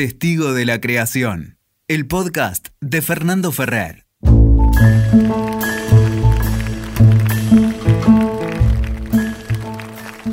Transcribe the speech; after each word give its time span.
Testigo 0.00 0.54
de 0.54 0.64
la 0.64 0.80
Creación, 0.80 1.58
el 1.86 2.06
podcast 2.06 2.68
de 2.80 3.02
Fernando 3.02 3.52
Ferrer. 3.52 4.06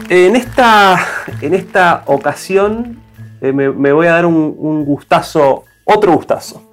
En 0.07 0.37
esta, 0.37 1.05
en 1.41 1.53
esta 1.53 2.03
ocasión 2.05 2.97
eh, 3.41 3.51
me, 3.51 3.69
me 3.69 3.91
voy 3.91 4.07
a 4.07 4.13
dar 4.13 4.25
un, 4.25 4.55
un 4.57 4.85
gustazo, 4.85 5.65
otro 5.83 6.13
gustazo. 6.13 6.71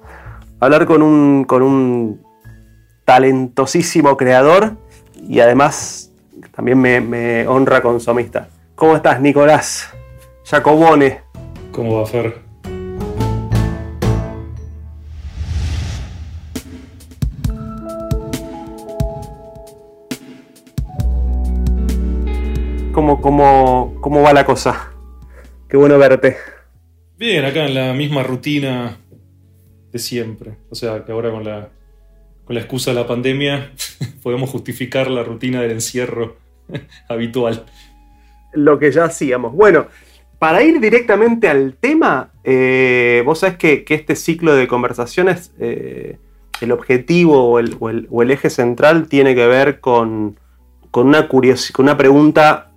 Hablar 0.61 0.85
con 0.85 1.01
un, 1.01 1.43
con 1.43 1.63
un 1.63 2.21
talentosísimo 3.03 4.15
creador 4.15 4.77
y 5.21 5.41
además 5.41 6.13
también 6.55 6.79
me, 6.79 7.01
me 7.01 7.45
honra 7.45 7.81
con 7.81 7.99
su 7.99 8.09
amistad. 8.09 8.47
¿Cómo 8.75 8.95
estás, 8.95 9.19
Nicolás? 9.19 9.89
Jacobone. 10.45 11.19
¿Cómo 11.73 11.99
va, 11.99 12.05
Fer? 12.05 12.44
¿Cómo, 23.05 23.21
cómo, 23.21 23.97
¿Cómo 24.01 24.23
va 24.23 24.33
la 24.33 24.47
cosa? 24.47 24.91
Qué 25.69 25.77
bueno 25.77 25.99
verte. 25.99 26.37
Bien, 27.19 27.45
acá 27.45 27.67
en 27.67 27.75
la 27.75 27.93
misma 27.93 28.23
rutina 28.23 28.97
de 29.91 29.99
siempre. 29.99 30.55
O 30.71 30.75
sea, 30.75 31.05
que 31.05 31.11
ahora 31.11 31.29
con 31.29 31.43
la, 31.43 31.69
con 32.45 32.55
la 32.55 32.61
excusa 32.61 32.89
de 32.89 32.95
la 32.95 33.05
pandemia 33.05 33.73
podemos 34.23 34.49
justificar 34.49 35.11
la 35.11 35.21
rutina 35.21 35.61
del 35.61 35.69
encierro 35.69 36.37
habitual. 37.07 37.65
Lo 38.53 38.79
que 38.79 38.91
ya 38.91 39.03
hacíamos. 39.03 39.53
Bueno, 39.53 39.85
para 40.39 40.63
ir 40.63 40.79
directamente 40.79 41.47
al 41.47 41.75
tema, 41.79 42.31
eh, 42.43 43.21
vos 43.23 43.37
sabés 43.37 43.57
que, 43.57 43.83
que, 43.83 43.93
este 43.93 44.15
ciclo 44.15 44.55
de 44.55 44.67
conversaciones, 44.67 45.53
eh, 45.59 46.17
el 46.59 46.71
objetivo 46.71 47.51
o 47.51 47.59
el, 47.59 47.77
o, 47.79 47.91
el, 47.91 48.07
o 48.09 48.23
el, 48.23 48.31
eje 48.31 48.49
central 48.49 49.07
tiene 49.07 49.35
que 49.35 49.45
ver 49.45 49.79
con, 49.79 50.39
con 50.89 51.05
una, 51.05 51.27
curiosi 51.27 51.71
con 51.71 51.85
una 51.85 51.97
pregunta 51.97 52.71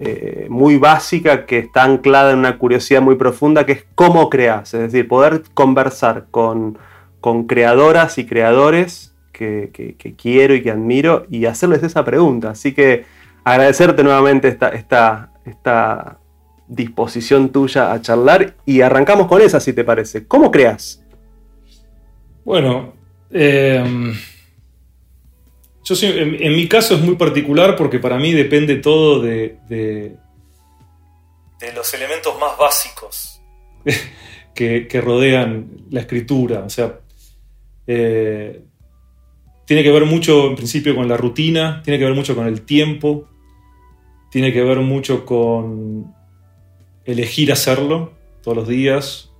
eh, 0.00 0.46
muy 0.50 0.76
básica 0.76 1.46
que 1.46 1.58
está 1.58 1.84
anclada 1.84 2.32
en 2.32 2.38
una 2.38 2.58
curiosidad 2.58 3.00
muy 3.00 3.14
profunda, 3.14 3.64
que 3.64 3.72
es 3.72 3.86
cómo 3.94 4.28
creas, 4.28 4.74
es 4.74 4.80
decir, 4.80 5.06
poder 5.06 5.42
conversar 5.54 6.26
con, 6.30 6.78
con 7.20 7.46
creadoras 7.46 8.18
y 8.18 8.26
creadores 8.26 9.14
que, 9.32 9.70
que, 9.98 10.14
quiero 10.14 10.54
y 10.54 10.62
que 10.62 10.70
admiro 10.70 11.26
y 11.30 11.46
hacerles 11.46 11.82
esa 11.82 12.04
pregunta. 12.04 12.50
Así 12.50 12.72
que 12.72 13.04
agradecerte 13.44 14.02
nuevamente 14.02 14.48
esta, 14.48 14.68
esta, 14.68 15.32
esta 15.44 16.18
disposición 16.66 17.50
tuya 17.50 17.92
a 17.92 18.00
charlar 18.00 18.54
y 18.64 18.80
arrancamos 18.80 19.26
con 19.26 19.42
esa, 19.42 19.60
si 19.60 19.72
te 19.72 19.84
parece. 19.84 20.26
¿Cómo 20.26 20.50
creas? 20.50 21.04
Bueno, 22.44 22.94
eh, 23.30 24.12
yo 25.84 25.94
sí, 25.94 26.06
en, 26.06 26.42
en, 26.42 26.56
mi 26.56 26.66
caso 26.66 26.94
es 26.94 27.00
muy 27.02 27.16
particular 27.16 27.76
porque 27.76 27.98
para 27.98 28.18
mí 28.18 28.32
depende 28.32 28.76
todo 28.76 29.20
de, 29.20 29.58
de, 29.68 30.16
de 31.60 31.72
los 31.74 31.92
elementos 31.92 32.38
más 32.40 32.56
básicos 32.56 33.42
que, 34.54 34.88
que, 34.88 35.00
rodean 35.02 35.84
la 35.90 36.00
escritura. 36.00 36.60
O 36.60 36.70
sea, 36.70 37.00
eh, 37.86 38.62
tiene 39.66 39.82
que 39.82 39.92
ver 39.92 40.06
mucho 40.06 40.46
en 40.48 40.56
principio 40.56 40.96
con 40.96 41.06
la 41.06 41.18
rutina, 41.18 41.82
tiene 41.84 41.98
que 41.98 42.06
ver 42.06 42.14
mucho 42.14 42.34
con 42.34 42.46
el 42.46 42.62
tiempo, 42.62 43.28
tiene 44.30 44.54
que 44.54 44.62
ver 44.62 44.78
mucho 44.78 45.26
con 45.26 46.14
elegir 47.04 47.52
hacerlo 47.52 48.14
todos 48.42 48.56
los 48.56 48.68
días. 48.68 49.30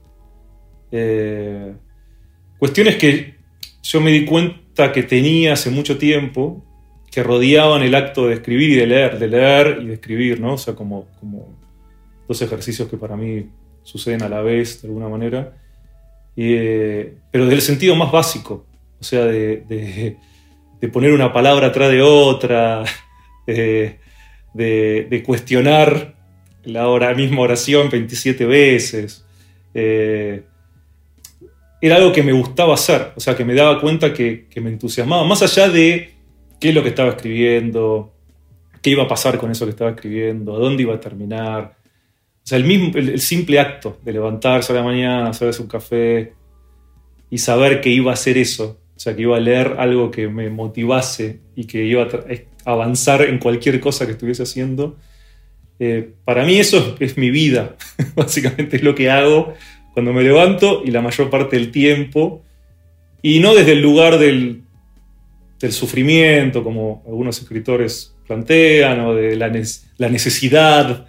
Eh, 0.93 1.75
cuestiones 2.59 2.97
que 2.97 3.37
yo 3.83 4.01
me 4.03 4.11
di 4.11 4.27
cuenta 4.27 4.64
que 4.75 5.03
tenía 5.03 5.53
hace 5.53 5.71
mucho 5.71 5.99
tiempo, 5.99 6.65
que 7.11 7.23
rodeaban 7.23 7.83
el 7.83 7.95
acto 7.95 8.27
de 8.27 8.35
escribir 8.35 8.71
y 8.71 8.75
de 8.77 8.87
leer, 8.87 9.19
de 9.19 9.29
leer 9.29 9.79
y 9.83 9.87
de 9.87 9.95
escribir, 9.95 10.41
¿no? 10.41 10.55
O 10.55 10.59
sea, 10.59 10.75
como, 10.75 11.07
como 11.21 11.49
dos 12.27 12.43
ejercicios 12.43 12.89
que 12.89 12.97
para 12.97 13.17
mí 13.17 13.47
suceden 13.83 14.23
a 14.23 14.29
la 14.29 14.41
vez, 14.41 14.83
de 14.83 14.89
alguna 14.89 15.09
manera. 15.09 15.57
Eh, 16.37 17.15
pero 17.31 17.47
del 17.47 17.63
sentido 17.63 17.95
más 17.95 18.11
básico, 18.11 18.67
o 18.99 19.05
sea, 19.05 19.25
de, 19.27 19.59
de, 19.69 20.17
de 20.81 20.89
poner 20.89 21.13
una 21.13 21.33
palabra 21.33 21.69
atrás 21.69 21.91
de 21.91 22.03
otra, 22.03 22.83
de, 23.47 23.99
de 24.55 25.23
cuestionar 25.25 26.15
la 26.65 26.89
hora, 26.89 27.15
misma 27.15 27.43
oración 27.43 27.91
27 27.91 28.45
veces. 28.47 29.25
Eh, 29.75 30.45
era 31.81 31.97
algo 31.97 32.13
que 32.13 32.23
me 32.23 32.33
gustaba 32.33 32.75
hacer, 32.75 33.13
o 33.17 33.21
sea, 33.21 33.37
que 33.37 33.45
me 33.45 33.55
daba 33.55 33.81
cuenta 33.81 34.13
que, 34.13 34.47
que, 34.49 34.61
me 34.61 34.71
entusiasmaba, 34.71 35.25
más 35.25 35.43
allá 35.43 35.69
de 35.69 36.15
qué 36.61 36.71
es 36.71 36.75
lo 36.75 36.83
que 36.83 36.89
estaba 36.91 37.11
escribiendo, 37.11 38.15
qué 38.81 38.91
iba 38.91 39.03
a 39.03 39.09
pasar 39.09 39.39
con 39.39 39.51
eso 39.51 39.67
que 39.67 39.71
estaba 39.71 39.91
escribiendo, 39.91 40.55
a 40.55 40.59
dónde 40.59 40.83
iba 40.83 40.95
a 40.95 41.01
terminar. 41.01 41.77
O 42.43 42.47
sea, 42.47 42.59
el, 42.59 42.65
mismo, 42.65 42.91
el, 42.95 43.11
el 43.11 43.21
simple 43.21 43.59
acto 43.59 43.99
de 44.03 44.13
levantarse 44.13 44.73
a 44.73 44.77
la 44.77 44.83
mañana, 44.83 45.29
hacerse 45.29 45.63
un 45.63 45.69
café 45.69 46.35
y 47.31 47.39
saber 47.39 47.81
que 47.81 47.91
iba 47.91 48.11
a 48.11 48.15
hacer 48.15 48.39
eso, 48.39 48.81
o 48.97 48.99
sea, 48.99 49.17
que 49.17 49.23
iba 49.23 49.37
a 49.37 49.41
leer 49.41 49.77
algo 49.79 50.11
que 50.11 50.29
me 50.29 50.51
motivase 50.51 51.41
y 51.57 51.67
que 51.67 51.85
iba 51.85 52.05
a 52.05 52.71
avanzar 52.71 53.23
en 53.23 53.39
cualquier 53.39 53.81
cosa 53.81 54.07
que 54.07 54.13
estuviese 54.13 54.45
haciendo, 54.45 54.97
eh, 55.79 56.13
para 56.25 56.45
mí 56.45 56.57
eso 56.57 56.79
es, 56.79 57.11
es 57.11 57.19
mi 57.19 57.31
vida, 57.31 57.77
básicamente 58.15 58.77
es 58.77 58.83
lo 58.83 58.95
que 58.95 59.11
hago 59.11 59.55
cuando 59.95 60.13
me 60.13 60.23
levanto 60.23 60.83
y 60.85 60.91
la 60.91 61.01
mayor 61.01 61.31
parte 61.31 61.57
del 61.57 61.71
tiempo, 61.71 62.43
y 63.23 63.39
no 63.39 63.55
desde 63.55 63.73
el 63.73 63.81
lugar 63.81 64.19
del, 64.19 64.63
del 65.61 65.73
sufrimiento, 65.73 66.63
como 66.63 67.03
algunos 67.07 67.41
escritores 67.41 68.15
plantean, 68.27 69.01
o 69.01 69.15
de 69.15 69.37
la, 69.37 69.49
ne 69.49 69.63
la, 69.97 70.09
necesidad, 70.09 71.07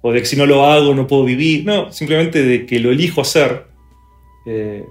o 0.00 0.12
de 0.12 0.20
que 0.20 0.26
si 0.26 0.36
no 0.36 0.46
lo 0.46 0.64
hago 0.64 0.94
no 0.94 1.06
puedo 1.06 1.24
vivir, 1.24 1.66
no, 1.66 1.92
simplemente 1.92 2.42
de 2.42 2.64
que 2.64 2.78
lo 2.78 2.90
elijo 2.90 3.20
hacer. 3.20 3.66
Eh, 4.46 4.84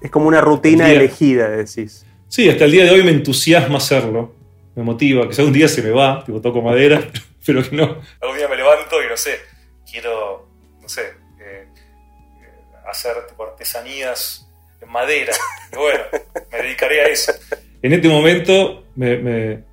es 0.00 0.10
como 0.10 0.26
una 0.26 0.40
rutina 0.40 0.86
día, 0.86 0.96
elegida, 0.96 1.48
decís. 1.48 2.04
Sí, 2.28 2.48
hasta 2.48 2.64
el 2.64 2.72
día 2.72 2.84
de 2.84 2.90
hoy 2.90 3.04
me 3.04 3.12
entusiasma 3.12 3.78
hacerlo, 3.78 4.34
me 4.74 4.82
motiva, 4.82 5.28
que 5.28 5.34
sea 5.34 5.44
un 5.44 5.52
día 5.52 5.68
se 5.68 5.82
me 5.82 5.90
va, 5.90 6.24
tipo 6.24 6.40
toco 6.40 6.60
madera, 6.62 7.00
pero 7.46 7.62
que 7.62 7.76
no. 7.76 7.96
Algún 8.20 8.36
día 8.36 8.48
me 8.48 8.56
levanto 8.56 9.02
y 9.02 9.08
no 9.08 9.16
sé, 9.16 9.36
quiero, 9.90 10.48
no 10.82 10.88
sé, 10.88 11.19
hacer 12.88 13.26
tipo, 13.28 13.44
artesanías 13.44 14.48
en 14.80 14.88
madera. 14.90 15.32
Y 15.72 15.76
bueno, 15.76 16.00
me 16.50 16.58
dedicaré 16.58 17.02
a 17.02 17.04
eso. 17.04 17.32
En 17.80 17.92
este 17.92 18.08
momento 18.08 18.84
me, 18.96 19.16
me, 19.18 19.64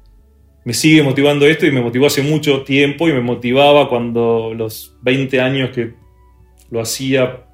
me, 0.63 0.73
sigue 0.73 1.01
motivando 1.01 1.47
esto 1.47 1.65
y 1.65 1.71
me 1.71 1.81
motivó 1.81 2.05
hace 2.05 2.21
mucho 2.21 2.63
tiempo 2.63 3.09
y 3.09 3.13
me 3.13 3.21
motivaba 3.21 3.89
cuando 3.89 4.53
los 4.53 4.95
20 5.01 5.41
años 5.41 5.71
que 5.71 5.93
lo 6.69 6.79
hacía 6.79 7.47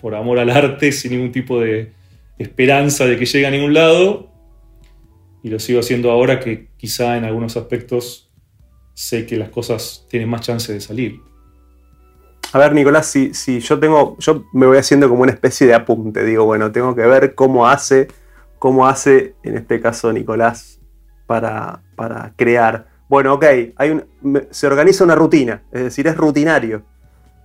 por 0.00 0.14
amor 0.14 0.38
al 0.38 0.50
arte, 0.50 0.92
sin 0.92 1.12
ningún 1.12 1.32
tipo 1.32 1.60
de 1.60 1.92
esperanza 2.38 3.06
de 3.06 3.18
que 3.18 3.26
llegue 3.26 3.46
a 3.46 3.50
ningún 3.50 3.74
lado. 3.74 4.30
Y 5.42 5.48
lo 5.48 5.58
sigo 5.58 5.80
haciendo 5.80 6.10
ahora 6.10 6.40
que 6.40 6.68
quizá 6.76 7.16
en 7.16 7.24
algunos 7.24 7.56
aspectos 7.56 8.30
sé 8.94 9.26
que 9.26 9.36
las 9.36 9.48
cosas 9.50 10.06
tienen 10.10 10.28
más 10.28 10.42
chance 10.42 10.72
de 10.72 10.80
salir. 10.80 11.20
A 12.52 12.58
ver, 12.58 12.72
Nicolás, 12.72 13.06
si, 13.06 13.34
si, 13.34 13.60
yo 13.60 13.78
tengo, 13.78 14.16
yo 14.18 14.44
me 14.52 14.66
voy 14.66 14.78
haciendo 14.78 15.08
como 15.08 15.22
una 15.22 15.32
especie 15.32 15.66
de 15.66 15.74
apunte, 15.74 16.24
digo, 16.24 16.44
bueno, 16.44 16.72
tengo 16.72 16.94
que 16.94 17.02
ver 17.02 17.34
cómo 17.34 17.68
hace, 17.68 18.08
cómo 18.58 18.86
hace, 18.86 19.34
en 19.42 19.58
este 19.58 19.80
caso, 19.80 20.12
Nicolás, 20.12 20.80
para, 21.26 21.82
para 21.94 22.32
crear. 22.36 22.86
Bueno, 23.08 23.34
ok, 23.34 23.44
hay 23.76 23.90
un, 23.90 24.48
se 24.50 24.66
organiza 24.66 25.04
una 25.04 25.14
rutina, 25.14 25.62
es 25.72 25.82
decir, 25.84 26.06
es 26.06 26.16
rutinario. 26.16 26.84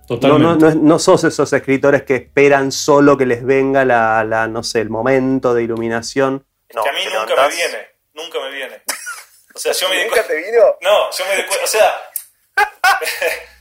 Totalmente. 0.06 0.44
No, 0.44 0.56
no, 0.56 0.74
no, 0.74 0.82
no, 0.82 0.98
sos 0.98 1.24
esos 1.24 1.52
escritores 1.52 2.02
que 2.02 2.16
esperan 2.16 2.72
solo 2.72 3.16
que 3.16 3.26
les 3.26 3.44
venga 3.44 3.84
la, 3.84 4.24
la 4.24 4.46
no 4.46 4.62
sé, 4.62 4.80
el 4.80 4.90
momento 4.90 5.54
de 5.54 5.62
iluminación. 5.62 6.44
No, 6.74 6.82
que 6.82 6.88
a 6.88 6.92
mí 6.92 7.00
nunca 7.04 7.26
levantás... 7.26 7.48
me 7.48 7.56
viene, 7.56 7.86
nunca 8.14 8.38
me 8.40 8.50
viene. 8.50 8.82
O 9.54 9.58
sea, 9.58 9.72
yo 9.72 9.88
me 9.88 10.04
¿Nunca 10.04 10.26
te 10.26 10.34
vino? 10.34 10.76
No, 10.82 11.10
yo 11.10 11.24
me 11.26 11.62
o 11.62 11.66
sea, 11.66 11.94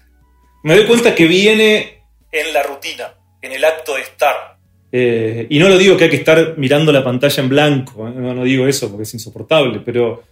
me 0.63 0.75
doy 0.75 0.85
cuenta 0.87 1.13
que 1.13 1.27
viene 1.27 1.99
en 2.31 2.53
la 2.53 2.63
rutina, 2.63 3.13
en 3.41 3.51
el 3.51 3.63
acto 3.63 3.95
de 3.95 4.01
estar. 4.01 4.57
Eh, 4.91 5.47
y 5.49 5.59
no 5.59 5.69
lo 5.69 5.77
digo 5.77 5.97
que 5.97 6.05
hay 6.05 6.09
que 6.09 6.17
estar 6.17 6.55
mirando 6.57 6.91
la 6.91 7.03
pantalla 7.03 7.43
en 7.43 7.49
blanco, 7.49 8.07
¿eh? 8.07 8.11
no, 8.15 8.33
no, 8.33 8.43
digo 8.43 8.67
eso 8.67 8.89
porque 8.89 9.03
es 9.03 9.13
insoportable, 9.13 9.81
pero 9.83 10.23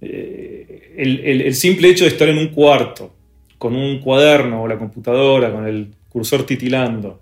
eh, 0.00 0.92
el, 0.96 1.20
el, 1.20 1.40
el, 1.40 1.54
simple 1.54 1.88
hecho 1.88 2.04
de 2.04 2.10
estar 2.10 2.28
en 2.28 2.38
un 2.38 2.48
cuarto 2.48 3.14
con 3.56 3.74
un 3.74 4.00
cuaderno 4.00 4.62
o 4.62 4.68
la 4.68 4.78
computadora, 4.78 5.50
con 5.50 5.66
el 5.66 5.88
cursor 6.10 6.44
titilando, 6.44 7.20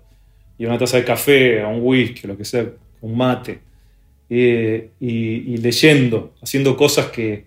y 0.57 0.65
una 0.65 0.77
taza 0.77 0.97
de 0.97 1.05
café, 1.05 1.63
o 1.63 1.69
un 1.69 1.79
whisky, 1.81 2.25
o 2.25 2.27
lo 2.27 2.37
que 2.37 2.45
sea, 2.45 2.65
un 3.01 3.17
mate, 3.17 3.59
y, 4.29 4.35
y 4.99 5.57
leyendo, 5.57 6.33
haciendo 6.41 6.75
cosas 6.75 7.07
que, 7.07 7.45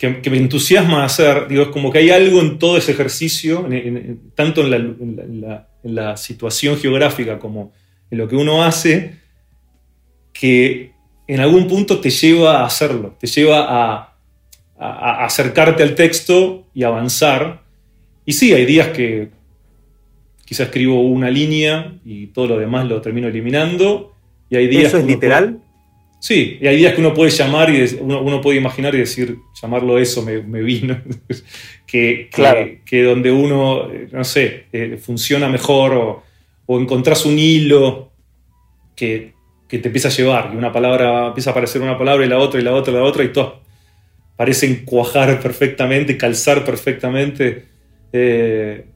que, 0.00 0.30
me 0.30 0.38
entusiasma 0.38 1.04
hacer, 1.04 1.46
digo, 1.46 1.64
es 1.64 1.68
como 1.68 1.92
que 1.92 1.98
hay 1.98 2.08
algo 2.08 2.40
en 2.40 2.58
todo 2.58 2.78
ese 2.78 2.92
ejercicio, 2.92 3.68
tanto 4.34 4.62
en 4.62 5.66
la, 5.82 6.16
situación 6.16 6.78
geográfica 6.78 7.38
como 7.38 7.72
en 8.10 8.16
lo 8.16 8.26
que 8.26 8.34
uno 8.34 8.64
hace, 8.64 9.16
que 10.32 10.92
en 11.26 11.40
algún 11.40 11.68
punto 11.68 12.00
te 12.00 12.08
lleva 12.08 12.60
a 12.60 12.64
hacerlo, 12.64 13.14
te 13.20 13.26
lleva 13.26 13.66
a, 13.68 14.06
acercarte 15.26 15.82
al 15.82 15.94
texto 15.94 16.66
y 16.72 16.84
avanzar. 16.84 17.62
Y 18.24 18.32
sí, 18.32 18.54
hay 18.54 18.64
días 18.64 18.88
que 18.88 19.28
quizá 20.46 20.62
escribo 20.62 21.02
una 21.02 21.28
línea 21.28 21.92
y 22.06 22.28
todo 22.28 22.46
lo 22.46 22.58
demás 22.58 22.88
lo 22.88 23.02
termino 23.02 23.28
eliminando. 23.28 24.14
Y 24.48 24.56
hay 24.56 24.66
días 24.66 24.86
¿Eso 24.86 24.96
es 24.96 25.04
literal? 25.04 25.60
Sí, 26.20 26.58
y 26.60 26.66
hay 26.66 26.76
días 26.76 26.92
que 26.92 27.00
uno 27.00 27.14
puede 27.14 27.30
llamar 27.30 27.70
y 27.70 27.82
uno, 27.98 28.42
puede 28.42 28.58
imaginar 28.58 28.94
y 28.94 28.98
decir, 28.98 29.38
llamarlo 29.60 29.98
eso 29.98 30.22
me, 30.22 30.62
vino. 30.62 31.00
que, 31.86 32.28
que, 32.84 33.02
donde 33.02 33.32
uno, 33.32 33.88
no 34.12 34.24
sé, 34.24 34.66
eh, 34.70 34.98
funciona 35.02 35.48
mejor 35.48 35.94
o, 35.94 36.22
o, 36.66 36.78
encontrás 36.78 37.24
un 37.24 37.38
hilo 37.38 38.12
que, 38.94 39.32
te 39.66 39.76
empieza 39.76 40.08
a 40.08 40.12
llevar 40.12 40.50
y 40.52 40.56
una 40.56 40.70
palabra, 40.70 41.28
empieza 41.28 41.50
a 41.50 41.52
aparecer 41.52 41.80
una 41.80 41.96
palabra 41.96 42.26
y 42.26 42.28
la 42.28 42.38
otra 42.38 42.60
y 42.60 42.64
la 42.64 42.74
otra 42.74 42.92
y 42.92 42.96
la 42.96 43.02
otra 43.02 43.24
y 43.24 43.32
todas 43.32 43.54
parecen 44.40 44.86
cuajar 44.86 45.38
perfectamente, 45.38 46.16
calzar 46.16 46.64
perfectamente. 46.64 47.64
Eh, 48.10 48.86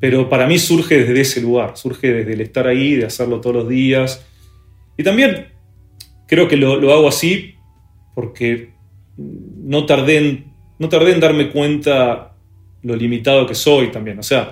pero 0.00 0.28
para 0.28 0.48
mí 0.48 0.58
surge 0.58 1.04
desde 1.04 1.20
ese 1.20 1.40
lugar, 1.40 1.76
surge 1.76 2.12
desde 2.12 2.32
el 2.32 2.40
estar 2.40 2.66
ahí, 2.66 2.96
de 2.96 3.06
hacerlo 3.06 3.40
todos 3.40 3.54
los 3.54 3.68
días. 3.68 4.26
Y 4.96 5.04
también 5.04 5.51
creo 6.32 6.48
que 6.48 6.56
lo, 6.56 6.90
hago 6.90 7.08
así 7.08 7.56
porque 8.14 8.70
no 9.18 9.84
tardé, 9.84 10.16
en, 10.16 10.44
no 10.78 10.88
tardé 10.88 11.12
en 11.12 11.20
darme 11.20 11.50
cuenta 11.50 12.36
lo 12.82 12.96
limitado 12.96 13.46
que 13.46 13.54
soy 13.54 13.90
también. 13.90 14.18
O 14.18 14.22
sea, 14.22 14.50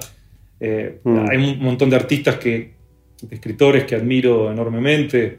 eh, 0.60 1.00
mm. 1.02 1.30
hay 1.30 1.38
un 1.38 1.58
montón 1.60 1.88
de 1.88 1.96
artistas 1.96 2.36
que, 2.36 2.74
de 3.22 3.34
escritores 3.34 3.84
que 3.84 3.94
admiro 3.94 4.52
enormemente, 4.52 5.38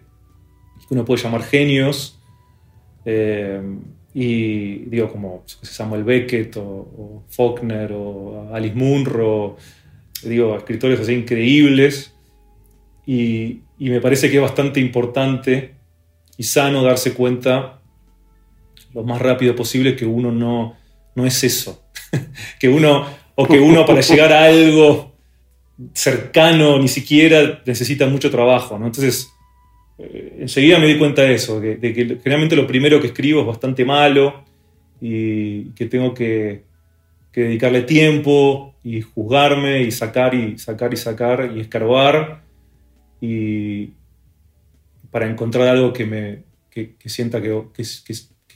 que 0.79 0.95
uno 0.95 1.05
puede 1.05 1.21
llamar 1.21 1.43
genios. 1.43 2.19
Eh, 3.05 3.61
y 4.15 4.77
digo, 4.85 5.11
como 5.11 5.43
Samuel 5.45 6.03
Beckett 6.03 6.57
o, 6.57 7.23
Faulkner 7.29 7.91
o 7.93 8.49
Alice 8.51 8.73
Munro, 8.73 9.57
digo, 10.23 10.57
escritores 10.57 10.99
así 11.01 11.13
increíbles. 11.13 12.15
Y, 13.05 13.59
y 13.77 13.91
me 13.91 14.01
parece 14.01 14.31
que 14.31 14.37
es 14.37 14.41
bastante 14.41 14.79
importante 14.79 15.80
y 16.41 16.43
sano 16.43 16.81
darse 16.81 17.13
cuenta 17.13 17.81
lo 18.95 19.03
más 19.03 19.21
rápido 19.21 19.55
posible 19.55 19.95
que 19.95 20.07
uno 20.07 20.31
no, 20.31 20.75
no 21.13 21.23
es 21.27 21.43
eso. 21.43 21.83
que 22.59 22.67
uno, 22.67 23.05
o 23.35 23.45
que 23.45 23.59
uno 23.59 23.85
para 23.85 24.01
llegar 24.01 24.33
a 24.33 24.45
algo 24.45 25.13
cercano 25.93 26.79
ni 26.79 26.87
siquiera 26.87 27.61
necesita 27.63 28.07
mucho 28.07 28.31
trabajo. 28.31 28.75
Entonces, 28.75 29.29
eh, 29.99 30.37
enseguida 30.39 30.79
me 30.79 30.87
di 30.87 30.97
cuenta 30.97 31.21
de 31.21 31.35
eso, 31.35 31.59
de, 31.59 31.79
que 31.79 32.17
generalmente 32.23 32.55
lo 32.55 32.65
primero 32.65 32.99
que 32.99 33.07
escribo 33.07 33.41
es 33.41 33.45
bastante 33.45 33.85
malo 33.85 34.43
y 34.99 35.65
que 35.75 35.85
tengo 35.85 36.11
que, 36.15 36.63
que 37.31 37.41
dedicarle 37.41 37.83
tiempo 37.83 38.73
y 38.83 39.01
juzgarme 39.01 39.83
y 39.83 39.91
sacar 39.91 40.33
y 40.33 40.57
sacar 40.57 40.91
y 40.91 40.97
sacar 40.97 41.51
y 41.55 41.59
escarbar. 41.59 42.41
Y, 43.21 43.91
para 45.11 45.29
encontrar 45.29 45.67
algo 45.67 45.93
que 45.93 46.05
me 46.05 46.51
sienta 47.05 47.41
que, 47.41 47.65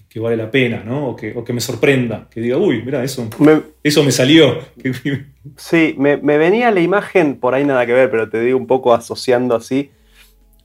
que, 0.09 0.19
vale 0.19 0.37
la 0.37 0.49
pena, 0.49 0.81
¿no? 0.83 1.09
O 1.09 1.15
que, 1.15 1.33
o 1.35 1.43
que 1.43 1.51
me 1.51 1.59
sorprenda, 1.59 2.27
que 2.31 2.39
diga, 2.39 2.57
uy, 2.57 2.81
mira, 2.83 3.03
eso 3.03 3.27
me, 3.39 3.61
eso 3.83 4.03
me 4.03 4.11
salió. 4.11 4.59
sí, 5.57 5.93
me, 5.97 6.15
venía 6.15 6.71
la 6.71 6.79
imagen, 6.79 7.35
por 7.37 7.53
ahí 7.53 7.65
nada 7.65 7.85
que 7.85 7.91
ver, 7.91 8.09
pero 8.09 8.29
te 8.29 8.39
digo 8.39 8.57
un 8.57 8.67
poco 8.67 8.93
asociando 8.93 9.55
así, 9.55 9.91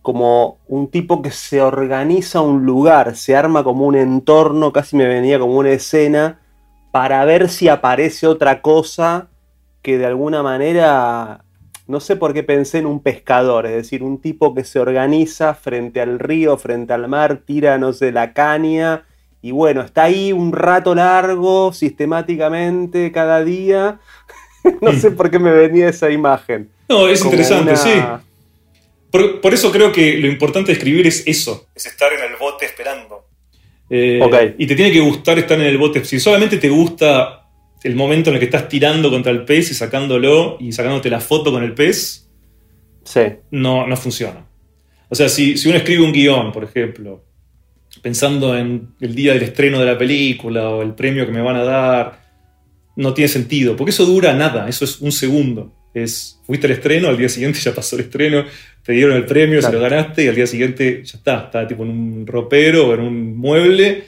como 0.02 0.58
un 0.68 0.88
tipo 0.88 1.20
que 1.20 1.32
se 1.32 1.60
organiza 1.60 2.40
un 2.40 2.64
lugar, 2.64 3.16
se 3.16 3.34
arma 3.34 3.64
como 3.64 3.86
un 3.86 3.96
entorno, 3.96 4.72
casi 4.72 4.96
me 4.96 5.06
venía 5.06 5.38
como 5.40 5.58
una 5.58 5.72
escena, 5.72 6.40
para 6.92 7.24
ver 7.24 7.48
si 7.48 7.68
aparece 7.68 8.26
otra 8.26 8.62
cosa 8.62 9.28
que 9.82 9.98
de 9.98 10.06
alguna 10.06 10.42
manera 10.42 11.44
no 11.90 12.00
sé 12.00 12.16
por 12.16 12.32
qué 12.32 12.42
pensé 12.42 12.78
en 12.78 12.86
un 12.86 13.02
pescador, 13.02 13.66
es 13.66 13.72
decir, 13.72 14.02
un 14.02 14.20
tipo 14.20 14.54
que 14.54 14.64
se 14.64 14.78
organiza 14.78 15.54
frente 15.54 16.00
al 16.00 16.18
río, 16.18 16.56
frente 16.56 16.92
al 16.92 17.08
mar, 17.08 17.42
tira, 17.44 17.78
no 17.78 17.92
sé, 17.92 18.12
la 18.12 18.32
caña, 18.32 19.04
y 19.42 19.50
bueno, 19.50 19.80
está 19.82 20.04
ahí 20.04 20.32
un 20.32 20.52
rato 20.52 20.94
largo, 20.94 21.72
sistemáticamente, 21.72 23.10
cada 23.10 23.42
día. 23.42 23.98
no 24.80 24.92
sé 24.92 25.10
por 25.10 25.30
qué 25.30 25.38
me 25.38 25.50
venía 25.50 25.88
esa 25.88 26.10
imagen. 26.10 26.70
No, 26.88 27.08
es 27.08 27.24
interesante, 27.24 27.76
sí. 27.76 27.92
Por, 29.10 29.52
eso 29.52 29.72
creo 29.72 29.90
que 29.90 30.18
lo 30.18 30.28
importante 30.28 30.68
de 30.68 30.78
escribir 30.78 31.06
es 31.06 31.26
eso, 31.26 31.66
es 31.74 31.86
estar 31.86 32.12
en 32.12 32.30
el 32.30 32.36
bote 32.36 32.66
esperando. 32.66 33.26
Eh, 33.88 34.54
y 34.56 34.66
te 34.68 34.76
tiene 34.76 34.92
que 34.92 35.00
gustar 35.00 35.36
estar 35.38 35.58
en 35.58 35.66
el 35.66 35.78
bote. 35.78 36.04
Si 36.04 36.20
solamente 36.20 36.58
te 36.58 36.68
gusta 36.68 37.39
el 37.82 37.96
momento 37.96 38.30
en 38.30 38.34
el 38.34 38.40
que 38.40 38.46
estás 38.46 38.68
tirando 38.68 39.10
contra 39.10 39.32
el 39.32 39.44
pez 39.44 39.70
y 39.70 39.74
sacándolo 39.74 40.56
y 40.60 40.72
sacándote 40.72 41.10
la 41.10 41.20
foto 41.20 41.50
con 41.50 41.62
el 41.62 41.74
pez, 41.74 42.28
sí. 43.04 43.20
no, 43.50 43.86
no 43.86 43.96
funciona. 43.96 44.46
O 45.08 45.14
sea, 45.14 45.28
si, 45.28 45.54
uno 45.66 45.76
escribe 45.76 46.04
un 46.04 46.12
guion, 46.12 46.52
por 46.52 46.64
ejemplo, 46.64 47.24
pensando 48.00 48.56
en 48.56 48.90
el 49.00 49.14
día 49.14 49.32
del 49.34 49.42
estreno 49.42 49.80
de 49.80 49.86
la 49.86 49.98
película 49.98 50.68
o 50.68 50.82
el 50.82 50.94
premio 50.94 51.26
que 51.26 51.32
me 51.32 51.42
van 51.42 51.56
a 51.56 51.64
dar, 51.64 52.20
no 52.96 53.12
tiene 53.12 53.28
sentido, 53.28 53.76
porque 53.76 53.90
eso 53.90 54.04
dura 54.04 54.34
nada, 54.34 54.68
eso 54.68 54.84
es 54.84 55.00
un 55.00 55.10
segundo. 55.10 55.74
Es, 55.92 56.40
fuiste 56.46 56.68
al 56.68 56.74
estreno, 56.74 57.08
al 57.08 57.18
día 57.18 57.28
siguiente 57.28 57.58
ya 57.58 57.74
pasó 57.74 57.96
el 57.96 58.02
estreno, 58.02 58.44
te 58.84 58.92
dieron 58.92 59.16
el 59.16 59.24
premio, 59.24 59.60
se 59.60 59.72
lo 59.72 59.80
ganaste 59.80 60.24
y 60.24 60.28
al 60.28 60.36
día 60.36 60.46
siguiente 60.46 61.02
ya 61.04 61.18
está, 61.18 61.44
está 61.46 61.66
tipo 61.66 61.82
en 61.82 61.90
un 61.90 62.26
ropero 62.26 62.88
o 62.88 62.94
en 62.94 63.00
un 63.00 63.36
mueble 63.36 64.04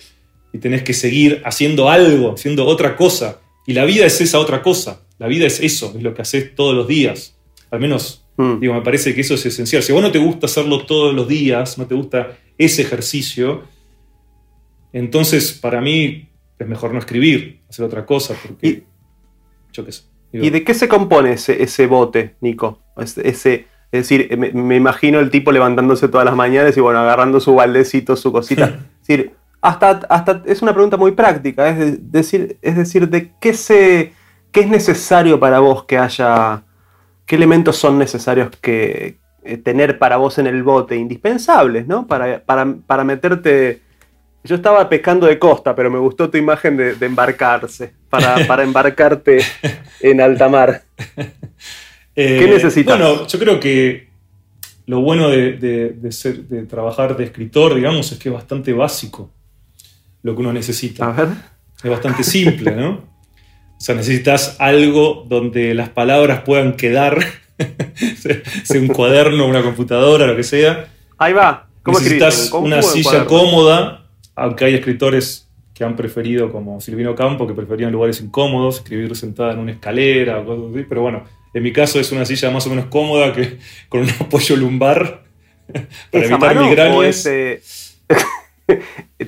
y 0.52 0.58
tenés 0.58 0.82
que 0.82 0.92
seguir 0.92 1.42
haciendo 1.44 1.90
algo, 1.90 2.34
haciendo 2.34 2.64
otra 2.66 2.94
cosa. 2.94 3.40
Y 3.66 3.74
la 3.74 3.84
vida 3.84 4.06
es 4.06 4.20
esa 4.20 4.38
otra 4.38 4.62
cosa. 4.62 5.02
La 5.18 5.28
vida 5.28 5.46
es 5.46 5.60
eso, 5.60 5.92
es 5.96 6.02
lo 6.02 6.14
que 6.14 6.22
haces 6.22 6.54
todos 6.54 6.74
los 6.74 6.88
días. 6.88 7.36
Al 7.70 7.80
menos, 7.80 8.24
mm. 8.36 8.58
digo, 8.58 8.74
me 8.74 8.82
parece 8.82 9.14
que 9.14 9.20
eso 9.20 9.34
es 9.34 9.46
esencial. 9.46 9.82
Si 9.82 9.92
a 9.92 9.94
vos 9.94 10.02
no 10.02 10.10
te 10.10 10.18
gusta 10.18 10.46
hacerlo 10.46 10.84
todos 10.84 11.14
los 11.14 11.28
días, 11.28 11.78
no 11.78 11.86
te 11.86 11.94
gusta 11.94 12.38
ese 12.58 12.82
ejercicio, 12.82 13.62
entonces 14.92 15.52
para 15.52 15.80
mí 15.80 16.28
es 16.58 16.68
mejor 16.68 16.92
no 16.92 16.98
escribir, 16.98 17.60
hacer 17.68 17.84
otra 17.84 18.04
cosa, 18.04 18.34
porque 18.40 18.66
¿Y, 18.66 18.82
yo 19.72 19.84
qué 19.84 19.92
sé. 19.92 20.02
¿Y 20.32 20.50
de 20.50 20.64
qué 20.64 20.74
se 20.74 20.88
compone 20.88 21.32
ese, 21.32 21.62
ese 21.62 21.86
bote, 21.86 22.36
Nico? 22.40 22.80
Ese, 22.96 23.66
es 23.92 24.08
decir, 24.08 24.36
me, 24.38 24.76
imagino 24.76 25.20
el 25.20 25.30
tipo 25.30 25.52
levantándose 25.52 26.08
todas 26.08 26.24
las 26.24 26.34
mañanas 26.34 26.74
y 26.76 26.80
bueno, 26.80 27.00
agarrando 27.00 27.40
su 27.40 27.54
baldecito, 27.54 28.16
su 28.16 28.32
cosita. 28.32 28.64
es 29.02 29.06
decir, 29.06 29.32
hasta, 29.62 30.00
hasta 30.08 30.42
es 30.44 30.60
una 30.60 30.74
pregunta 30.74 30.98
muy 30.98 31.12
práctica, 31.12 31.68
es 31.68 32.12
decir, 32.12 32.58
es 32.60 32.76
decir, 32.76 33.08
de 33.08 33.32
qué 33.40 33.54
se 33.54 34.12
qué 34.52 34.60
es 34.60 34.68
necesario 34.68 35.40
para 35.40 35.58
vos 35.58 35.84
que 35.84 35.98
haya, 35.98 36.62
qué 37.26 37.36
elementos 37.36 37.76
son 37.76 37.98
necesarios 37.98 38.50
que 38.60 39.16
eh, 39.42 39.56
tener 39.56 39.98
para 39.98 40.18
vos 40.18 40.38
en 40.38 40.46
el 40.46 40.62
bote, 40.62 40.94
indispensables, 40.94 41.88
¿no? 41.88 42.06
Para, 42.06 42.44
para, 42.44 43.04
meterte. 43.04 43.80
Yo 44.44 44.56
estaba 44.56 44.88
pescando 44.88 45.26
de 45.26 45.38
costa, 45.38 45.74
pero 45.74 45.90
me 45.90 45.98
gustó 45.98 46.28
tu 46.28 46.36
imagen 46.36 46.76
de, 46.76 46.96
embarcarse, 47.00 47.94
para, 48.10 48.62
embarcarte 48.62 49.38
en 50.00 50.20
alta 50.20 50.48
mar. 50.48 50.82
¿Qué 52.14 52.44
eh, 52.44 52.46
necesitas? 52.46 52.98
Bueno, 52.98 53.26
yo 53.26 53.38
creo 53.38 53.58
que 53.58 54.08
lo 54.86 55.00
bueno 55.00 55.30
de, 55.30 55.96
ser, 56.10 56.42
de 56.42 56.64
trabajar 56.66 57.16
de 57.16 57.24
escritor, 57.24 57.74
digamos, 57.74 58.12
es 58.12 58.18
que 58.18 58.28
es 58.28 58.34
bastante 58.34 58.72
básico 58.72 59.30
lo 60.22 60.34
que 60.34 60.40
uno 60.40 60.52
necesita. 60.52 61.06
A 61.06 61.12
ver. 61.12 61.28
Es 61.82 61.90
bastante 61.90 62.22
simple, 62.22 62.72
¿no? 62.72 62.90
O 62.90 63.84
sea, 63.84 63.96
necesitas 63.96 64.56
algo 64.60 65.26
donde 65.28 65.74
las 65.74 65.88
palabras 65.88 66.42
puedan 66.42 66.74
quedar, 66.74 67.18
sea 68.64 68.80
un 68.80 68.88
cuaderno, 68.88 69.46
una 69.46 69.62
computadora, 69.62 70.26
lo 70.26 70.36
que 70.36 70.44
sea. 70.44 70.88
Ahí 71.18 71.32
va. 71.32 71.68
¿Cómo 71.82 71.98
necesitas 71.98 72.52
una 72.52 72.80
silla 72.80 73.24
cómoda, 73.24 74.06
aunque 74.36 74.66
hay 74.66 74.74
escritores 74.74 75.48
que 75.74 75.82
han 75.84 75.96
preferido, 75.96 76.52
como 76.52 76.80
Silvino 76.80 77.16
Campo, 77.16 77.46
que 77.46 77.54
preferían 77.54 77.90
lugares 77.90 78.20
incómodos, 78.20 78.76
escribir 78.76 79.16
sentada 79.16 79.52
en 79.52 79.58
una 79.58 79.72
escalera 79.72 80.38
o 80.38 80.44
cosas 80.44 80.64
así, 80.70 80.86
pero 80.88 81.02
bueno, 81.02 81.24
en 81.52 81.62
mi 81.62 81.72
caso 81.72 81.98
es 81.98 82.12
una 82.12 82.24
silla 82.24 82.50
más 82.50 82.66
o 82.66 82.70
menos 82.70 82.86
cómoda 82.86 83.32
que 83.32 83.58
con 83.88 84.02
un 84.02 84.10
apoyo 84.10 84.54
lumbar 84.56 85.24
para 86.10 86.24
evitar 86.24 86.56
migrañas. 86.56 87.28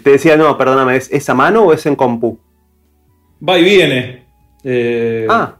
Te 0.02 0.10
decía, 0.10 0.36
no, 0.36 0.56
perdóname, 0.56 0.96
¿es, 0.96 1.28
a 1.28 1.34
mano 1.34 1.64
o 1.64 1.72
es 1.72 1.84
en 1.86 1.96
compu? 1.96 2.38
Va 3.46 3.58
y 3.58 3.64
viene. 3.64 4.26
Eh, 4.62 5.26
ah. 5.28 5.56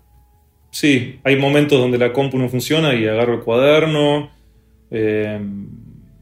Sí, 0.71 1.21
hay 1.23 1.37
momentos 1.37 1.79
donde 1.79 1.99
la 1.99 2.13
compu 2.13 2.39
no 2.39 2.49
funciona 2.49 2.95
y 2.95 3.07
agarro 3.07 3.35
el 3.35 3.41
cuaderno. 3.41 4.31
Eh, 4.91 5.41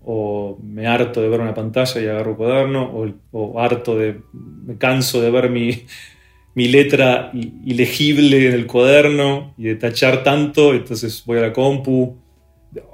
o 0.05 0.59
me 0.63 0.87
harto 0.87 1.21
de 1.21 1.29
ver 1.29 1.41
una 1.41 1.55
pantalla 1.55 2.01
y 2.01 2.09
agarro 2.09 2.37
cuaderno, 2.37 2.83
o, 2.83 3.09
o 3.33 3.61
harto 3.61 3.97
de, 3.97 4.21
me 4.33 4.77
canso 4.77 5.21
de 5.21 5.31
ver 5.31 5.51
mi, 5.51 5.87
mi 6.55 6.69
letra 6.69 7.31
ilegible 7.33 8.49
en 8.49 8.55
el 8.55 8.67
cuaderno 8.67 9.55
y 9.57 9.65
de 9.65 9.77
tachar 9.77 10.23
tanto, 10.23 10.73
entonces 10.73 11.23
voy 11.25 11.39
a 11.39 11.43
la 11.43 11.53
compu. 11.53 12.19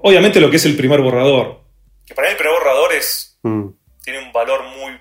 Obviamente 0.03 0.41
lo 0.41 0.51
que 0.51 0.57
es 0.57 0.67
el 0.67 0.77
primer 0.77 1.01
borrador, 1.01 1.61
que 2.05 2.15
para 2.15 2.29
mí 2.29 2.33
el 2.33 2.39
primer 2.39 2.59
borrador 2.59 2.93
es, 2.93 3.39
mm. 3.43 3.67
tiene 4.03 4.27
un 4.27 4.33
valor 4.33 4.61
muy 4.81 4.93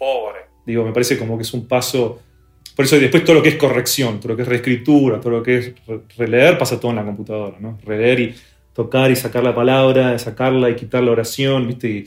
pobre. 0.00 0.40
Digo, 0.64 0.84
me 0.84 0.92
parece 0.92 1.18
como 1.18 1.36
que 1.36 1.42
es 1.42 1.52
un 1.52 1.68
paso... 1.68 2.20
Por 2.74 2.86
eso 2.86 2.98
después 2.98 3.22
todo 3.24 3.34
lo 3.34 3.42
que 3.42 3.50
es 3.50 3.56
corrección, 3.56 4.20
todo 4.20 4.30
lo 4.30 4.36
que 4.36 4.42
es 4.42 4.48
reescritura, 4.48 5.20
todo 5.20 5.30
lo 5.30 5.42
que 5.42 5.58
es 5.58 5.74
releer, 6.16 6.56
pasa 6.56 6.80
todo 6.80 6.92
en 6.92 6.96
la 6.96 7.04
computadora, 7.04 7.58
¿no? 7.60 7.78
Releer 7.84 8.20
y 8.20 8.34
tocar 8.72 9.10
y 9.10 9.16
sacar 9.16 9.44
la 9.44 9.54
palabra, 9.54 10.18
sacarla 10.18 10.70
y 10.70 10.76
quitar 10.76 11.02
la 11.02 11.10
oración, 11.10 11.66
¿viste? 11.68 12.04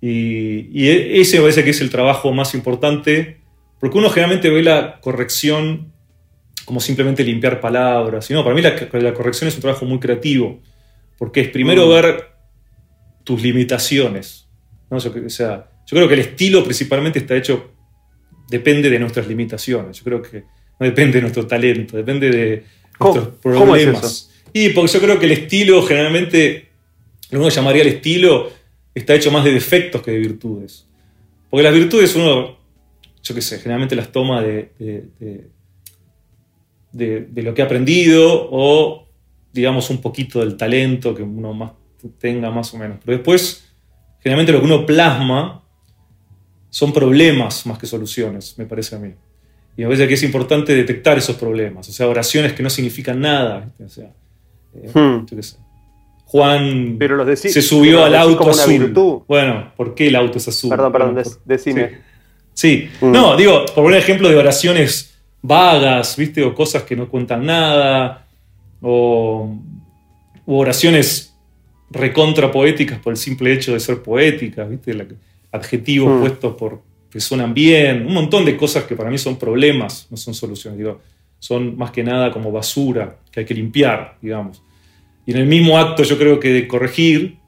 Y, 0.00 0.68
y, 0.72 0.88
e, 0.88 1.20
ese 1.20 1.38
me 1.38 1.42
parece 1.42 1.64
que 1.64 1.70
es 1.70 1.80
el 1.80 1.90
trabajo 1.90 2.32
más 2.32 2.54
importante, 2.54 3.38
porque 3.80 3.98
uno 3.98 4.08
generalmente 4.10 4.50
ve 4.50 4.62
la 4.62 5.00
corrección 5.00 5.92
como 6.64 6.80
simplemente 6.80 7.24
limpiar 7.24 7.60
palabras. 7.60 8.30
Y 8.30 8.34
no, 8.34 8.44
para 8.44 8.54
mí 8.54 8.62
la, 8.62 9.14
corrección 9.14 9.48
es 9.48 9.54
un 9.54 9.62
trabajo 9.62 9.86
muy 9.86 9.98
creativo, 9.98 10.60
porque 11.18 11.40
es 11.40 11.48
primero 11.48 11.86
mm. 11.86 11.90
ver 11.90 12.28
tus 13.24 13.42
limitaciones. 13.42 14.48
¿no? 14.90 14.98
O 14.98 15.30
sea, 15.30 15.70
yo 15.86 15.96
creo 15.96 16.08
que 16.08 16.14
el 16.14 16.20
estilo 16.20 16.64
principalmente 16.64 17.20
está 17.20 17.36
hecho, 17.36 17.70
depende 18.48 18.90
de 18.90 18.98
nuestras 18.98 19.28
limitaciones. 19.28 19.98
Yo 19.98 20.04
creo 20.04 20.20
que 20.20 20.44
no 20.78 20.86
depende 20.86 21.14
de 21.14 21.22
nuestro 21.22 21.46
talento, 21.46 21.96
depende 21.96 22.30
de 22.30 22.64
nuestros 22.98 23.28
problemas. 23.36 24.30
Y 24.52 24.70
porque 24.70 24.92
yo 24.92 25.00
creo 25.00 25.18
que 25.18 25.26
el 25.26 25.32
estilo, 25.32 25.82
generalmente, 25.82 26.68
lo 27.30 27.38
que 27.38 27.44
uno 27.44 27.48
llamaría 27.50 27.82
el 27.82 27.88
estilo, 27.88 28.50
está 28.94 29.14
hecho 29.14 29.30
más 29.30 29.44
de 29.44 29.52
defectos 29.52 30.02
que 30.02 30.10
de 30.10 30.18
virtudes. 30.18 30.86
Porque 31.50 31.62
las 31.62 31.74
virtudes 31.74 32.16
uno, 32.16 32.56
yo 33.22 33.34
qué 33.34 33.42
sé, 33.42 33.58
generalmente 33.58 33.94
las 33.94 34.10
toma 34.10 34.42
de, 34.42 34.72
de, 36.92 37.42
lo 37.42 37.54
que 37.54 37.62
ha 37.62 37.66
aprendido 37.66 38.48
o, 38.50 39.06
digamos, 39.52 39.88
un 39.90 40.00
poquito 40.00 40.40
del 40.40 40.56
talento 40.56 41.14
que 41.14 41.22
uno 41.22 41.52
más 41.52 41.72
tenga 42.18 42.50
más 42.50 42.74
o 42.74 42.78
menos. 42.78 42.98
Pero 43.04 43.18
después, 43.18 43.68
generalmente 44.20 44.52
lo 44.52 44.60
que 44.60 44.66
uno 44.66 44.84
plasma 44.84 45.65
son 46.70 46.92
problemas 46.92 47.66
más 47.66 47.78
que 47.78 47.86
soluciones, 47.86 48.54
me 48.58 48.66
parece 48.66 48.96
a 48.96 48.98
mí. 48.98 49.12
Y 49.76 49.82
me 49.82 49.88
parece 49.88 50.08
que 50.08 50.14
es 50.14 50.22
importante 50.22 50.74
detectar 50.74 51.18
esos 51.18 51.36
problemas, 51.36 51.88
o 51.88 51.92
sea, 51.92 52.08
oraciones 52.08 52.52
que 52.52 52.62
no 52.62 52.70
significan 52.70 53.20
nada. 53.20 53.70
O 53.84 53.88
sea, 53.88 54.10
Hmm. 54.94 55.26
Juan 56.26 56.98
se 57.36 57.62
subió 57.62 58.04
al 58.04 58.14
auto 58.14 58.50
azul. 58.50 58.92
Bueno, 59.28 59.72
¿por 59.76 59.94
qué 59.94 60.08
el 60.08 60.16
auto 60.16 60.38
es 60.38 60.48
azul? 60.48 60.70
Perdón, 60.70 60.92
perdón, 60.92 61.22
decime. 61.44 62.00
Sí, 62.52 62.88
hmm. 63.00 63.12
no, 63.12 63.36
digo, 63.36 63.64
por 63.74 63.84
un 63.84 63.94
ejemplo 63.94 64.28
de 64.28 64.36
oraciones 64.36 65.14
vagas, 65.42 66.16
¿viste? 66.16 66.42
O 66.42 66.54
cosas 66.54 66.82
que 66.82 66.96
no 66.96 67.08
cuentan 67.08 67.46
nada, 67.46 68.26
o, 68.80 69.56
oraciones 70.46 71.34
recontra 71.90 72.50
poéticas 72.50 72.98
por 72.98 73.12
el 73.12 73.16
simple 73.16 73.52
hecho 73.52 73.72
de 73.72 73.80
ser 73.80 74.02
poéticas, 74.02 74.68
¿viste? 74.68 75.06
Adjetivos 75.52 76.16
hmm. 76.16 76.20
puestos 76.20 76.54
por 76.56 76.82
que 77.10 77.20
suenan 77.20 77.54
bien, 77.54 78.06
un 78.06 78.12
montón 78.12 78.44
de 78.44 78.56
cosas 78.56 78.84
que 78.84 78.96
para 78.96 79.10
mí 79.10 79.16
son 79.16 79.36
problemas, 79.36 80.06
no 80.10 80.16
son 80.16 80.34
soluciones, 80.34 80.78
digo, 80.78 81.00
son 81.38 81.76
más 81.76 81.90
que 81.90 82.02
nada 82.02 82.30
como 82.30 82.50
basura 82.50 83.16
que 83.30 83.40
hay 83.40 83.46
que 83.46 83.54
limpiar, 83.54 84.18
digamos. 84.20 84.62
Y 85.24 85.32
en 85.32 85.38
el 85.38 85.46
mismo 85.46 85.78
acto, 85.78 86.02
yo 86.02 86.18
creo 86.18 86.38
que 86.38 86.52
de 86.52 86.68
corregir, 86.68 87.38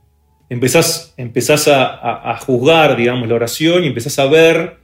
empezás, 0.49 1.15
empezás 1.17 1.69
a, 1.69 2.39
juzgar, 2.45 2.97
digamos, 2.97 3.29
la 3.29 3.35
oración 3.35 3.85
y 3.85 3.89
empezás 3.89 4.19
a 4.19 4.27
ver 4.27 4.79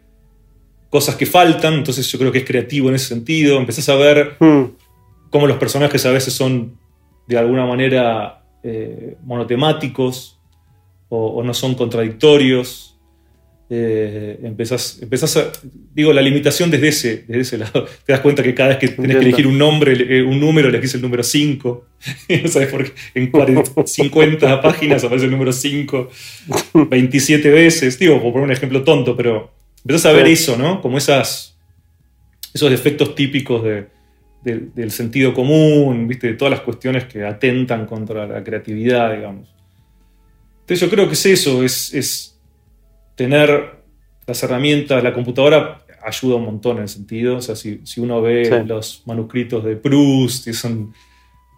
cosas 0.90 1.16
que 1.16 1.26
faltan, 1.26 1.74
entonces 1.74 2.06
yo 2.10 2.18
creo 2.18 2.30
que 2.30 2.38
es 2.38 2.44
creativo 2.44 2.88
en 2.88 2.94
ese 2.94 3.06
sentido, 3.06 3.58
empezás 3.58 3.88
a 3.88 3.96
ver 3.96 4.36
hmm. 4.38 4.64
cómo 5.30 5.46
los 5.46 5.56
personajes 5.56 6.04
a 6.06 6.12
veces 6.12 6.34
son 6.34 6.78
de 7.26 7.38
alguna 7.38 7.66
manera 7.66 8.44
eh, 8.62 9.16
monotemáticos 9.24 10.38
o, 11.08 11.42
no 11.42 11.54
son 11.54 11.74
contradictorios, 11.74 12.93
eh, 13.70 14.40
empezás, 14.42 15.00
a, 15.36 15.52
digo, 15.94 16.12
la 16.12 16.20
limitación 16.20 16.70
desde 16.70 16.88
ese, 16.88 17.24
desde 17.26 17.40
ese 17.40 17.58
lado. 17.58 17.86
Te 18.04 18.12
das 18.12 18.20
cuenta 18.20 18.42
que 18.42 18.54
cada 18.54 18.70
vez 18.70 18.78
que 18.78 18.88
tenés 18.88 19.16
que 19.16 19.22
elegir 19.22 19.46
un 19.46 19.58
nombre, 19.58 19.92
eh, 19.92 20.22
un 20.22 20.38
número, 20.38 20.68
elegís 20.68 20.94
el 20.94 21.02
número 21.02 21.22
5. 21.22 21.86
no 22.42 22.48
sabes 22.48 22.68
por 22.68 22.84
qué. 22.84 22.92
En 23.14 23.32
50 23.86 24.60
páginas 24.62 25.04
aparece 25.04 25.26
el 25.26 25.30
número 25.30 25.52
5 25.52 26.10
27 26.90 27.50
veces. 27.50 27.98
Digo, 27.98 28.20
por 28.20 28.32
poner 28.32 28.48
un 28.48 28.52
ejemplo 28.52 28.82
tonto, 28.84 29.16
pero 29.16 29.50
empezás 29.78 30.06
a 30.06 30.12
ver 30.12 30.26
eso, 30.26 30.56
¿no? 30.58 30.82
Como 30.82 30.98
esas, 30.98 31.56
esos 32.52 32.70
defectos 32.70 33.14
típicos 33.14 33.64
del 34.42 34.90
sentido 34.90 35.32
común, 35.32 36.06
¿viste? 36.06 36.26
De 36.26 36.34
todas 36.34 36.50
las 36.50 36.60
cuestiones 36.60 37.04
que 37.04 37.24
atentan 37.24 37.86
contra 37.86 38.26
la 38.26 38.44
creatividad, 38.44 39.14
digamos. 39.14 39.48
Entonces 40.60 40.80
yo 40.80 40.90
creo 40.90 41.06
que 41.06 41.14
es 41.14 41.26
eso, 41.26 41.64
es 41.64 42.33
tener 43.14 43.84
las 44.26 44.42
herramientas, 44.42 45.02
la 45.02 45.12
computadora 45.12 45.84
ayuda 46.04 46.36
un 46.36 46.44
montón 46.44 46.76
en 46.76 46.82
el 46.84 46.88
sentido. 46.88 47.36
O 47.36 47.40
sea, 47.40 47.56
si, 47.56 47.80
uno 47.96 48.20
ve 48.20 48.64
los 48.66 49.02
manuscritos 49.06 49.64
de 49.64 49.76
Proust, 49.76 50.44
que, 50.44 50.52
son, 50.52 50.92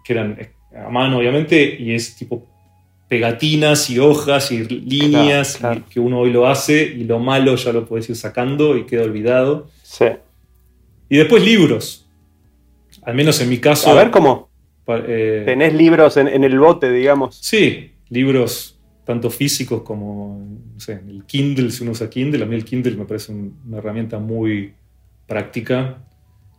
que 0.03 0.13
eran 0.13 0.37
a 0.75 0.89
mano, 0.89 1.17
obviamente, 1.17 1.77
y 1.79 1.93
es 1.93 2.15
tipo 2.15 2.45
pegatinas 3.07 3.89
y 3.89 3.99
hojas 3.99 4.51
y 4.51 4.65
líneas 4.65 5.59
que 5.89 5.99
uno 5.99 6.19
hoy 6.19 6.31
lo 6.31 6.45
hace 6.45 6.83
y 6.83 7.05
lo 7.05 7.19
malo 7.19 7.55
ya 7.55 7.71
lo 7.71 7.85
puedes 7.85 8.09
ir 8.09 8.15
sacando 8.17 8.75
y 8.77 8.85
queda 8.85 9.03
olvidado. 9.03 9.69
Sí. 9.81 10.05
Y 11.09 11.17
después 11.17 11.43
libros. 11.43 12.05
Al 13.03 13.15
menos 13.15 13.39
en 13.39 13.49
mi 13.49 13.59
caso. 13.59 13.89
A 13.89 13.93
ver 13.93 14.11
cómo. 14.11 14.49
Eh, 14.87 15.43
¿Tenés 15.45 15.73
libros 15.73 16.17
en, 16.17 16.27
en, 16.27 16.43
el 16.43 16.57
bote, 16.59 16.91
digamos? 16.91 17.37
Sí, 17.41 17.91
libros 18.09 18.76
tanto 19.07 19.29
físicos 19.29 19.83
como 19.83 20.45
no 20.73 20.79
sé, 20.79 21.01
el 21.07 21.23
Kindle, 21.23 21.71
si 21.71 21.81
uno 21.81 21.93
usa 21.93 22.09
Kindle. 22.09 22.43
A 22.43 22.45
mí 22.45 22.55
el 22.55 22.65
Kindle 22.65 22.97
me 22.97 23.05
parece 23.05 23.31
una 23.31 23.77
herramienta 23.77 24.19
muy 24.19 24.73
práctica 25.25 25.99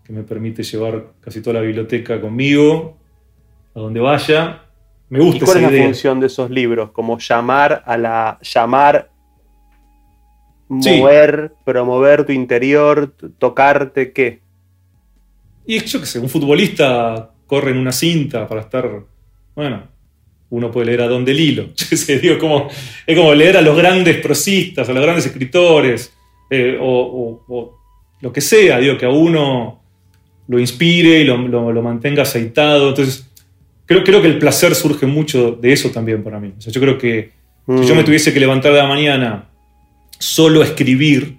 que 0.03 0.15
me 0.15 0.23
permite 0.23 0.63
llevar 0.63 1.13
casi 1.21 1.43
toda 1.43 1.61
la 1.61 1.61
biblioteca 1.61 2.19
conmigo, 2.19 2.97
a 3.75 3.81
donde 3.81 4.01
vaya. 4.01 4.63
Me 5.11 5.21
gusta 5.21 5.45
¿Y 5.45 5.47
cuál 5.47 5.57
es 5.59 5.73
la 5.73 5.85
función 5.85 6.21
de 6.21 6.27
esos 6.27 6.51
libros? 6.51 6.91
Como 6.93 7.19
llamar 7.19 7.83
a 7.85 7.99
la. 7.99 8.39
llamar, 8.41 9.11
mover, 10.69 11.53
promover 11.67 12.25
tu 12.25 12.33
interior, 12.33 13.15
tocarte, 13.39 14.13
¿qué? 14.15 14.41
Y 15.67 15.85
yo 15.85 16.01
qué 16.01 16.07
sé, 16.07 16.19
un 16.19 16.31
futbolista 16.31 17.31
corre 17.47 17.73
en 17.73 17.77
una 17.77 17.93
cinta 17.93 18.49
para 18.49 18.63
estar. 18.63 19.05
Bueno, 19.55 19.83
uno 20.51 20.71
puede 20.71 20.87
leer 20.87 21.03
a 21.03 21.09
Don 21.09 21.25
Delilo. 21.25 21.69
Digo, 22.23 22.39
como, 22.39 22.69
es 23.07 23.17
como 23.17 23.35
leer 23.35 23.57
a 23.57 23.63
los 23.63 23.77
grandes 23.77 24.17
prosistas, 24.19 24.89
a 24.89 24.93
los 24.93 25.03
grandes 25.03 25.27
escritores, 25.27 26.13
eh, 26.51 26.79
o, 26.81 27.75
lo 28.21 28.33
que 28.33 28.41
sea, 28.41 28.81
digo, 28.81 28.99
que 28.99 29.07
a 29.07 29.11
uno 29.11 29.81
lo 30.49 30.59
inspire 30.59 31.21
y 31.21 31.25
lo, 31.25 31.83
mantenga 31.83 32.23
aceitado. 32.23 32.89
Entonces, 32.89 33.31
creo, 33.87 34.03
creo, 34.03 34.21
que 34.21 34.29
el 34.29 34.39
placer 34.39 34.75
surge 34.75 35.07
mucho 35.07 35.53
de 35.53 35.73
eso 35.73 35.91
también 35.91 36.25
para 36.25 36.41
mí. 36.41 36.53
yo 36.59 36.81
creo 36.81 36.99
que 36.99 37.31
si 37.67 37.87
yo 37.87 37.95
me 37.95 38.03
mm. 38.03 38.05
tuviese 38.07 38.33
que 38.33 38.41
levantar 38.41 38.73
de 38.73 38.79
la 38.79 38.89
mañana 38.89 39.51
solo 40.19 40.63
a 40.63 40.65
escribir, 40.65 41.37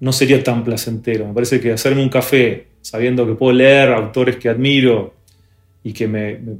no 0.00 0.12
sería 0.12 0.42
tan 0.42 0.64
placentero. 0.64 1.28
Me 1.28 1.34
parece 1.34 1.60
que 1.60 1.70
hacerme 1.70 2.02
un 2.02 2.08
café 2.08 2.68
sabiendo 2.80 3.26
que 3.26 3.34
puedo 3.34 3.52
leer 3.52 3.90
autores 3.92 4.36
que 4.36 4.48
admiro 4.48 5.14
y 5.84 5.92
que 5.92 6.08
me 6.08 6.38
me 6.38 6.54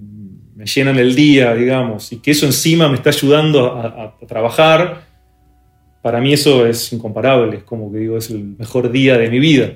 llenan 0.66 0.98
el 0.98 1.14
día, 1.14 1.54
digamos, 1.54 2.12
y 2.12 2.18
que 2.18 2.32
eso 2.32 2.46
encima 2.46 2.88
me 2.88 2.96
está 2.96 3.10
ayudando 3.10 3.74
a, 3.76 4.16
trabajar, 4.26 5.02
para 6.02 6.20
mí 6.20 6.32
eso 6.32 6.66
es 6.66 6.92
incomparable, 6.92 7.58
es 7.58 7.62
como 7.64 7.92
que 7.92 7.98
digo, 7.98 8.16
es 8.16 8.30
el 8.30 8.56
mejor 8.58 8.90
día 8.90 9.18
de 9.18 9.28
mi 9.28 9.38
vida. 9.38 9.72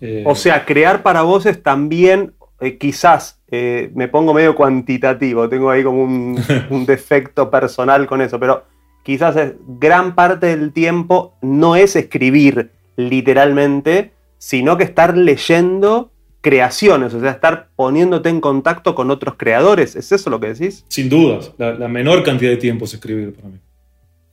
Eh, 0.00 0.24
o 0.26 0.34
sea, 0.34 0.64
crear 0.64 1.02
para 1.02 1.22
vos 1.22 1.46
es 1.46 1.62
también, 1.62 2.32
eh, 2.60 2.78
quizás, 2.78 3.40
eh, 3.50 3.90
me 3.94 4.08
pongo 4.08 4.32
medio 4.32 4.54
cuantitativo, 4.54 5.48
tengo 5.48 5.70
ahí 5.70 5.82
como 5.82 6.02
un, 6.02 6.40
un 6.70 6.86
defecto 6.86 7.50
personal 7.50 8.06
con 8.06 8.20
eso, 8.20 8.38
pero 8.38 8.64
quizás 9.02 9.36
es, 9.36 9.54
gran 9.66 10.14
parte 10.14 10.46
del 10.46 10.72
tiempo 10.72 11.34
no 11.42 11.76
es 11.76 11.96
escribir 11.96 12.70
literalmente, 12.96 14.12
sino 14.38 14.76
que 14.76 14.84
estar 14.84 15.16
leyendo 15.16 16.09
creaciones, 16.40 17.12
o 17.12 17.20
sea, 17.20 17.30
estar 17.32 17.68
poniéndote 17.76 18.28
en 18.28 18.40
contacto 18.40 18.94
con 18.94 19.10
otros 19.10 19.34
creadores. 19.36 19.96
¿Es 19.96 20.10
eso 20.12 20.30
lo 20.30 20.40
que 20.40 20.54
decís? 20.54 20.84
Sin 20.88 21.08
dudas, 21.08 21.52
la, 21.58 21.88
menor 21.88 22.22
cantidad 22.22 22.50
de 22.50 22.56
tiempo 22.56 22.86
es 22.86 22.94
escribir 22.94 23.34
para 23.34 23.48
mí. 23.48 23.58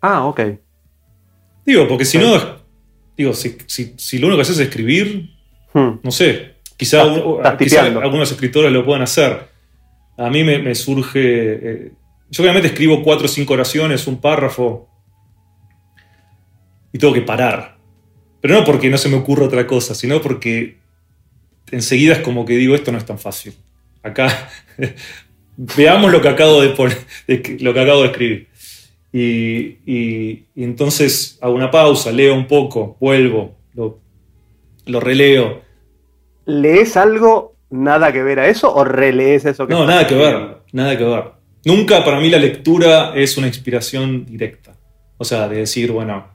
Ah, 0.02 0.26
ok. 0.26 0.42
Digo, 1.66 1.88
porque 1.88 2.06
si 2.06 2.18
no, 2.18 2.58
digo, 3.18 3.34
si, 3.34 3.58
lo 4.20 4.28
único 4.28 4.38
que 4.38 4.42
haces 4.42 4.60
es 4.60 4.68
escribir, 4.68 5.30
hmm. 5.74 6.00
no 6.02 6.12
sé, 6.12 6.56
quizá, 6.78 7.02
algunos 7.02 8.32
escritores 8.32 8.72
lo 8.72 8.86
puedan 8.86 9.02
hacer. 9.02 9.50
A 10.18 10.30
mí 10.30 10.44
me, 10.44 10.74
surge, 10.76 11.20
eh, 11.22 11.92
yo 12.30 12.42
obviamente 12.42 12.70
escribo 12.70 13.04
cuatro 13.04 13.26
o 13.26 13.28
cinco 13.28 13.54
oraciones, 13.54 14.08
un 14.08 14.22
párrafo, 14.22 14.90
y 16.94 16.98
tengo 16.98 17.14
que 17.14 17.22
parar. 17.22 17.78
Pero 18.40 18.54
no 18.54 18.64
porque 18.64 18.90
no 18.90 18.98
se 18.98 19.10
me 19.10 19.18
ocurra 19.18 19.46
otra 19.46 19.68
cosa, 19.68 19.94
sino 19.94 20.22
porque 20.22 20.78
enseguida 21.72 22.14
es 22.14 22.20
como 22.20 22.46
que 22.46 22.56
digo, 22.56 22.76
esto 22.76 22.92
no 22.92 22.98
es 22.98 23.06
tan 23.06 23.20
fácil. 23.20 23.54
Acá, 24.04 24.50
veamos 25.58 26.12
lo 26.12 26.22
que 26.22 26.30
acabo 26.30 26.62
de, 26.62 26.70
poner, 26.70 26.98
lo 27.60 27.74
que 27.74 27.80
acabo 27.80 28.02
de 28.02 28.08
escribir. 28.08 28.48
Y, 29.14 30.44
entonces 30.56 31.38
hago 31.42 31.54
una 31.54 31.72
pausa, 31.72 32.12
leo 32.12 32.36
un 32.36 32.48
poco, 32.48 32.98
vuelvo, 33.00 33.56
lo, 33.74 34.00
lo 34.86 35.00
releo. 35.00 35.62
¿Lees 36.46 36.96
algo 36.98 37.56
nada 37.70 38.12
que 38.12 38.24
ver 38.24 38.40
a 38.40 38.48
eso 38.48 38.74
o 38.74 38.84
relees 38.84 39.46
eso 39.46 39.68
que 39.68 39.74
No, 39.74 39.86
nada 39.86 40.08
que 40.08 40.16
ver, 40.16 40.58
nada 40.72 40.98
que 40.98 41.04
ver. 41.04 41.24
Nunca 41.66 42.04
para 42.06 42.20
mí 42.20 42.30
la 42.30 42.38
lectura 42.38 43.14
es 43.16 43.38
una 43.38 43.48
inspiración 43.48 44.26
directa. 44.26 44.74
O 45.18 45.26
sea, 45.26 45.48
de 45.50 45.58
decir, 45.58 45.92
bueno. 45.92 46.28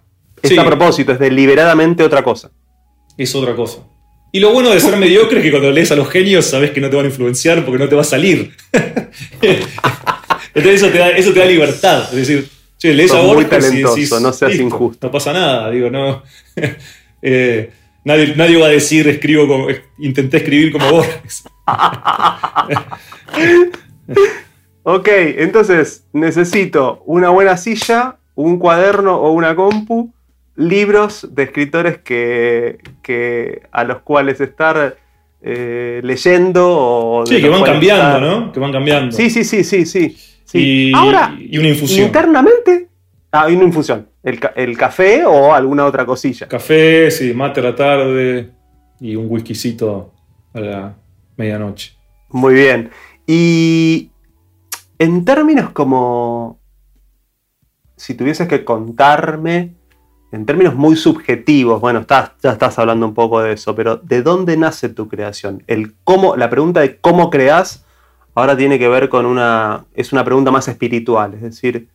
Es 0.43 0.59
a 0.59 0.65
propósito, 0.65 1.13
es 1.13 1.19
deliberadamente 1.19 2.03
otra 2.03 2.23
cosa. 2.23 2.51
Es 3.17 3.35
otra 3.35 3.55
cosa. 3.55 3.79
Y 4.33 4.41
lo 4.41 4.53
bueno 4.53 4.71
de 4.71 4.81
ser 4.81 4.97
mediocre 4.97 5.39
es 5.39 5.45
que 5.45 5.51
cuando 5.51 5.71
lees 5.71 5.93
a 5.93 5.97
los 5.97 6.09
genios 6.09 6.47
sabes 6.47 6.71
que 6.71 6.81
no 6.81 6.89
te 6.89 6.97
van 6.97 7.05
a 7.05 7.09
influenciar 7.09 7.65
porque 7.65 7.79
no 7.79 7.89
te 7.89 7.95
va 7.95 8.01
a 8.01 8.05
salir. 8.05 8.53
Entonces 10.55 10.83
eso 10.83 10.89
te, 10.89 10.99
da, 10.99 11.11
eso 11.11 11.33
te 11.33 11.41
da 11.41 11.47
libertad. 11.47 12.09
Es 12.11 12.17
decir, 12.17 12.49
che, 12.79 12.95
lees 12.95 13.13
a 13.13 13.21
Borges 13.21 13.35
muy 13.35 13.45
talentoso, 13.45 14.21
no 14.21 14.33
seas 14.33 14.55
injusto. 14.57 15.07
No 15.07 15.13
pasa 15.13 15.33
nada, 15.33 15.71
digo, 15.71 15.91
no. 15.91 16.23
eh, 17.23 17.71
Nadie, 18.05 18.59
va 18.59 18.67
a 18.67 18.71
decir, 18.71 19.07
escribo 19.07 19.47
como, 19.47 19.69
intenté 19.99 20.39
escribir 20.39 20.73
como 20.73 20.91
Borges. 20.91 21.45
ok, 24.83 25.09
entonces 25.37 26.05
necesito 26.13 27.03
una 27.07 27.29
buena 27.29 27.57
silla, 27.57 28.17
un 28.35 28.59
cuaderno 28.59 29.17
o 29.17 29.33
una 29.33 29.55
compu, 29.55 30.13
libros 30.57 31.29
de 31.35 31.43
escritores 31.45 31.99
que, 31.99 33.63
a 33.71 33.85
los 33.85 34.01
cuales 34.01 34.41
estar 34.41 34.97
eh, 35.41 36.01
leyendo. 36.05 36.69
O 36.71 37.27
sí, 37.27 37.41
que 37.41 37.49
van 37.49 37.63
cambiando, 37.63 38.21
¿no? 38.21 38.53
Que 38.53 38.61
van 38.61 38.73
cambiando. 38.73 39.17
Sí, 39.17 39.31
sí, 39.31 39.45
sí, 39.45 39.65
sí, 39.65 39.87
sí. 39.87 40.17
Y, 40.55 40.95
Ahora, 40.95 41.35
y 41.39 41.59
una 41.59 41.69
infusión. 41.69 42.07
Internamente, 42.07 42.89
Ah, 43.35 43.45
hay 43.45 43.57
una 43.57 43.65
infusión. 43.65 44.09
El, 44.23 44.77
café 44.77 45.25
o 45.25 45.55
alguna 45.55 45.87
otra 45.87 46.05
cosilla. 46.05 46.47
Café, 46.47 47.11
sí, 47.11 47.33
mate 47.33 47.61
a 47.61 47.63
la 47.63 47.75
tarde 47.75 48.51
y 49.01 49.17
un 49.17 49.27
whiskycito 49.29 50.13
a 50.53 50.61
la 50.61 50.95
medianoche. 51.39 51.95
Muy 52.29 52.53
bien. 52.53 52.91
Y 53.27 54.11
en 54.99 55.25
términos 55.25 55.71
como. 55.71 56.61
Si 57.97 58.15
tuvieses 58.15 58.49
que 58.49 58.65
contarme, 58.65 59.77
en 60.33 60.47
términos 60.47 60.75
muy 60.75 60.97
subjetivos, 60.97 61.81
bueno, 61.81 62.05
ya 62.09 62.35
estás 62.43 62.79
hablando 62.79 63.07
un 63.07 63.15
poco 63.15 63.43
de 63.43 63.53
eso, 63.53 63.75
pero 63.75 63.97
¿de 63.97 64.23
dónde 64.23 64.57
nace 64.57 64.89
tu 64.89 65.09
creación? 65.09 65.63
El 65.67 65.95
cómo, 66.05 66.37
la 66.37 66.49
pregunta 66.49 66.81
de 66.81 66.97
cómo 66.97 67.29
creas 67.31 67.85
ahora 68.35 68.57
tiene 68.57 68.79
que 68.79 68.89
ver 68.89 69.11
con 69.11 69.27
una. 69.27 69.85
es 69.95 70.13
una 70.13 70.25
pregunta 70.25 70.51
más 70.51 70.67
espiritual, 70.69 71.35
es 71.35 71.43
decir 71.43 71.89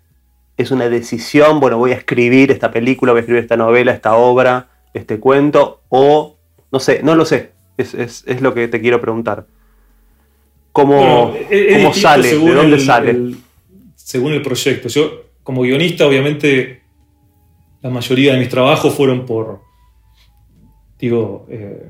es 0.56 0.72
una 0.72 0.90
decisión, 0.90 1.60
bueno, 1.60 1.78
voy 1.78 1.92
a 1.92 1.96
escribir 1.96 2.52
esta 2.52 2.72
película, 2.72 3.12
voy 3.12 3.20
a 3.20 3.22
escribir 3.22 3.44
esta 3.44 3.58
novela, 3.58 3.92
esta 3.92 4.16
obra, 4.16 4.70
este 4.94 5.20
cuento, 5.20 5.82
o 5.90 6.36
no 6.72 6.80
sé, 6.80 7.02
no 7.04 7.16
lo 7.16 7.26
sé, 7.26 7.52
es, 7.78 8.42
lo 8.42 8.54
que 8.56 8.68
te 8.68 8.82
quiero 8.82 9.00
preguntar. 9.00 9.46
¿Cómo, 10.72 11.34
sale? 11.94 12.36
¿De 12.36 12.54
dónde 12.54 12.80
sale? 12.80 13.36
según 13.96 14.34
el 14.34 14.42
proyecto. 14.42 14.88
Yo, 14.88 15.26
como 15.44 15.62
guionista, 15.62 16.08
obviamente, 16.08 16.82
la 17.82 17.90
mayoría 17.90 18.34
de 18.34 18.40
mis 18.40 18.50
trabajos 18.50 18.94
fueron 18.94 19.26
por, 19.26 19.62
digo, 21.00 21.46
eh, 21.50 21.90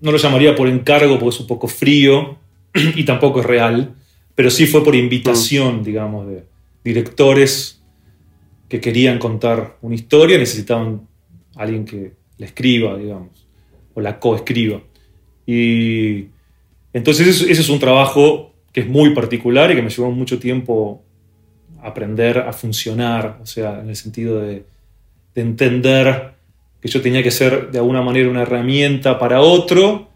no 0.00 0.12
lo 0.12 0.18
llamaría 0.18 0.54
por 0.54 0.68
encargo 0.68 1.18
porque 1.18 1.34
es 1.34 1.40
un 1.40 1.46
poco 1.46 1.68
frío 1.68 2.38
y 2.74 3.04
tampoco 3.04 3.40
es 3.40 3.46
real, 3.46 3.94
pero 4.34 4.50
sí 4.50 4.66
fue 4.66 4.82
por 4.82 4.94
invitación, 4.94 5.80
mm. 5.80 5.84
digamos, 5.84 6.26
de, 6.28 6.44
directores 6.84 7.82
que 8.68 8.80
querían 8.80 9.18
contar 9.18 9.76
una 9.82 9.94
historia 9.94 10.38
necesitaban 10.38 11.06
alguien 11.56 11.84
que 11.84 12.12
la 12.38 12.46
escriba, 12.46 12.96
digamos, 12.96 13.46
o 13.94 14.00
la 14.00 14.18
coescriba. 14.18 14.80
Y 15.46 16.28
entonces 16.92 17.42
ese 17.42 17.52
es 17.52 17.68
un 17.68 17.80
trabajo 17.80 18.54
que 18.72 18.80
es 18.80 18.88
muy 18.88 19.10
particular 19.14 19.70
y 19.70 19.74
que 19.74 19.82
me 19.82 19.90
llevó 19.90 20.10
mucho 20.12 20.38
tiempo 20.38 21.02
aprender 21.82 22.38
a 22.38 22.52
funcionar, 22.52 23.38
o 23.42 23.46
sea, 23.46 23.80
en 23.80 23.88
el 23.88 23.96
sentido 23.96 24.40
de, 24.40 24.64
entender 25.34 26.34
que 26.82 26.88
yo 26.88 27.00
tenía 27.00 27.22
que 27.22 27.30
ser 27.30 27.70
de 27.70 27.78
alguna 27.78 28.02
manera 28.02 28.28
una 28.28 28.42
herramienta 28.42 29.18
para 29.18 29.40
otro, 29.40 30.10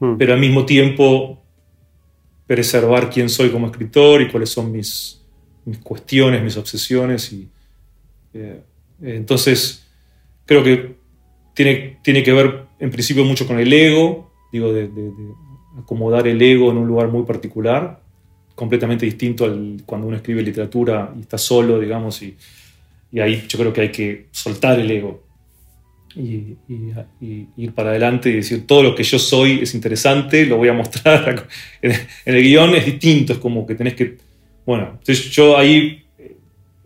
hmm. 0.00 0.16
pero 0.16 0.32
al 0.32 0.40
mismo 0.40 0.66
tiempo 0.66 1.40
preservar 2.46 3.10
quién 3.10 3.28
soy 3.28 3.50
como 3.50 3.66
escritor 3.66 4.22
y 4.22 4.28
cuáles 4.28 4.50
son 4.50 4.72
mis, 4.72 5.22
mis 5.64 5.78
cuestiones, 5.78 6.42
mis 6.42 6.56
obsesiones. 6.56 7.32
Y, 7.32 7.48
eh, 8.34 8.62
entonces, 9.02 9.86
creo 10.44 10.64
que 10.64 10.96
tiene, 11.54 11.98
tiene 12.02 12.22
que 12.22 12.32
ver 12.32 12.66
en 12.78 12.90
principio 12.90 13.24
mucho 13.24 13.46
con 13.46 13.58
el 13.58 13.72
ego, 13.72 14.30
digo, 14.52 14.72
de, 14.72 14.90
acomodar 15.78 16.26
el 16.26 16.40
ego 16.40 16.70
en 16.70 16.78
un 16.78 16.86
lugar 16.86 17.08
muy 17.08 17.24
particular, 17.24 18.00
completamente 18.56 19.06
distinto 19.06 19.44
al 19.44 19.82
cuando 19.86 20.08
uno 20.08 20.16
escribe 20.16 20.42
literatura 20.42 21.14
y 21.16 21.20
está 21.20 21.38
solo, 21.38 21.78
digamos, 21.78 22.20
y, 22.22 22.36
ahí 23.20 23.44
yo 23.48 23.58
creo 23.58 23.72
que 23.72 23.80
hay 23.82 23.90
que 23.92 24.26
soltar 24.32 24.80
el 24.80 24.90
ego. 24.90 25.22
Y, 26.16 26.56
ir 27.56 27.72
para 27.72 27.90
adelante 27.90 28.30
y 28.30 28.36
decir 28.36 28.66
todo 28.66 28.82
lo 28.82 28.94
que 28.94 29.04
yo 29.04 29.18
soy 29.18 29.60
es 29.60 29.74
interesante, 29.74 30.44
lo 30.46 30.56
voy 30.56 30.68
a 30.68 30.72
mostrar. 30.72 31.46
en 31.82 31.94
el 32.24 32.42
guion 32.42 32.74
es 32.74 32.84
distinto, 32.84 33.34
es 33.34 33.38
como 33.38 33.64
que 33.64 33.76
tenés 33.76 33.94
que 33.94 34.16
bueno, 34.66 34.88
entonces 34.98 35.30
yo 35.30 35.56
ahí, 35.56 36.02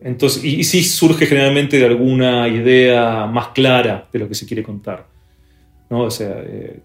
entonces, 0.01 0.45
y, 0.45 0.63
sí 0.65 0.85
surge 0.85 1.25
generalmente 1.25 1.79
de 1.79 1.87
alguna 1.87 2.47
idea 2.47 3.27
más 3.27 3.49
clara 3.49 4.07
de 4.13 4.19
lo 4.19 4.29
que 4.29 4.35
se 4.35 4.47
quiere 4.47 4.63
contar. 4.63 5.07
¿no? 5.89 6.03
O 6.03 6.11
sea, 6.11 6.43
eh, 6.47 6.81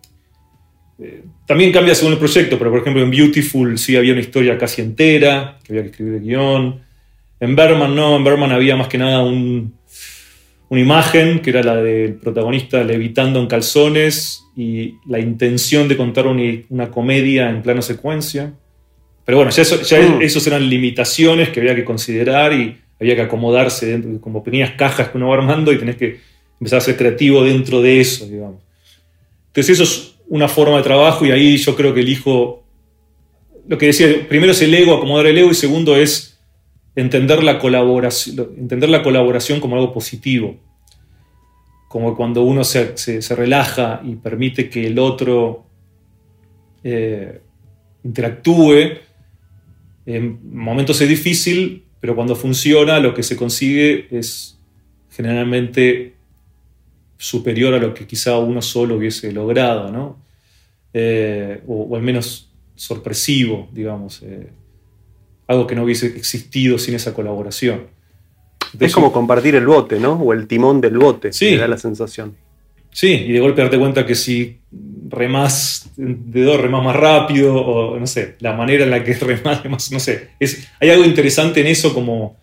eh, 1.00 1.24
también 1.46 1.72
cambia 1.72 1.94
según 1.94 2.14
el 2.14 2.20
proyecto, 2.20 2.58
pero 2.58 2.72
por 2.72 2.80
ejemplo 2.80 3.04
en 3.04 3.12
Beautiful 3.12 3.78
sí 3.78 3.96
había 3.96 4.14
una 4.14 4.22
historia 4.22 4.58
casi 4.58 4.82
entera, 4.82 5.60
que 5.64 5.74
había 5.74 5.84
que 5.84 5.90
escribir 5.90 6.16
el 6.16 6.22
guion. 6.22 6.82
En 7.40 7.56
Berman 7.56 7.94
no, 7.96 8.16
en 8.16 8.24
Berman 8.24 8.52
había 8.52 8.76
más 8.76 8.88
que 8.88 8.98
nada 8.98 9.24
una 9.24 10.82
imagen, 10.82 11.40
que 11.40 11.50
era 11.50 11.64
la 11.64 11.76
del 11.76 12.14
protagonista 12.14 12.84
levitando 12.84 13.40
en 13.40 13.48
calzones, 13.48 14.46
y 14.56 14.96
la 15.06 15.20
intención 15.20 15.88
de 15.88 15.98
contar 15.98 16.28
una 16.28 16.90
comedia 16.90 17.50
en 17.50 17.62
plano 17.62 17.82
secuencia. 17.82 18.54
Pero 19.26 19.38
bueno, 19.38 19.52
ya, 19.52 19.64
eso, 19.64 19.78
mm. 19.78 20.22
esos 20.22 20.48
eran 20.48 20.70
limitaciones 20.70 21.50
que 21.50 21.60
había 21.60 21.76
que 21.76 21.84
considerar 21.84 22.54
y 22.54 22.78
había 23.00 23.16
que 23.16 23.24
acomodarse 23.24 23.88
dentro, 23.88 24.22
como 24.22 24.44
pequeñas 24.44 24.72
cajas 24.72 25.10
que 25.10 25.18
uno 25.18 25.28
va 25.28 25.36
armando 25.36 25.74
y 25.74 25.78
tenés 25.78 25.98
que 25.98 26.20
empezar 26.60 26.78
a 26.78 26.82
ser 26.82 26.96
creativo 26.96 27.44
dentro 27.44 27.82
de 27.82 28.00
eso, 28.00 28.26
digamos. 28.28 28.62
Entonces 29.48 29.80
eso 29.80 29.84
es 29.84 30.15
una 30.28 30.48
forma 30.48 30.78
de 30.78 30.84
trabajo 30.84 31.26
y 31.26 31.32
ahí 31.32 31.58
yo 31.58 31.76
creo 31.76 31.94
que 31.94 32.02
elijo, 32.02 32.64
lo 33.68 33.78
que 33.78 33.88
decía, 33.88 34.28
primero 34.28 34.52
es 34.52 34.62
el 34.62 34.74
ego, 34.74 34.96
acomodar 34.96 35.28
el 35.28 35.38
ego 35.38 35.52
y 35.52 35.56
segundo 35.56 35.96
es 35.96 36.40
entender 36.96 37.44
la 37.44 37.60
colaboración, 37.60 38.54
entender 38.58 38.90
la 38.90 39.04
colaboración 39.04 39.60
como 39.60 39.76
algo 39.76 39.94
positivo. 39.94 40.58
Como 41.90 42.16
cuando 42.16 42.44
uno 42.44 42.64
se, 42.64 42.96
relaja 43.36 44.02
y 44.04 44.16
permite 44.16 44.70
que 44.70 44.88
el 44.88 45.00
otro 45.00 45.66
eh, 46.84 47.42
interactúe, 48.04 49.00
en 50.06 50.40
momentos 50.52 51.00
es 51.02 51.10
difícil, 51.10 51.84
pero 52.00 52.16
cuando 52.16 52.36
funciona 52.36 53.00
lo 53.00 53.14
que 53.14 53.24
se 53.24 53.36
consigue 53.36 54.08
es 54.12 54.60
generalmente 55.10 56.15
superior 57.18 57.74
a 57.74 57.80
lo 57.80 57.94
que 57.94 58.06
quizá 58.06 58.38
uno 58.38 58.62
solo 58.62 58.96
hubiese 58.96 59.32
logrado, 59.32 59.92
¿no? 59.92 60.18
Eh, 60.94 61.62
o, 61.68 61.96
al 61.96 62.02
menos 62.02 62.50
sorpresivo, 62.76 63.70
digamos, 63.72 64.22
eh, 64.24 64.50
algo 65.48 65.68
que 65.68 65.76
no 65.76 65.84
hubiese 65.84 66.08
existido 66.08 66.78
sin 66.78 66.96
esa 66.96 67.14
colaboración. 67.14 67.88
es 68.80 68.94
como 68.94 69.12
compartir 69.12 69.56
el 69.56 69.66
bote, 69.66 70.00
¿no? 70.00 70.14
O 70.14 70.34
el 70.34 70.48
timón 70.48 70.82
del 70.82 70.98
bote, 70.98 71.32
sí. 71.34 71.56
da 71.56 71.68
la 71.68 71.78
sensación. 71.78 72.36
Sí, 72.92 73.10
y 73.10 73.34
de 73.34 73.42
golpe 73.42 73.62
darte 73.62 73.78
cuenta 73.78 74.06
que 74.06 74.16
si 74.16 74.60
remás 75.10 75.92
de 75.98 76.44
dos 76.44 76.62
remás 76.62 76.84
más 76.84 76.96
rápido, 76.96 77.54
o 77.54 78.00
no 78.00 78.08
sé, 78.08 78.36
la 78.40 78.54
manera 78.54 78.86
en 78.86 78.92
la 78.92 79.04
que 79.04 79.14
remás, 79.16 79.66
más, 79.66 79.92
no 79.92 80.00
sé. 80.00 80.30
Es, 80.40 80.70
hay 80.80 80.90
algo 80.90 81.04
interesante 81.04 81.62
en 81.62 81.68
eso 81.68 81.94
como... 81.94 82.38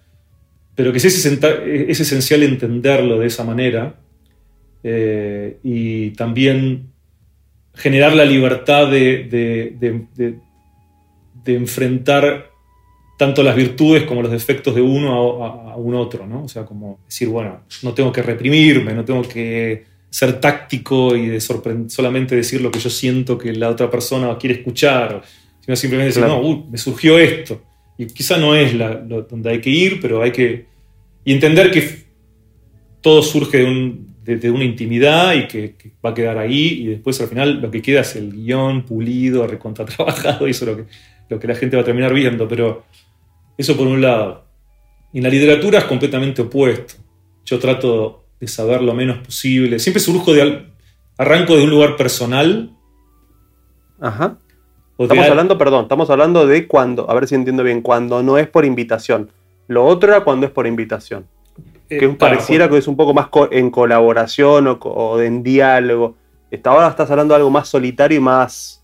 Pero 0.75 0.91
que 0.93 0.99
es, 0.99 1.05
es 1.07 2.01
esencial 2.01 2.43
entenderlo 2.43 3.19
de 3.19 3.27
esa 3.27 3.45
manera. 3.45 3.95
Eh, 4.85 5.59
y 5.63 6.11
también 6.11 6.93
generar 7.75 8.15
la 8.15 8.25
libertad 8.25 8.91
de, 8.91 9.25
de, 9.25 10.39
de, 11.45 11.55
enfrentar 11.55 12.51
tanto 13.17 13.43
las 13.43 13.55
virtudes 13.55 14.05
como 14.05 14.23
los 14.23 14.31
defectos 14.31 14.75
de 14.75 14.81
uno 14.81 15.45
a, 15.45 15.77
un 15.77 15.95
otro, 15.95 16.27
¿no? 16.27 16.45
O 16.45 16.49
sea, 16.49 16.65
como 16.65 16.99
decir, 17.07 17.29
bueno, 17.29 17.63
no 17.83 17.95
tengo 17.95 18.13
que 18.13 18.23
reprimirme, 18.23 18.93
no 18.93 19.05
tengo 19.05 19.23
que 19.23 19.85
ser 20.11 20.41
táctico 20.41 21.17
y 21.17 21.29
de 21.29 21.41
solamente 21.41 22.37
decir 22.37 22.61
lo 22.61 22.71
que 22.71 22.79
yo 22.79 22.91
siento 22.91 23.39
que 23.39 23.53
la 23.55 23.71
otra 23.71 23.91
persona 23.91 24.37
quiere 24.37 24.57
escuchar, 24.57 25.23
sino 25.61 25.77
simplemente 25.77 26.19
decir, 26.19 26.25
no, 26.25 26.67
me 26.71 26.77
surgió 26.77 27.19
esto. 27.19 27.63
Y 27.97 28.07
quizá 28.07 28.37
no 28.37 28.55
es 28.55 28.75
la, 28.75 28.97
donde 28.97 29.51
hay 29.51 29.61
que 29.61 29.71
ir, 29.71 30.01
pero 30.01 30.23
hay 30.23 30.33
que... 30.33 30.67
Y 31.25 31.33
entender 31.33 31.71
que 31.71 32.03
todo 33.01 33.23
surge 33.23 33.59
de, 33.59 34.12
una 34.27 34.65
intimidad 34.65 35.35
y 35.35 35.49
que, 35.49 35.75
va 36.05 36.11
a 36.11 36.15
quedar 36.15 36.39
ahí 36.39 36.83
y 36.83 36.87
después 36.87 37.21
al 37.21 37.29
final 37.29 37.61
lo 37.61 37.71
que 37.71 37.83
queda 37.83 38.01
es 38.03 38.17
el 38.17 38.33
guion 38.33 38.85
pulido, 38.85 39.47
recontratrabajado 39.47 40.47
y 40.49 40.51
eso 40.51 40.65
es 40.65 40.71
lo 40.71 40.77
que, 40.77 40.93
lo 41.29 41.39
que 41.41 41.49
la 41.49 41.55
gente 41.55 41.77
va 41.77 41.83
a 41.83 41.85
terminar 41.85 42.13
viendo. 42.15 42.47
Pero 42.49 42.85
eso 43.57 43.77
por 43.77 43.87
un 43.87 44.01
lado. 44.01 44.45
Y 45.13 45.19
en 45.19 45.25
la 45.25 45.31
literatura 45.31 45.79
es 45.79 45.85
completamente 45.85 46.43
opuesto. 46.43 46.95
Yo 47.45 47.59
trato 47.59 48.25
de 48.41 48.49
saber 48.49 48.83
lo 48.83 48.95
menos 48.95 49.19
posible. 49.19 49.79
Siempre 49.79 50.01
surjo 50.01 50.33
de... 50.33 50.71
Arranco 51.19 51.57
de 51.57 51.65
un 51.65 51.71
lugar 51.71 51.97
personal. 51.97 52.75
Ajá. 54.01 54.39
Estamos 54.99 55.29
hablando, 55.29 55.59
perdón, 55.59 55.83
estamos 55.85 56.11
hablando 56.11 56.47
de 56.47 56.67
cuando, 56.67 57.11
a 57.11 57.15
ver 57.15 57.27
si 57.27 57.35
entiendo 57.35 57.63
bien, 57.63 57.83
cuando 57.83 58.23
no 58.23 58.39
es 58.39 58.49
por 58.49 58.65
invitación. 58.65 59.31
Lo 59.69 59.85
otro 59.85 60.11
era 60.11 60.25
cuando 60.25 60.47
es 60.47 60.53
por 60.53 60.67
invitación. 60.67 61.27
Eh, 61.93 61.99
que 61.99 62.09
pareciera 62.09 62.71
que 62.71 62.79
es 62.79 62.89
un 62.89 62.97
poco 62.97 63.13
más 63.13 63.29
en 63.51 63.71
colaboración 63.71 64.79
o, 64.81 65.21
en 65.21 65.43
diálogo. 65.43 66.17
ahora 66.65 66.89
estás 66.89 67.11
hablando 67.11 67.35
de 67.35 67.37
algo 67.37 67.51
más 67.51 67.69
solitario 67.69 68.17
y 68.17 68.21
más. 68.21 68.83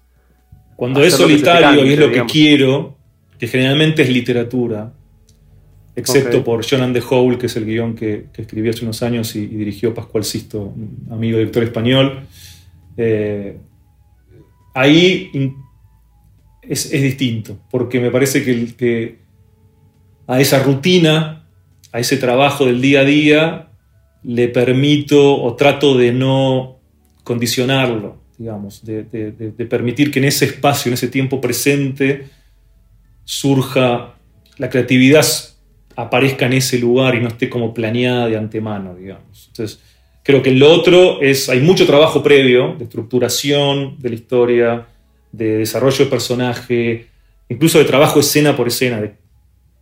Cuando 0.77 1.03
es 1.03 1.15
solitario 1.15 1.87
y 1.87 1.95
es 1.95 1.99
lo 1.99 2.13
que 2.13 2.25
quiero, 2.27 2.97
que 3.39 3.47
generalmente 3.47 4.03
es 4.03 4.11
literatura, 4.11 4.93
excepto 5.97 6.45
por 6.45 6.65
Jonan 6.69 6.93
de 6.93 7.03
Hole, 7.09 7.39
que 7.39 7.47
es 7.47 7.57
el 7.57 7.65
guion 7.65 7.95
que, 7.95 8.27
escribió 8.37 8.71
hace 8.71 8.85
unos 8.85 9.03
años 9.03 9.35
y, 9.35 9.47
dirigió 9.47 9.95
Pascual 9.95 10.25
Sisto, 10.25 10.61
un 10.61 11.09
amigo 11.11 11.39
director 11.39 11.63
español. 11.63 12.27
Eh, 12.99 13.57
ahí 14.75 15.31
es, 16.61 16.91
distinto, 16.91 17.59
porque 17.71 18.01
me 18.01 18.11
parece 18.11 18.45
que, 18.45 18.67
que, 18.77 19.19
a 20.27 20.41
esa 20.41 20.63
rutina, 20.63 21.48
a 21.93 22.01
ese 22.01 22.17
trabajo 22.17 22.67
del 22.67 22.81
día 22.81 23.01
a 23.01 23.05
día, 23.05 23.69
le 24.23 24.49
permito 24.49 25.41
o 25.43 25.55
trato 25.55 25.97
de 25.97 26.13
no 26.13 26.81
condicionarlo, 27.25 28.21
digamos, 28.37 28.85
de 28.85 29.67
permitir 29.69 30.11
que 30.11 30.19
en 30.19 30.27
ese 30.27 30.47
espacio, 30.47 30.91
en 30.91 30.95
ese 30.95 31.09
tiempo 31.09 31.41
presente, 31.41 32.27
surja, 33.25 34.15
la 34.57 34.71
creatividad 34.71 35.27
aparezca 35.97 36.47
en 36.47 36.55
ese 36.55 36.79
lugar 36.79 37.15
y 37.15 37.21
no 37.21 37.29
esté 37.29 37.51
como 37.51 37.75
planeada 37.75 38.29
de 38.29 38.37
antemano, 38.37 38.95
digamos. 38.95 39.49
Entonces, 39.49 39.81
creo 40.23 40.43
que 40.43 40.53
lo 40.53 40.71
otro 40.73 41.21
es, 41.21 41.49
hay 41.49 41.61
mucho 41.61 41.87
trabajo 41.87 42.23
previo 42.23 42.75
de 42.79 42.85
estructuración 42.85 43.97
de 43.99 44.09
la 44.09 44.15
historia, 44.15 44.87
de 45.33 45.59
desarrollo 45.59 46.05
de 46.05 46.11
personaje, 46.11 47.07
incluso 47.49 47.79
de 47.79 47.85
trabajo 47.85 48.21
escena 48.21 48.57
por 48.57 48.69
escena, 48.69 49.01
de 49.01 49.15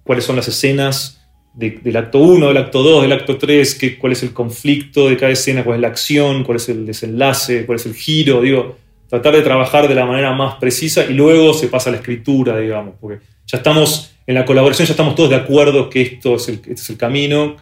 cuáles 0.04 0.24
son 0.24 0.36
las 0.36 0.48
escenas 0.48 1.25
del 1.56 1.96
acto 1.96 2.18
1, 2.18 2.48
del 2.48 2.56
acto 2.58 2.82
2, 2.82 3.02
del 3.02 3.12
acto 3.12 3.38
3, 3.38 3.80
cuál 3.98 4.12
es 4.12 4.22
el 4.22 4.32
conflicto 4.34 5.08
de 5.08 5.16
cada 5.16 5.32
escena, 5.32 5.64
cuál 5.64 5.76
es 5.76 5.80
la 5.80 5.88
acción, 5.88 6.44
cuál 6.44 6.56
es 6.56 6.68
el 6.68 6.84
desenlace, 6.84 7.64
cuál 7.64 7.76
es 7.76 7.86
el 7.86 7.94
giro, 7.94 8.42
digo, 8.42 8.76
tratar 9.08 9.34
de 9.34 9.40
trabajar 9.40 9.88
de 9.88 9.94
la 9.94 10.04
manera 10.04 10.32
más 10.32 10.56
precisa 10.56 11.06
y 11.06 11.14
luego 11.14 11.54
se 11.54 11.68
pasa 11.68 11.88
a 11.88 11.92
la 11.92 11.98
escritura, 11.98 12.58
digamos, 12.58 12.94
porque 13.00 13.24
ya 13.46 13.56
estamos, 13.58 14.12
en 14.26 14.34
la 14.34 14.44
colaboración 14.44 14.86
ya 14.86 14.92
estamos 14.92 15.14
todos 15.14 15.30
de 15.30 15.36
acuerdo 15.36 15.88
que 15.88 16.02
esto 16.02 16.36
es 16.36 16.48
el, 16.48 16.56
este 16.56 16.72
es 16.72 16.90
el 16.90 16.98
camino, 16.98 17.56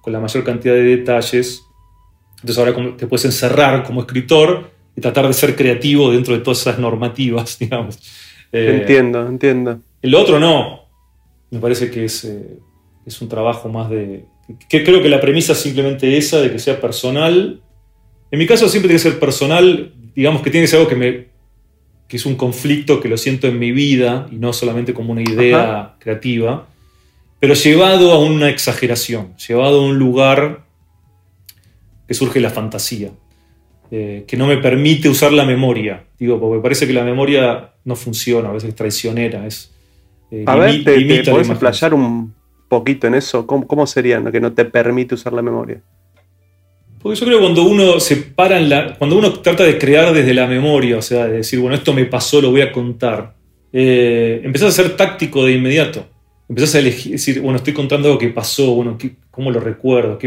con 0.00 0.12
la 0.12 0.18
mayor 0.18 0.42
cantidad 0.42 0.74
de 0.74 0.82
detalles. 0.82 1.62
Entonces 2.40 2.58
ahora 2.58 2.96
te 2.96 3.06
puedes 3.06 3.24
encerrar 3.24 3.84
como 3.84 4.00
escritor 4.00 4.70
y 4.96 5.00
tratar 5.00 5.28
de 5.28 5.32
ser 5.32 5.54
creativo 5.54 6.10
dentro 6.10 6.34
de 6.34 6.40
todas 6.40 6.60
esas 6.60 6.78
normativas, 6.78 7.56
digamos. 7.60 7.98
Eh, 8.50 8.78
entiendo, 8.80 9.26
entiendo. 9.26 9.80
El 10.02 10.14
otro 10.14 10.40
no. 10.40 10.88
Me 11.50 11.60
parece 11.60 11.90
que 11.90 12.04
es, 12.04 12.24
eh, 12.24 12.58
es 13.08 13.20
un 13.20 13.28
trabajo 13.28 13.68
más 13.68 13.90
de... 13.90 14.24
Que 14.68 14.84
creo 14.84 15.02
que 15.02 15.08
la 15.08 15.20
premisa 15.20 15.52
es 15.52 15.58
simplemente 15.58 16.16
esa, 16.16 16.40
de 16.40 16.50
que 16.50 16.58
sea 16.58 16.80
personal. 16.80 17.60
En 18.30 18.38
mi 18.38 18.46
caso 18.46 18.68
siempre 18.68 18.88
tiene 18.88 19.02
que 19.02 19.10
ser 19.10 19.20
personal, 19.20 19.92
digamos 20.14 20.42
que 20.42 20.50
tiene 20.50 20.64
que 20.64 20.68
ser 20.68 20.78
algo 20.78 20.88
que 20.88 20.96
me, 20.96 21.26
que 22.08 22.16
es 22.16 22.26
un 22.26 22.36
conflicto 22.36 23.00
que 23.00 23.08
lo 23.08 23.18
siento 23.18 23.46
en 23.46 23.58
mi 23.58 23.70
vida 23.72 24.26
y 24.32 24.36
no 24.36 24.52
solamente 24.52 24.94
como 24.94 25.12
una 25.12 25.22
idea 25.22 25.96
creativa, 25.98 26.66
pero 27.38 27.54
llevado 27.54 28.12
a 28.12 28.18
una 28.18 28.48
exageración, 28.48 29.36
llevado 29.36 29.80
a 29.80 29.86
un 29.86 29.98
lugar 29.98 30.64
que 32.06 32.14
surge 32.14 32.40
la 32.40 32.48
fantasía, 32.48 33.10
eh, 33.90 34.24
que 34.26 34.36
no 34.38 34.46
me 34.46 34.56
permite 34.56 35.10
usar 35.10 35.32
la 35.32 35.44
memoria, 35.44 36.06
digo, 36.18 36.40
porque 36.40 36.62
parece 36.62 36.86
que 36.86 36.94
la 36.94 37.04
memoria 37.04 37.74
no 37.84 37.94
funciona, 37.94 38.48
a 38.48 38.52
veces 38.52 38.70
es 38.70 38.74
traicionera, 38.74 39.46
es... 39.46 39.74
Eh, 40.30 40.44
a 40.46 40.56
ver, 40.56 40.84
¿te, 40.84 41.04
te 41.04 41.30
podés 41.30 41.48
un 41.48 42.34
poquito 42.68 43.06
en 43.06 43.14
eso? 43.14 43.46
¿Cómo, 43.46 43.66
¿Cómo 43.66 43.86
sería 43.86 44.22
que 44.30 44.40
no 44.40 44.52
te 44.52 44.64
permite 44.64 45.14
usar 45.14 45.32
la 45.32 45.42
memoria? 45.42 45.82
Porque 47.00 47.18
yo 47.18 47.26
creo 47.26 47.38
que 47.38 47.44
cuando 47.44 47.62
uno 47.64 48.00
se 48.00 48.16
para 48.16 48.58
en 48.58 48.68
la. 48.68 48.94
Cuando 48.94 49.16
uno 49.16 49.32
trata 49.34 49.64
de 49.64 49.78
crear 49.78 50.12
desde 50.12 50.34
la 50.34 50.46
memoria, 50.46 50.98
o 50.98 51.02
sea, 51.02 51.26
de 51.26 51.38
decir, 51.38 51.60
bueno, 51.60 51.76
esto 51.76 51.92
me 51.92 52.04
pasó, 52.06 52.40
lo 52.40 52.50
voy 52.50 52.60
a 52.60 52.72
contar, 52.72 53.34
eh, 53.72 54.40
empezás 54.42 54.68
a 54.68 54.82
ser 54.82 54.96
táctico 54.96 55.44
de 55.44 55.52
inmediato. 55.52 56.06
Empezás 56.48 56.76
a 56.76 56.78
elegir, 56.78 57.12
decir, 57.12 57.40
bueno, 57.40 57.58
estoy 57.58 57.74
contando 57.74 58.08
algo 58.08 58.18
que 58.18 58.28
pasó, 58.28 58.74
bueno, 58.74 58.96
¿cómo 59.30 59.50
lo 59.50 59.60
recuerdo? 59.60 60.18
Que, 60.18 60.26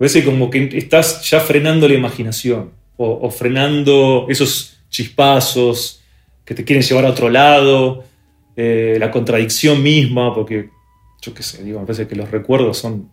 a 0.00 0.02
veces 0.02 0.24
como 0.24 0.48
que 0.48 0.70
estás 0.72 1.28
ya 1.28 1.40
frenando 1.40 1.86
la 1.86 1.94
imaginación 1.94 2.70
o, 2.96 3.30
frenando 3.30 4.26
esos 4.28 4.78
chispazos 4.88 6.02
que 6.44 6.54
te 6.54 6.64
quieren 6.64 6.82
llevar 6.82 7.04
a 7.04 7.10
otro 7.10 7.28
lado, 7.28 8.04
eh, 8.56 8.96
la 8.98 9.10
contradicción 9.10 9.82
misma, 9.82 10.34
porque 10.34 10.70
yo 11.20 11.34
qué 11.34 11.42
sé, 11.42 11.62
digo, 11.62 11.80
me 11.80 11.86
parece 11.86 12.08
que 12.08 12.16
los 12.16 12.30
recuerdos 12.30 12.78
son 12.78 13.10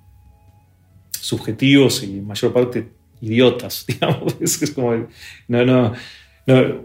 subjetivos 1.12 2.04
y 2.04 2.22
mayor 2.22 2.54
parte 2.54 2.88
idiotas, 3.22 3.86
digamos. 3.88 4.36
Es, 4.40 4.72
como, 4.72 5.08
no, 5.48 5.66
no, 5.66 5.94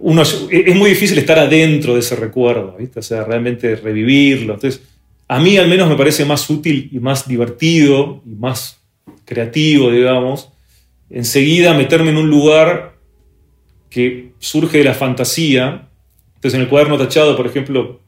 uno, 0.00 0.22
es 0.22 0.76
muy 0.76 0.90
difícil 0.90 1.18
estar 1.18 1.38
adentro 1.38 1.94
de 1.94 2.00
ese 2.00 2.16
recuerdo, 2.16 2.76
¿viste? 2.78 2.98
O 2.98 3.02
sea, 3.02 3.24
realmente 3.24 3.76
revivirlo. 3.76 4.54
Entonces, 4.54 4.82
a 5.28 5.38
mí 5.38 5.56
al 5.56 5.68
menos 5.68 5.88
me 5.88 5.96
parece 5.96 6.24
más 6.24 6.48
útil 6.50 6.88
y 6.92 6.98
más 6.98 7.28
divertido 7.28 8.22
y 8.26 8.34
más 8.34 8.80
creativo, 9.24 9.90
digamos, 9.90 10.48
enseguida 11.08 11.74
meterme 11.74 12.10
en 12.10 12.16
un 12.16 12.28
lugar 12.28 12.96
que 13.88 14.32
surge 14.38 14.78
de 14.78 14.84
la 14.84 14.94
fantasía. 14.94 15.88
Entonces, 16.34 16.54
en 16.54 16.62
el 16.62 16.68
cuaderno 16.68 16.98
tachado, 16.98 17.36
por 17.36 17.46
ejemplo, 17.46 18.00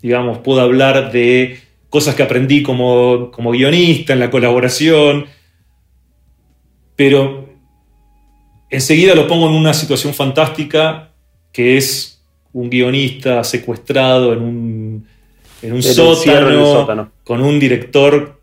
digamos, 0.00 0.38
puedo 0.38 0.60
hablar 0.60 1.12
de 1.12 1.60
cosas 1.88 2.14
que 2.14 2.22
aprendí 2.22 2.62
como, 2.62 3.30
como 3.30 3.50
guionista, 3.50 4.12
en 4.12 4.20
la 4.20 4.30
colaboración, 4.30 5.26
pero 6.96 7.48
enseguida 8.70 9.14
lo 9.14 9.26
pongo 9.26 9.48
en 9.48 9.54
una 9.54 9.72
situación 9.72 10.12
fantástica 10.14 11.12
que 11.52 11.76
es 11.76 12.22
un 12.52 12.70
guionista 12.70 13.44
secuestrado 13.44 14.32
en 14.32 14.42
un, 14.42 15.06
en 15.62 15.72
un 15.72 15.82
sótano, 15.82 17.12
con 17.24 17.42
un 17.42 17.58
director 17.58 18.40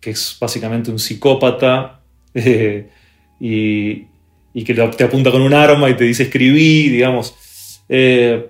que 0.00 0.10
es 0.10 0.36
básicamente 0.40 0.90
un 0.90 0.98
psicópata 0.98 2.00
eh, 2.34 2.88
y, 3.40 4.06
que 4.64 4.74
te 4.74 5.04
apunta 5.04 5.30
con 5.30 5.42
un 5.42 5.52
arma 5.52 5.90
y 5.90 5.96
te 5.96 6.04
dice 6.04 6.22
escribí, 6.24 6.88
digamos. 6.88 7.34
Eh, 7.88 8.48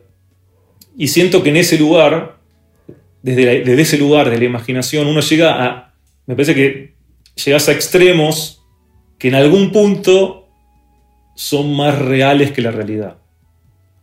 y 0.97 1.09
siento 1.09 1.43
que 1.43 1.51
en 1.51 1.57
ese 1.57 1.79
lugar 1.79 2.36
desde, 3.35 3.81
ese 3.81 3.99
lugar, 3.99 4.31
de 4.31 4.39
la 4.39 4.45
imaginación, 4.45 5.09
uno 5.09 5.21
llega 5.21 5.65
a, 5.65 5.95
me 6.27 6.37
parece 6.37 6.55
que 6.55 6.95
llegas 7.45 7.69
a 7.69 7.73
extremos 7.73 8.63
que 9.19 9.29
en 9.29 9.35
algún 9.35 9.73
punto 9.73 10.47
son 11.35 11.75
más 11.75 11.99
reales 11.99 12.53
que 12.53 12.63
la 12.63 12.71
realidad. 12.71 13.17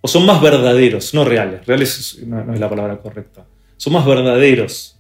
O 0.02 0.10
son 0.10 0.26
más 0.26 0.42
verdaderos, 0.42 1.14
no 1.14 1.24
reales. 1.24 1.66
Reales 1.66 2.20
no, 2.28 2.54
es 2.54 2.60
la 2.60 2.70
palabra 2.70 2.98
correcta. 2.98 3.46
Son 3.78 3.94
más 3.94 4.06
verdaderos. 4.06 5.00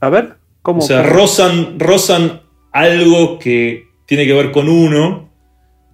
A 0.00 0.08
ver, 0.08 0.34
¿cómo? 0.62 0.80
O 0.80 0.82
sea, 0.82 1.04
rozan, 1.04 1.78
rozan 1.78 2.42
algo 2.72 3.38
que 3.38 3.84
tiene 4.06 4.26
que 4.26 4.32
ver 4.32 4.50
con 4.50 4.68
uno, 4.68 5.30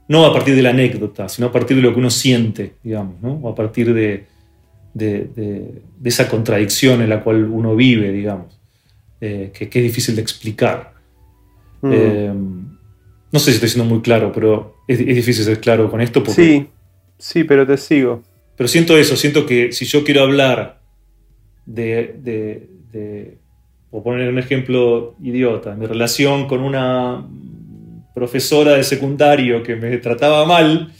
no 0.08 0.24
a 0.24 0.32
partir 0.32 0.56
de 0.56 0.62
la 0.62 0.70
anécdota, 0.70 1.28
sino 1.28 1.48
a 1.48 1.52
partir 1.52 1.76
de 1.76 1.82
lo 1.82 1.92
que 1.92 1.98
uno 1.98 2.08
siente, 2.08 2.76
digamos, 2.82 3.20
¿no? 3.20 3.34
O 3.42 3.50
a 3.50 3.54
partir 3.54 3.92
de, 3.92 4.26
de, 4.96 5.82
esa 6.04 6.28
contradicción 6.28 7.02
en 7.02 7.10
la 7.10 7.22
cual 7.22 7.44
uno 7.44 7.76
vive, 7.76 8.10
digamos, 8.10 8.58
eh, 9.20 9.50
que, 9.52 9.64
es 9.64 9.70
difícil 9.70 10.16
de 10.16 10.22
explicar. 10.22 10.92
Mm. 11.82 11.92
Eh, 11.92 12.32
no 13.32 13.38
sé 13.38 13.50
si 13.50 13.56
estoy 13.56 13.68
siendo 13.68 13.92
muy 13.92 14.00
claro, 14.02 14.32
pero 14.32 14.76
es, 14.88 14.98
difícil 14.98 15.44
ser 15.44 15.60
claro 15.60 15.90
con 15.90 16.00
esto. 16.00 16.22
sí, 16.26 16.66
sí, 17.18 17.44
pero 17.44 17.66
te 17.66 17.76
sigo. 17.76 18.22
Pero 18.56 18.68
siento 18.68 18.96
eso, 18.96 19.16
siento 19.16 19.44
que 19.44 19.72
si 19.72 19.84
yo 19.84 20.02
quiero 20.02 20.22
hablar 20.22 20.80
de, 21.66 22.16
de, 22.22 23.36
por 23.90 24.02
poner 24.02 24.30
un 24.30 24.38
ejemplo 24.38 25.14
idiota, 25.22 25.74
mi 25.74 25.84
relación 25.84 26.46
con 26.46 26.62
una 26.62 27.26
profesora 28.14 28.72
de 28.72 28.82
secundario 28.82 29.62
que 29.62 29.76
me 29.76 29.98
trataba 29.98 30.46
mal, 30.46 30.90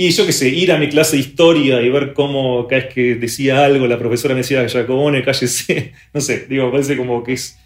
y 0.00 0.10
yo 0.10 0.24
qué 0.24 0.30
sé, 0.30 0.48
ir 0.48 0.70
a 0.70 0.78
mi 0.78 0.88
clase 0.88 1.16
de 1.16 1.22
historia 1.22 1.82
y 1.82 1.90
ver 1.90 2.12
cómo 2.12 2.68
cada 2.68 2.82
vez 2.82 2.94
que 2.94 3.16
decía 3.16 3.64
algo, 3.64 3.84
la 3.88 3.98
profesora 3.98 4.32
me 4.32 4.42
decía, 4.42 4.64
Jacobone, 4.68 5.24
cállese, 5.24 5.92
no 6.14 6.20
sé, 6.20 6.46
digo, 6.48 6.70
parece 6.70 6.96
como 6.96 7.24
que 7.24 7.32
es, 7.32 7.58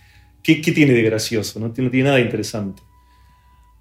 ¿qué, 0.43 0.55
tiene 0.55 0.95
de 0.95 1.03
gracioso? 1.03 1.61
No, 1.61 1.71
tiene 1.73 1.91
nada 2.03 2.21
interesante. 2.21 2.81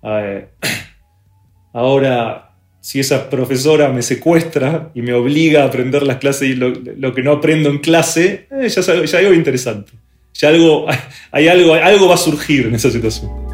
ahora, 1.74 2.58
si 2.82 3.00
esa 3.00 3.30
profesora 3.30 3.88
me 3.88 4.02
secuestra 4.02 4.92
y 4.94 5.02
me 5.02 5.14
obliga 5.14 5.64
a 5.64 5.68
aprender 5.68 6.04
las 6.04 6.18
clases 6.18 6.50
y 6.50 6.56
lo, 6.56 7.14
que 7.14 7.24
no 7.24 7.32
aprendo 7.32 7.70
en 7.70 7.78
clase, 7.78 8.48
eh, 8.52 8.68
ya, 8.68 8.82
ya, 8.82 9.18
hay 9.18 9.26
algo 9.28 9.38
interesante. 9.38 9.94
Ya 10.34 10.50
algo, 10.50 10.88
hay 11.32 11.48
algo, 11.48 11.74
algo 11.76 12.10
va 12.10 12.16
a 12.16 12.18
surgir 12.18 12.66
en 12.66 12.76
esa 12.76 12.92
situación. 12.92 13.51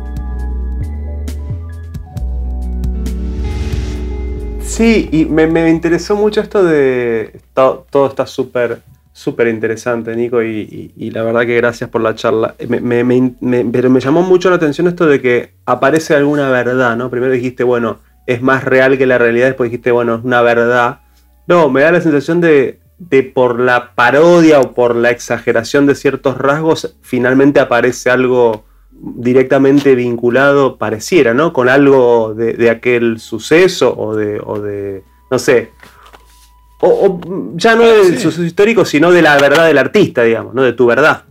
Sí, 4.67 5.09
y 5.11 5.25
me, 5.25 5.69
interesó 5.69 6.15
mucho 6.15 6.41
esto 6.41 6.63
de. 6.63 7.39
Todo, 7.53 7.87
todo 7.89 8.07
está 8.07 8.27
súper 8.27 8.81
súper 9.17 9.47
interesante, 9.47 10.15
Nico, 10.15 10.43
y, 10.43 10.91
la 11.11 11.23
verdad 11.23 11.41
que 11.41 11.55
gracias 11.55 11.89
por 11.89 12.01
la 12.01 12.13
charla. 12.13 12.53
pero 12.59 13.89
me 13.89 13.99
llamó 13.99 14.21
mucho 14.21 14.51
la 14.51 14.57
atención 14.57 14.87
esto 14.87 15.07
de 15.07 15.19
que 15.19 15.53
aparece 15.65 16.15
alguna 16.15 16.51
verdad, 16.51 16.95
¿no? 16.95 17.09
Primero 17.09 17.33
dijiste, 17.33 17.63
bueno, 17.63 17.97
es 18.27 18.43
más 18.43 18.63
real 18.63 18.95
que 18.99 19.07
la 19.07 19.17
realidad, 19.17 19.47
después 19.47 19.71
dijiste, 19.71 19.89
bueno, 19.89 20.15
es 20.15 20.23
una 20.23 20.43
verdad. 20.43 20.99
No, 21.47 21.67
me 21.69 21.81
da 21.81 21.91
la 21.91 22.01
sensación 22.01 22.41
de, 22.41 22.79
de 22.99 23.23
por 23.23 23.59
la 23.59 23.95
parodia 23.95 24.59
o 24.59 24.75
por 24.75 24.95
la 24.95 25.09
exageración 25.09 25.87
de 25.87 25.95
ciertos 25.95 26.37
rasgos, 26.37 26.95
finalmente 27.01 27.59
aparece 27.59 28.11
algo 28.11 28.65
directamente 28.99 29.95
vinculado, 29.95 30.77
pareciera, 30.77 31.33
¿no? 31.33 31.53
Con 31.53 31.69
algo 31.69 32.33
de, 32.33 32.69
aquel 32.69 33.19
suceso 33.19 33.95
o 33.97 34.15
de, 34.15 34.39
o 34.43 34.59
de, 34.59 35.03
no 35.29 35.39
sé, 35.39 35.71
o, 36.81 37.19
ya 37.55 37.75
no 37.75 37.83
del 37.87 38.19
suceso 38.19 38.43
histórico, 38.43 38.85
sino 38.85 39.11
de 39.11 39.21
la 39.21 39.37
verdad 39.37 39.67
del 39.67 39.77
artista, 39.77 40.23
digamos, 40.23 40.53
¿no? 40.53 40.63
De 40.63 40.73
tu 40.73 40.85
verdad. 40.85 41.23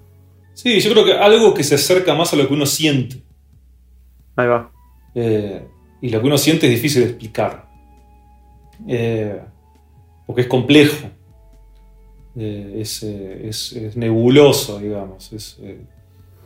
Sí, 0.55 0.81
yo 0.81 0.91
creo 0.93 1.05
que 1.05 1.13
algo 1.13 1.55
que 1.55 1.63
se 1.63 1.75
acerca 1.75 2.15
más 2.15 2.33
a 2.33 2.37
lo 2.37 2.49
que 2.49 2.55
uno 2.55 2.67
siente. 2.67 3.23
Ahí 4.37 4.47
va. 4.47 4.71
Eh, 5.15 5.67
y 6.01 6.11
lo 6.11 6.21
que 6.21 6.27
uno 6.27 6.39
siente 6.39 6.67
es 6.67 6.73
difícil 6.73 7.03
de 7.03 7.09
explicar. 7.09 7.69
Eh, 8.89 9.41
porque 10.27 10.43
es 10.43 10.49
complejo. 10.49 11.09
Eh, 12.37 12.83
eh, 13.03 13.47
es, 13.49 13.97
nebuloso, 13.97 14.79
digamos. 14.79 15.31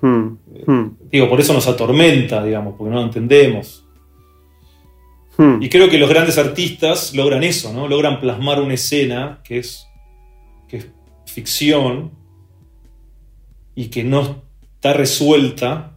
Hmm, 0.01 0.39
hmm. 0.67 0.97
Digo, 1.11 1.29
por 1.29 1.41
eso 1.41 1.53
nos 1.53 1.67
atormenta, 1.67 2.43
digamos, 2.45 2.75
porque 2.77 2.91
no 2.91 3.01
lo 3.01 3.07
entendemos. 3.07 3.85
Hmm. 5.37 5.63
Y 5.63 5.69
creo 5.69 5.89
que 5.89 5.99
los 5.99 6.09
grandes 6.09 6.39
artistas 6.39 7.15
logran 7.15 7.43
eso, 7.43 7.73
¿no? 7.73 7.89
Logran 7.89 8.21
plasmar 8.21 8.61
una 8.61 8.75
escena 8.75 9.41
que 9.45 9.59
es, 9.59 9.87
que 10.69 10.79
es 10.79 10.89
ficción 11.27 12.13
y 13.75 13.87
que 13.87 14.05
no 14.05 14.43
está 14.75 14.93
resuelta, 14.93 15.93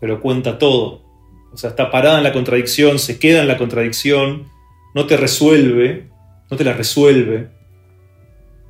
pero 0.00 0.20
cuenta 0.20 0.58
todo. 0.58 1.02
O 1.52 1.56
sea, 1.56 1.70
está 1.70 1.90
parada 1.90 2.18
en 2.18 2.24
la 2.24 2.32
contradicción, 2.32 2.98
se 2.98 3.18
queda 3.18 3.42
en 3.42 3.48
la 3.48 3.56
contradicción, 3.56 4.48
no 4.94 5.06
te 5.06 5.16
resuelve, 5.16 6.08
no 6.50 6.56
te 6.56 6.64
la 6.64 6.72
resuelve. 6.72 7.48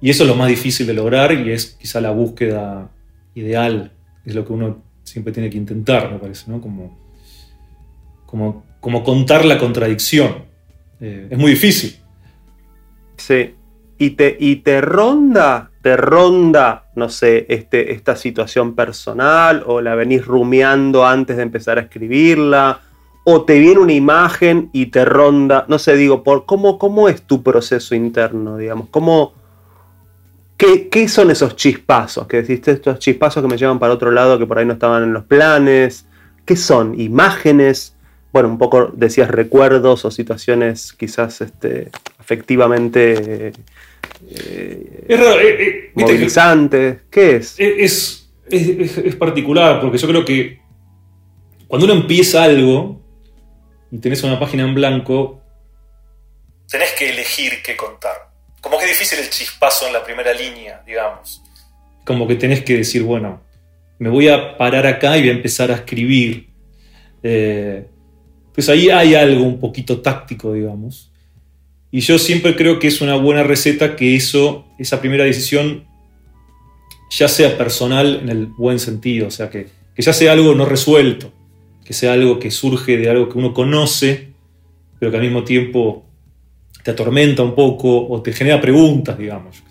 Y 0.01 0.11
eso 0.11 0.25
es 0.25 0.29
lo 0.29 0.37
más 0.37 0.49
difícil 0.49 0.87
de 0.87 0.95
lograr 0.95 1.33
y 1.33 1.51
es 1.51 1.77
quizá 1.81 2.01
la 2.01 2.11
búsqueda 2.11 2.91
ideal, 3.35 3.93
es 4.25 4.35
lo 4.35 4.45
que 4.45 4.53
uno 4.53 4.83
siempre 5.03 5.33
tiene 5.33 5.51
que 5.51 5.59
intentar, 5.59 6.11
me 6.11 6.19
parece, 6.19 6.51
¿no? 6.51 6.61
Como, 6.61 6.99
como, 8.27 8.65
como 8.81 9.05
contar 9.05 9.45
la 9.45 9.59
contradicción. 9.59 10.45
Eh, 11.01 11.29
es 11.31 11.39
muy 11.39 11.53
difícil. 11.53 11.97
Sí. 13.17 13.55
Y 13.99 14.11
te, 14.11 14.37
y 14.41 14.57
te 14.57 14.81
ronda, 14.81 15.71
te 15.83 15.97
ronda, 15.97 16.91
no 16.97 17.09
sé, 17.09 17.47
este, 17.49 17.93
esta 17.93 18.17
situación 18.17 18.75
personal, 18.75 19.63
o 19.67 19.81
la 19.81 19.95
venís 19.95 20.25
rumiando 20.27 21.07
antes 21.07 21.37
de 21.37 21.43
empezar 21.43 21.79
a 21.79 21.83
escribirla, 21.83 22.81
o 23.25 23.45
te 23.45 23.59
viene 23.59 23.81
una 23.81 23.93
imagen 23.93 24.69
y 24.73 24.87
te 24.87 25.05
ronda, 25.05 25.65
no 25.69 25.79
sé, 25.79 25.97
digo, 25.97 26.23
por 26.23 26.45
cómo, 26.45 26.79
cómo 26.79 27.09
es 27.09 27.23
tu 27.23 27.43
proceso 27.43 27.95
interno, 27.95 28.59
digamos, 28.59 28.89
cómo, 28.91 29.33
qué, 30.65 30.89
qué 30.89 31.09
son 31.09 31.31
esos 31.31 31.57
chispazos, 31.57 32.27
que 32.27 32.39
deciste 32.39 32.73
estos 32.73 32.99
chispazos 32.99 33.43
que 33.43 33.49
me 33.49 33.57
llevan 33.57 33.79
para 33.79 33.93
otro 33.93 34.11
lado 34.11 34.39
que 34.39 34.47
por 34.47 34.59
ahí 34.59 34.67
no 34.67 34.75
estaban 34.75 35.03
en 35.03 35.13
los 35.13 35.25
planes, 35.25 36.07
qué 36.45 36.57
son, 36.57 36.99
imágenes, 37.01 37.97
bueno, 38.33 38.49
un 38.49 38.59
poco 38.59 38.91
decías 38.95 39.31
recuerdos 39.31 40.05
o 40.05 40.11
situaciones 40.11 40.93
quizás 40.93 41.41
este, 41.41 41.91
afectivamente 42.19 43.53
eh, 44.29 45.05
es 45.09 45.21
raro, 45.21 45.41
eh, 45.41 45.93
eh 45.97 47.03
¿Qué 47.11 47.37
es? 47.37 47.57
Es, 47.59 48.29
es? 48.51 49.17
particular, 49.17 49.81
porque 49.81 49.99
yo 49.99 50.09
creo 50.09 50.25
que 50.25 50.61
cuando 51.67 51.87
uno 51.87 51.95
empieza 51.95 52.43
algo 52.43 53.01
y 53.91 53.99
tenés 53.99 54.23
una 54.23 54.39
página 54.39 54.65
en 54.65 54.75
blanco, 54.75 55.41
tenés 56.69 56.93
que 56.93 57.11
elegir 57.11 57.63
qué 57.65 57.77
contar. 57.77 58.34
Como 58.65 58.79
que 58.79 58.85
es 58.87 58.93
difícil 58.93 59.19
el 59.19 59.29
chispazo 59.29 59.87
en 59.87 59.93
la 59.93 60.03
primera 60.03 60.33
línea, 60.33 60.83
digamos. 60.87 61.43
Como 62.07 62.27
que 62.27 62.35
tenés 62.35 62.65
que 62.65 62.79
decir, 62.79 63.03
bueno, 63.03 63.43
me 63.99 64.09
voy 64.09 64.29
a 64.29 64.57
parar 64.57 64.87
acá 64.87 65.19
y 65.19 65.21
voy 65.21 65.29
a 65.29 65.33
empezar 65.33 65.71
a 65.71 65.75
escribir. 65.75 66.49
pues 67.21 68.69
ahí 68.71 68.89
hay 68.89 69.15
algo 69.15 69.45
un 69.45 69.61
poquito 69.61 70.01
táctico, 70.01 70.55
digamos. 70.55 71.13
Y 71.91 72.01
yo 72.01 72.19
siempre 72.19 72.57
creo 72.57 72.79
que 72.79 72.89
es 72.89 73.03
una 73.03 73.17
buena 73.17 73.43
receta 73.43 73.97
que 73.97 74.17
eso, 74.17 74.67
esa 74.79 74.99
primera 74.99 75.25
decisión 75.25 75.87
ya 77.11 77.29
sea 77.29 77.59
personal 77.59 78.21
en 78.23 78.31
el 78.31 78.47
buen 78.47 78.79
sentido, 78.79 79.29
o 79.29 79.31
sea, 79.31 79.51
que, 79.51 79.69
ya 79.99 80.15
sea 80.15 80.33
algo 80.33 80.55
no 80.55 80.65
resuelto, 80.65 81.31
que 81.85 81.93
sea 81.93 82.15
algo 82.15 82.39
que 82.39 82.51
surge 82.51 82.97
de 82.97 83.11
algo 83.11 83.29
que 83.29 83.37
uno 83.37 83.53
conoce, 83.53 84.29
pero 84.99 85.11
que 85.11 85.19
al 85.19 85.23
mismo 85.23 85.45
tiempo 85.45 86.04
te 86.85 86.91
atormenta 86.91 87.43
un 87.43 87.55
poco 87.55 88.07
o 88.07 88.21
te 88.21 88.33
genera 88.33 88.61
preguntas, 88.61 89.17
digamos. 89.17 89.63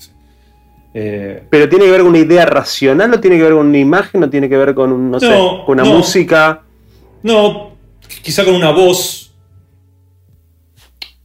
Eh, 0.95 1.43
pero 1.47 1.69
tiene 1.69 1.85
que 1.85 1.91
ver 1.91 2.01
con 2.01 2.09
una 2.09 2.17
idea 2.17 2.45
racional, 2.45 3.13
o 3.13 3.19
tiene 3.19 3.37
que 3.37 3.43
ver 3.43 3.53
con 3.53 3.67
una 3.67 3.77
imagen, 3.77 4.23
o 4.23 4.29
tiene 4.29 4.49
que 4.49 4.57
ver 4.57 4.73
con, 4.73 5.11
no, 5.11 5.19
sé, 5.19 5.27
con 5.27 5.79
una 5.79 5.83
música. 5.83 6.63
No, 7.21 7.75
quizá 8.23 8.43
con 8.43 8.55
una 8.55 8.71
voz. 8.71 9.31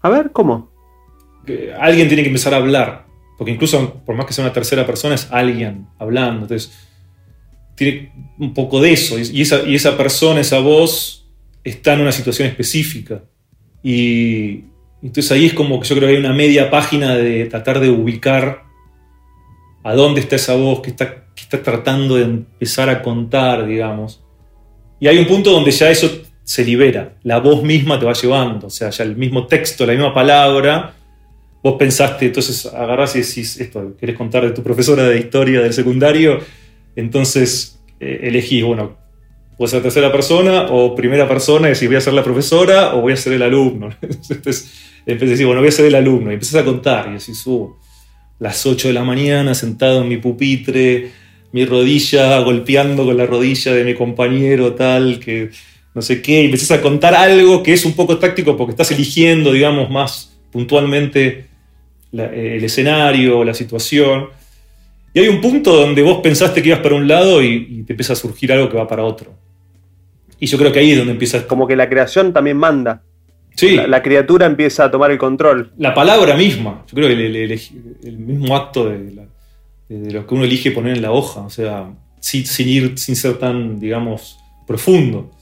A 0.02 0.10
ver, 0.10 0.30
¿cómo? 0.30 0.68
alguien 1.80 2.08
tiene 2.08 2.22
que 2.22 2.28
empezar 2.28 2.52
a 2.52 2.58
hablar, 2.58 3.06
porque 3.38 3.52
incluso 3.52 3.94
por 4.04 4.14
más 4.14 4.26
que 4.26 4.34
sea 4.34 4.44
una 4.44 4.52
tercera 4.52 4.84
persona 4.84 5.14
es 5.14 5.28
alguien 5.30 5.86
hablando, 5.98 6.42
entonces 6.42 6.70
tiene 7.74 8.12
un 8.38 8.52
poco 8.52 8.82
de 8.82 8.92
eso, 8.92 9.18
y 9.18 9.40
esa, 9.40 9.62
y 9.62 9.74
esa 9.74 9.96
persona, 9.96 10.40
esa 10.40 10.58
voz, 10.58 11.26
está 11.64 11.94
en 11.94 12.02
una 12.02 12.12
situación 12.12 12.48
específica. 12.48 13.22
Y 13.82 14.64
entonces 15.02 15.30
ahí 15.32 15.46
es 15.46 15.54
como 15.54 15.80
que 15.80 15.88
yo 15.88 15.96
creo 15.96 16.08
que 16.08 16.14
hay 16.14 16.20
una 16.20 16.32
media 16.32 16.70
página 16.70 17.16
de 17.16 17.46
tratar 17.46 17.80
de 17.80 17.90
ubicar 17.90 18.64
a 19.84 19.94
dónde 19.94 20.20
está 20.20 20.36
esa 20.36 20.56
voz 20.56 20.80
que 20.80 20.90
está, 20.90 21.26
que 21.34 21.42
está 21.42 21.62
tratando 21.62 22.16
de 22.16 22.24
empezar 22.24 22.88
a 22.88 23.02
contar, 23.02 23.66
digamos. 23.66 24.22
Y 25.00 25.06
hay 25.06 25.18
un 25.18 25.26
punto 25.26 25.52
donde 25.52 25.70
ya 25.70 25.90
eso 25.90 26.10
se 26.42 26.64
libera, 26.64 27.14
la 27.22 27.38
voz 27.38 27.62
misma 27.62 27.98
te 27.98 28.06
va 28.06 28.14
llevando, 28.14 28.68
o 28.68 28.70
sea, 28.70 28.90
ya 28.90 29.04
el 29.04 29.16
mismo 29.16 29.46
texto, 29.46 29.84
la 29.86 29.92
misma 29.92 30.14
palabra, 30.14 30.94
vos 31.62 31.74
pensaste, 31.78 32.26
entonces 32.26 32.66
agarrás 32.66 33.14
y 33.16 33.20
decís, 33.20 33.60
esto, 33.60 33.96
¿querés 33.98 34.16
contar 34.16 34.44
de 34.44 34.52
tu 34.52 34.62
profesora 34.62 35.04
de 35.04 35.18
historia 35.18 35.60
del 35.60 35.74
secundario? 35.74 36.40
Entonces 36.96 37.78
eh, 38.00 38.20
elegís, 38.22 38.64
bueno, 38.64 38.96
puede 39.58 39.70
ser 39.72 39.82
tercera 39.82 40.10
persona 40.10 40.66
o 40.70 40.94
primera 40.94 41.28
persona 41.28 41.68
y 41.68 41.72
decís, 41.72 41.88
voy 41.88 41.96
a 41.96 42.00
ser 42.00 42.14
la 42.14 42.22
profesora 42.22 42.94
o 42.94 43.02
voy 43.02 43.12
a 43.12 43.16
ser 43.16 43.34
el 43.34 43.42
alumno. 43.42 43.90
Entonces 44.00 44.72
empecé 45.04 45.26
a 45.26 45.30
decir, 45.32 45.46
bueno, 45.46 45.60
voy 45.60 45.68
a 45.68 45.72
ser 45.72 45.86
el 45.86 45.96
alumno. 45.96 46.30
Y 46.30 46.34
empezás 46.34 46.62
a 46.62 46.64
contar 46.64 47.08
y 47.08 47.14
decís, 47.14 47.38
subo 47.38 47.78
las 48.38 48.64
8 48.64 48.88
de 48.88 48.94
la 48.94 49.02
mañana 49.02 49.54
sentado 49.54 50.02
en 50.02 50.08
mi 50.08 50.16
pupitre, 50.18 51.10
mi 51.52 51.64
rodilla 51.64 52.38
golpeando 52.40 53.04
con 53.04 53.16
la 53.16 53.26
rodilla 53.26 53.74
de 53.74 53.84
mi 53.84 53.94
compañero 53.94 54.74
tal, 54.74 55.18
que 55.18 55.50
no 55.94 56.02
sé 56.02 56.22
qué, 56.22 56.42
y 56.42 56.44
empezás 56.46 56.78
a 56.78 56.80
contar 56.80 57.14
algo 57.14 57.62
que 57.62 57.72
es 57.72 57.84
un 57.84 57.94
poco 57.94 58.18
táctico 58.18 58.56
porque 58.56 58.70
estás 58.70 58.92
eligiendo, 58.92 59.52
digamos, 59.52 59.90
más 59.90 60.38
puntualmente 60.52 61.46
el 62.12 62.62
escenario, 62.62 63.42
la 63.42 63.54
situación. 63.54 64.28
Y 65.12 65.20
hay 65.20 65.28
un 65.28 65.40
punto 65.40 65.74
donde 65.74 66.02
vos 66.02 66.20
pensaste 66.22 66.62
que 66.62 66.68
ibas 66.68 66.80
para 66.80 66.94
un 66.94 67.08
lado 67.08 67.42
y, 67.42 67.82
te 67.84 67.92
empieza 67.94 68.12
a 68.12 68.16
surgir 68.16 68.52
algo 68.52 68.68
que 68.68 68.76
va 68.76 68.86
para 68.86 69.02
otro. 69.02 69.47
Y 70.40 70.46
yo 70.46 70.58
creo 70.58 70.72
que 70.72 70.78
ahí 70.78 70.92
es 70.92 70.98
donde 70.98 71.12
empieza... 71.12 71.46
Como 71.46 71.66
que 71.66 71.76
la 71.76 71.88
creación 71.88 72.32
también 72.32 72.56
manda. 72.56 73.02
Sí. 73.56 73.76
La, 73.76 74.02
criatura 74.02 74.46
empieza 74.46 74.84
a 74.84 74.90
tomar 74.90 75.10
el 75.10 75.18
control. 75.18 75.72
La 75.78 75.92
palabra 75.92 76.36
misma. 76.36 76.84
Yo 76.86 76.94
creo 76.94 77.08
que 77.08 77.14
el, 77.14 78.18
mismo 78.18 78.54
acto 78.54 78.88
de, 78.88 79.26
lo 79.88 80.26
que 80.26 80.34
uno 80.34 80.44
elige 80.44 80.70
poner 80.70 80.96
en 80.96 81.02
la 81.02 81.10
hoja. 81.10 81.40
O 81.40 81.50
sea, 81.50 81.90
sin, 82.20 82.46
sin 82.46 82.68
ir, 82.68 82.98
sin 82.98 83.16
ser 83.16 83.36
tan, 83.38 83.80
digamos, 83.80 84.38
profundo. 84.64 85.32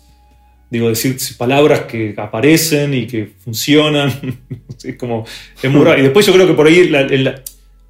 Digo, 0.71 0.89
decir 0.89 1.17
palabras 1.37 1.81
que 1.83 2.15
aparecen 2.17 2.95
y 2.95 3.07
que 3.07 3.33
funcionan. 3.39 4.11
es 4.83 4.97
como, 4.97 5.27
es 5.63 5.71
muy 5.71 5.85
raro. 5.85 5.99
Y 5.99 6.03
después 6.03 6.25
yo 6.25 6.33
creo 6.33 6.47
que 6.47 6.55
por 6.55 6.67
ahí, 6.67 6.89
la- 6.89 7.03
en 7.03 7.35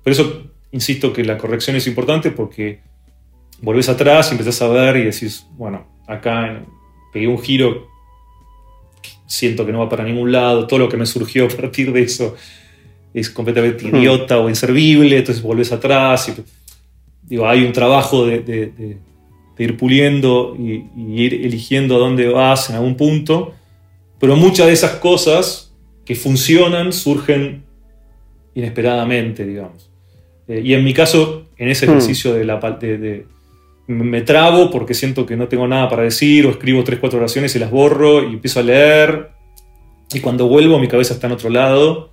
por 0.03 0.13
eso 0.13 0.51
insisto 0.73 1.13
que 1.13 1.25
la 1.25 1.39
corrección 1.39 1.77
es 1.77 1.87
importante 1.87 2.31
porque 2.31 2.81
volvés 3.61 3.89
atrás 3.89 4.29
y 4.31 4.33
empezás 4.33 4.61
a 4.63 4.69
ver 4.69 4.97
y 4.99 5.05
decís, 5.05 5.47
bueno, 5.53 5.87
acá 6.07 6.65
pegué 7.17 7.29
un 7.29 7.39
giro, 7.39 7.89
siento 9.27 9.65
que 9.65 9.73
no 9.73 9.79
va 9.79 9.89
para 9.89 10.05
ningún 10.05 10.31
lado, 10.31 10.67
todo 10.67 10.81
lo 10.81 10.89
que 10.91 10.99
me 10.99 11.07
surgió 11.07 11.47
a 11.47 11.49
partir 11.49 11.91
de 11.95 12.03
eso 12.03 12.37
es 13.15 13.31
completamente 13.31 13.85
Hmm. 13.87 13.97
idiota 13.97 14.39
o 14.39 14.51
inservible, 14.51 15.17
entonces 15.17 15.43
volvés 15.43 15.73
atrás 15.73 16.29
y 16.29 16.35
digo, 17.23 17.49
hay 17.49 17.65
un 17.65 17.73
trabajo 17.73 18.27
de, 18.27 18.41
de- 18.41 18.67
de- 18.67 18.99
de 19.57 19.65
ir 19.65 19.79
puliendo 19.79 20.55
y, 20.59 20.85
y 20.95 21.23
ir 21.23 21.33
eligiendo 21.33 21.97
a 21.97 21.99
dónde 21.99 22.29
vas 22.29 22.69
en 22.69 22.77
algún 22.77 22.95
punto, 22.99 23.55
pero 24.21 24.37
muchas 24.37 24.67
de 24.67 24.75
esas 24.75 24.93
cosas 24.97 25.73
que 26.05 26.15
funcionan 26.15 26.93
surgen 26.93 27.65
inesperadamente, 28.55 29.47
digamos. 29.47 29.91
Eh, 30.49 30.61
y 30.63 30.75
en 30.75 30.85
mi 30.85 30.93
caso, 30.93 31.47
en 31.57 31.69
ese 31.71 31.87
Hmm. 31.87 31.91
ejercicio 31.93 32.35
de 32.35 32.45
la 32.45 32.61
de- 32.99 33.27
me 33.89 34.23
trabo 34.23 34.71
porque 34.71 34.95
siento 34.95 35.27
que 35.27 35.37
no 35.37 35.49
tengo 35.49 35.69
nada 35.69 35.89
para 35.89 36.03
decir 36.03 36.47
o 36.47 36.51
escribo 36.51 36.83
tres, 36.85 36.99
cuatro 36.99 37.19
oraciones 37.19 37.55
y 37.55 37.59
las 37.59 37.71
borro 37.71 38.23
y 38.29 38.35
empiezo 38.35 38.61
a 38.61 38.63
leer 38.65 39.31
y 40.13 40.21
cuando 40.21 40.49
vuelvo 40.49 40.79
mi 40.79 40.89
cabeza 40.89 41.15
está 41.15 41.27
en 41.29 41.35
otro 41.35 41.51
lado 41.51 42.13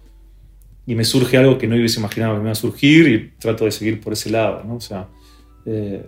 y 0.85 0.95
me 0.95 1.03
surge 1.03 1.37
algo 1.37 1.57
que 1.57 1.67
no 1.67 1.75
hubiese 1.75 1.99
imaginado 1.99 2.33
que 2.33 2.39
me 2.39 2.43
iba 2.45 2.51
a 2.51 2.55
surgir 2.55 3.07
y 3.07 3.39
trato 3.39 3.65
de 3.65 3.71
seguir 3.71 4.01
por 4.01 4.13
ese 4.13 4.29
lado, 4.29 4.63
¿no? 4.65 4.75
O 4.75 4.81
sea, 4.81 5.07
eh, 5.65 6.03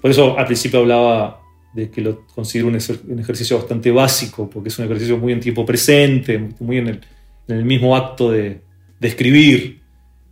por 0.00 0.10
eso 0.10 0.38
al 0.38 0.46
principio 0.46 0.80
hablaba 0.80 1.40
de 1.74 1.90
que 1.90 2.00
lo 2.00 2.26
considero 2.28 2.68
un, 2.68 2.74
ejer- 2.76 3.00
un 3.08 3.18
ejercicio 3.18 3.58
bastante 3.58 3.90
básico, 3.90 4.48
porque 4.48 4.68
es 4.68 4.78
un 4.78 4.84
ejercicio 4.86 5.18
muy 5.18 5.32
en 5.32 5.40
tiempo 5.40 5.66
presente, 5.66 6.38
muy 6.60 6.78
en 6.78 6.88
el, 6.88 7.00
en 7.48 7.56
el 7.56 7.64
mismo 7.64 7.96
acto 7.96 8.30
de, 8.30 8.60
de 9.00 9.08
escribir 9.08 9.80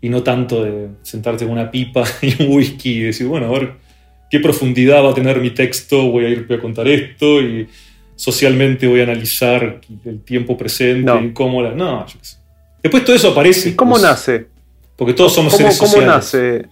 y 0.00 0.08
no 0.08 0.22
tanto 0.22 0.62
de 0.64 0.88
sentarte 1.02 1.44
con 1.44 1.52
una 1.54 1.70
pipa 1.70 2.04
y 2.22 2.42
un 2.42 2.54
whisky 2.54 2.98
y 2.98 3.02
decir, 3.02 3.26
bueno, 3.26 3.46
a 3.46 3.50
ver 3.58 3.83
qué 4.30 4.40
profundidad 4.40 5.04
va 5.04 5.10
a 5.10 5.14
tener 5.14 5.40
mi 5.40 5.50
texto, 5.50 6.10
voy 6.10 6.24
a 6.24 6.28
ir 6.28 6.46
voy 6.46 6.56
a 6.56 6.60
contar 6.60 6.88
esto 6.88 7.40
y 7.40 7.68
socialmente 8.16 8.86
voy 8.86 9.00
a 9.00 9.04
analizar 9.04 9.80
el 10.04 10.20
tiempo 10.22 10.56
presente 10.56 11.02
No. 11.04 11.22
y 11.22 11.32
cómo 11.32 11.62
la... 11.62 11.70
No, 11.72 12.06
yo 12.06 12.14
qué 12.18 12.24
sé. 12.24 12.36
Después 12.82 13.04
todo 13.04 13.16
eso 13.16 13.30
aparece. 13.30 13.70
¿Y 13.70 13.72
cómo 13.74 13.92
pues, 13.92 14.02
nace? 14.02 14.46
Porque 14.96 15.14
todos 15.14 15.34
somos 15.34 15.52
¿Cómo, 15.52 15.62
seres 15.62 15.78
cómo 15.78 15.90
sociales. 15.90 16.14
nace? 16.14 16.66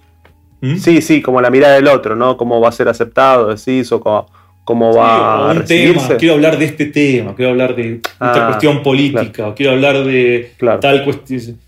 ¿Mm? 0.60 0.76
Sí, 0.76 1.02
sí, 1.02 1.20
como 1.22 1.40
la 1.40 1.50
mirada 1.50 1.74
del 1.74 1.88
otro, 1.88 2.14
¿no? 2.14 2.36
Cómo 2.36 2.60
va 2.60 2.68
a 2.68 2.72
ser 2.72 2.86
aceptado, 2.88 3.48
decís, 3.54 3.90
o 3.90 3.98
cómo, 4.00 4.26
cómo 4.64 4.92
Sí, 4.92 4.98
va 4.98 5.40
o 5.40 5.48
a 5.48 5.50
un 5.52 5.56
recibirse. 5.58 6.06
tema, 6.06 6.16
quiero 6.18 6.34
hablar 6.34 6.58
de 6.58 6.64
este 6.66 6.86
tema, 6.86 7.34
quiero 7.34 7.50
hablar 7.50 7.74
de 7.74 7.94
esta 7.96 8.10
Ah, 8.20 8.46
cuestión 8.48 8.82
política, 8.82 9.48
o 9.48 9.54
quiero 9.54 9.72
hablar 9.72 10.04
de 10.04 10.52
Claro. 10.58 10.78
tal 10.80 11.02
cuestión. 11.04 11.58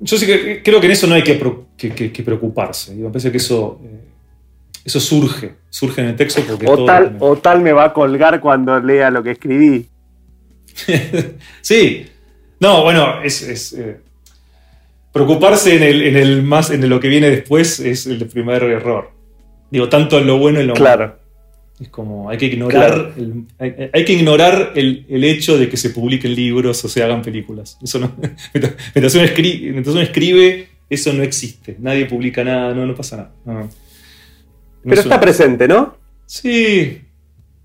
Yo 0.00 0.16
sí 0.16 0.26
que 0.26 0.62
creo 0.62 0.78
que 0.80 0.86
en 0.86 0.92
eso 0.92 1.08
no 1.08 1.14
hay 1.16 1.22
que, 1.24 1.34
pro- 1.34 1.66
que- 1.76 1.90
que- 1.90 2.12
que 2.12 2.22
preocuparse. 2.22 2.94
Digo, 2.94 3.08
Me 3.08 3.12
parece 3.12 3.32
que 3.32 3.38
eso, 3.38 3.80
eh, 3.84 4.00
eso 4.84 5.00
surge, 5.00 5.54
surge 5.70 6.00
en 6.00 6.08
el 6.08 6.16
texto 6.16 6.42
porque 6.46 6.66
O 6.66 6.76
todo 6.76 6.86
tal, 6.86 7.16
o 7.20 7.36
tal 7.36 7.60
me 7.60 7.72
va 7.72 7.84
a 7.84 7.92
colgar 7.92 8.40
cuando 8.40 8.78
lea 8.80 9.10
lo 9.10 9.22
que 9.22 9.32
escribí. 9.32 9.86
sí. 11.60 12.06
No, 12.60 12.82
bueno, 12.82 13.22
es, 13.22 13.42
es, 13.42 13.72
eh, 13.74 14.00
preocuparse 15.12 15.76
en, 15.76 15.82
el, 15.82 16.02
en, 16.02 16.16
el 16.16 16.42
más, 16.42 16.70
en 16.70 16.88
lo 16.88 17.00
que 17.00 17.08
viene 17.08 17.30
después 17.30 17.80
es 17.80 18.06
el 18.06 18.26
primer 18.26 18.62
error. 18.64 19.10
Digo, 19.70 19.88
tanto 19.88 20.18
en 20.18 20.26
lo 20.26 20.38
bueno 20.38 20.58
y 20.58 20.62
en 20.62 20.68
lo 20.68 20.74
malo. 20.74 20.84
Claro. 20.84 21.18
Es 21.80 21.88
como, 21.90 22.28
hay 22.28 22.38
que 22.38 22.46
ignorar, 22.46 22.90
Claro. 22.90 23.12
el, 23.16 23.44
hay, 23.58 23.90
hay 23.92 24.04
que 24.04 24.12
ignorar 24.12 24.72
el, 24.74 25.06
el 25.08 25.22
hecho 25.22 25.56
de 25.56 25.68
que 25.68 25.76
se 25.76 25.90
publiquen 25.90 26.34
libros 26.34 26.84
o 26.84 26.88
se 26.88 27.02
hagan 27.04 27.22
películas. 27.22 27.78
Eso 27.80 28.00
no, 28.00 28.12
mientras, 28.52 28.74
mientras 28.94 29.14
uno 29.14 29.24
escribe, 29.24 29.70
mientras 29.70 29.94
uno 29.94 30.02
escribe, 30.02 30.68
eso 30.90 31.12
no 31.12 31.22
existe. 31.22 31.76
Nadie 31.78 32.06
publica 32.06 32.42
nada, 32.42 32.74
no, 32.74 32.84
no 32.84 32.94
pasa 32.96 33.16
nada. 33.16 33.32
No. 33.44 33.70
No 34.88 34.92
Pero 34.92 35.00
es 35.02 35.06
está 35.06 35.20
presente, 35.20 35.68
¿no? 35.68 35.94
Sí, 36.24 37.02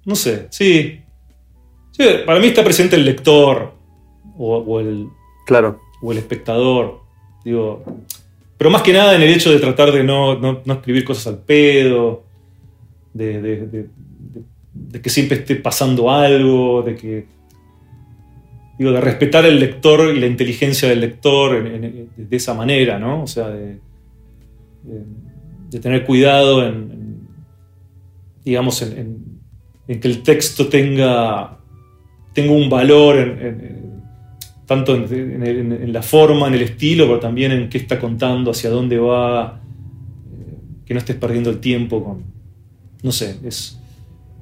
no 0.06 0.14
sé, 0.16 0.48
sí. 0.50 1.00
Sí, 1.92 2.04
Para 2.26 2.40
mí 2.42 2.48
está 2.48 2.64
presente 2.66 2.98
el 2.98 3.06
lector 3.06 3.74
o, 4.38 4.58
o 4.58 4.80
el, 4.82 5.08
Claro. 5.46 5.80
o 6.02 6.12
el 6.12 6.18
espectador. 6.18 7.00
Digo, 7.46 7.82
pero 8.58 8.70
más 8.70 8.82
que 8.82 8.92
nada 8.92 9.16
en 9.16 9.22
el 9.22 9.30
hecho 9.30 9.52
de 9.52 9.60
tratar 9.60 9.92
de 9.94 10.04
no, 10.04 10.38
no- 10.38 10.60
no 10.66 10.74
escribir 10.74 11.06
cosas 11.06 11.28
al 11.28 11.38
pedo, 11.40 12.24
de, 13.14 13.42
de- 13.42 13.58
de- 13.68 13.68
de- 13.84 13.88
de 14.74 15.02
que 15.02 15.10
siempre 15.10 15.38
esté 15.38 15.56
pasando 15.56 16.12
algo, 16.12 16.82
de 16.82 16.96
que. 16.96 17.26
Digo, 18.78 18.92
de 18.92 19.00
respetar 19.02 19.46
el 19.46 19.60
lector 19.60 20.14
y 20.14 20.20
la 20.20 20.26
inteligencia 20.26 20.90
del 20.90 21.00
lector 21.00 21.56
en- 21.56 21.84
en- 21.86 22.10
de 22.18 22.36
esa 22.36 22.54
manera, 22.54 23.00
¿no? 23.00 23.24
O 23.24 23.28
sea, 23.28 23.48
de, 23.50 23.78
tener 25.80 26.06
cuidado 26.06 26.64
en, 26.68 26.74
en, 26.92 27.03
digamos, 28.44 28.82
en, 28.82 29.42
que 29.88 30.08
el 30.08 30.24
texto 30.24 30.68
tenga, 30.68 31.60
tenga 32.34 32.52
un 32.52 32.70
valor 32.70 33.18
tanto 34.66 34.96
en, 34.96 35.94
la 35.94 36.02
forma, 36.02 36.48
en 36.48 36.54
el 36.54 36.62
estilo, 36.62 37.06
pero 37.06 37.20
también 37.20 37.52
en 37.52 37.70
qué 37.70 37.78
está 37.78 38.00
contando, 38.00 38.52
hacia 38.52 38.70
dónde 38.70 38.98
va, 38.98 39.62
eh, 40.32 40.58
que 40.86 40.94
no 40.94 41.00
estés 41.00 41.16
perdiendo 41.18 41.50
el 41.50 41.60
tiempo 41.60 42.04
con, 42.04 42.24
no 43.02 43.12
sé, 43.12 43.38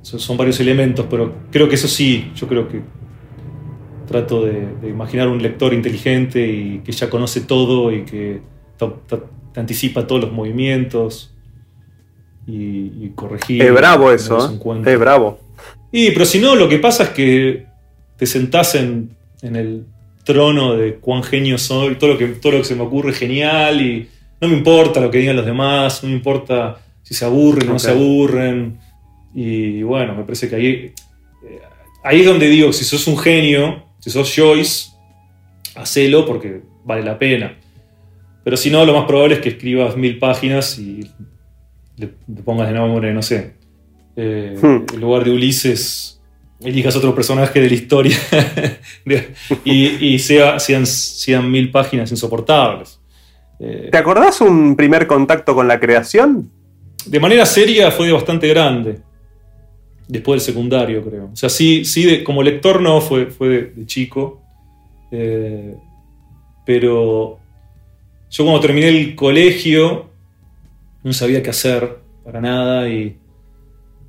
son, 0.02 0.38
varios 0.38 0.60
elementos, 0.60 1.06
pero 1.10 1.34
creo 1.52 1.68
que 1.68 1.76
eso 1.76 1.88
sí, 1.88 2.32
yo 2.36 2.48
creo 2.48 2.68
que 2.68 2.82
trato 4.08 4.46
de, 4.46 4.76
de 4.82 4.90
imaginar 4.90 5.28
un 5.28 5.42
lector 5.42 5.74
inteligente 5.74 6.46
y 6.48 6.80
que 6.80 6.92
ya 6.92 7.10
conoce 7.10 7.42
todo 7.42 7.92
y 7.92 8.04
que 8.04 8.42
te 9.54 9.60
anticipa 9.60 10.06
todos 10.06 10.22
los 10.22 10.32
movimientos 10.32 11.34
y, 12.48 13.06
y 13.06 13.12
corregir. 13.16 13.62
Es 13.62 13.74
bravo 13.74 14.12
eso, 14.12 14.52
¿eh? 14.52 14.82
Es 14.86 15.00
bravo. 15.00 15.40
Y, 15.92 16.12
pero 16.12 16.26
si 16.26 16.40
no, 16.40 16.56
lo 16.56 16.70
que 16.70 16.80
pasa 16.80 17.04
es 17.04 17.10
que 17.10 17.66
te 18.18 18.26
sentás 18.26 18.76
en, 18.76 19.10
en 19.42 19.56
el 19.56 19.86
trono 20.24 20.76
de 20.76 20.96
cuán 20.96 21.24
genio 21.24 21.58
soy, 21.58 21.96
todo 21.96 22.12
lo, 22.12 22.18
que, 22.18 22.28
todo 22.28 22.54
lo 22.54 22.58
que 22.60 22.66
se 22.66 22.76
me 22.76 22.84
ocurre 22.84 23.12
es 23.12 23.18
genial 23.18 23.82
y 23.82 24.08
no 24.40 24.48
me 24.48 24.56
importa 24.56 25.00
lo 25.00 25.12
que 25.12 25.20
digan 25.20 25.36
los 25.36 25.46
demás, 25.46 26.04
no 26.04 26.10
me 26.10 26.16
importa 26.16 26.80
si 27.04 27.14
se 27.14 27.26
aburren 27.26 27.70
o 27.70 27.74
no 27.74 27.80
se 27.80 27.92
aburren. 27.92 28.80
Y 29.34 29.82
bueno, 29.84 30.16
me 30.16 30.24
parece 30.24 30.50
que 30.50 30.56
ahí, 30.56 30.68
eh, 30.68 30.94
ahí 32.04 32.22
es 32.22 32.26
donde 32.26 32.48
digo, 32.48 32.72
si 32.74 32.86
sos 32.86 33.08
un 33.08 33.18
genio, 33.18 33.84
si 34.00 34.10
sos 34.10 34.34
Joyce, 34.36 34.92
hacelo 35.76 36.26
porque 36.26 36.62
vale 36.84 37.04
la 37.04 37.18
pena. 37.18 37.58
Pero 38.44 38.58
si 38.58 38.72
no, 38.72 38.86
lo 38.86 38.94
más 38.94 39.06
probable 39.06 39.36
es 39.36 39.42
que 39.42 39.50
escribas 39.50 39.96
mil 39.96 40.18
páginas 40.18 40.80
y 40.80 41.10
le, 41.98 42.10
le 42.28 42.42
pongas 42.44 42.68
de 42.68 42.74
nombre, 42.74 43.14
no 43.14 43.22
sé, 43.22 43.54
eh, 44.16 44.58
Hmm. 44.62 44.86
en 44.94 45.00
lugar 45.02 45.24
de 45.24 45.32
Ulises, 45.32 46.22
elijas 46.62 46.96
otro 46.96 47.14
personaje 47.16 47.60
de 47.60 47.68
la 47.70 47.74
historia 47.76 48.18
De- 49.06 49.30
y, 49.66 50.14
y 50.14 50.20
sea- 50.20 50.60
sean, 50.60 50.86
sean 50.86 51.50
mil 51.50 51.72
páginas 51.72 52.12
insoportables. 52.12 53.00
Eh, 53.60 53.90
¿Te 53.92 53.98
acordás 53.98 54.42
un 54.42 54.76
primer 54.76 55.06
contacto 55.08 55.54
con 55.56 55.68
la 55.68 55.80
creación? 55.80 56.50
de 57.06 57.20
manera 57.20 57.48
seria 57.48 57.90
fue 57.90 58.12
bastante 58.12 58.48
grande. 58.48 59.00
Después 60.08 60.40
del 60.44 60.54
secundario, 60.54 61.04
creo. 61.04 61.30
O 61.34 61.36
sea, 61.36 61.50
sí, 61.50 61.84
sí 61.86 62.04
de- 62.04 62.24
como 62.24 62.44
lector 62.44 62.80
no, 62.82 63.02
fue, 63.02 63.28
fue 63.28 63.48
de, 63.50 63.62
de 63.76 63.86
chico. 63.88 64.42
Eh, 65.12 65.74
pero 66.66 67.40
yo 68.30 68.44
cuando 68.44 68.60
terminé 68.62 68.90
el 68.90 69.16
colegio 69.16 70.11
no 71.04 71.14
sabía 71.14 71.42
qué 71.44 71.50
hacer 71.50 71.98
para 72.24 72.42
nada 72.42 72.88
y 72.90 73.18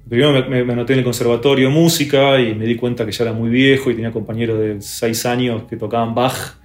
primero 0.08 0.32
me, 0.32 0.42
me- 0.48 0.64
me 0.64 0.72
anoté 0.74 0.92
en 0.94 1.00
el 1.00 1.04
conservatorio 1.04 1.68
de 1.68 1.74
música 1.74 2.40
y 2.40 2.54
me 2.54 2.66
di 2.66 2.76
cuenta 2.76 3.06
que 3.06 3.12
ya 3.12 3.24
era 3.24 3.32
muy 3.32 3.50
viejo 3.50 3.90
y 3.90 3.94
tenía 3.94 4.12
compañeros 4.12 4.58
de 4.58 4.80
6 4.80 5.26
años 5.26 5.62
que 5.68 5.76
tocaban 5.76 6.14
Bach 6.14 6.56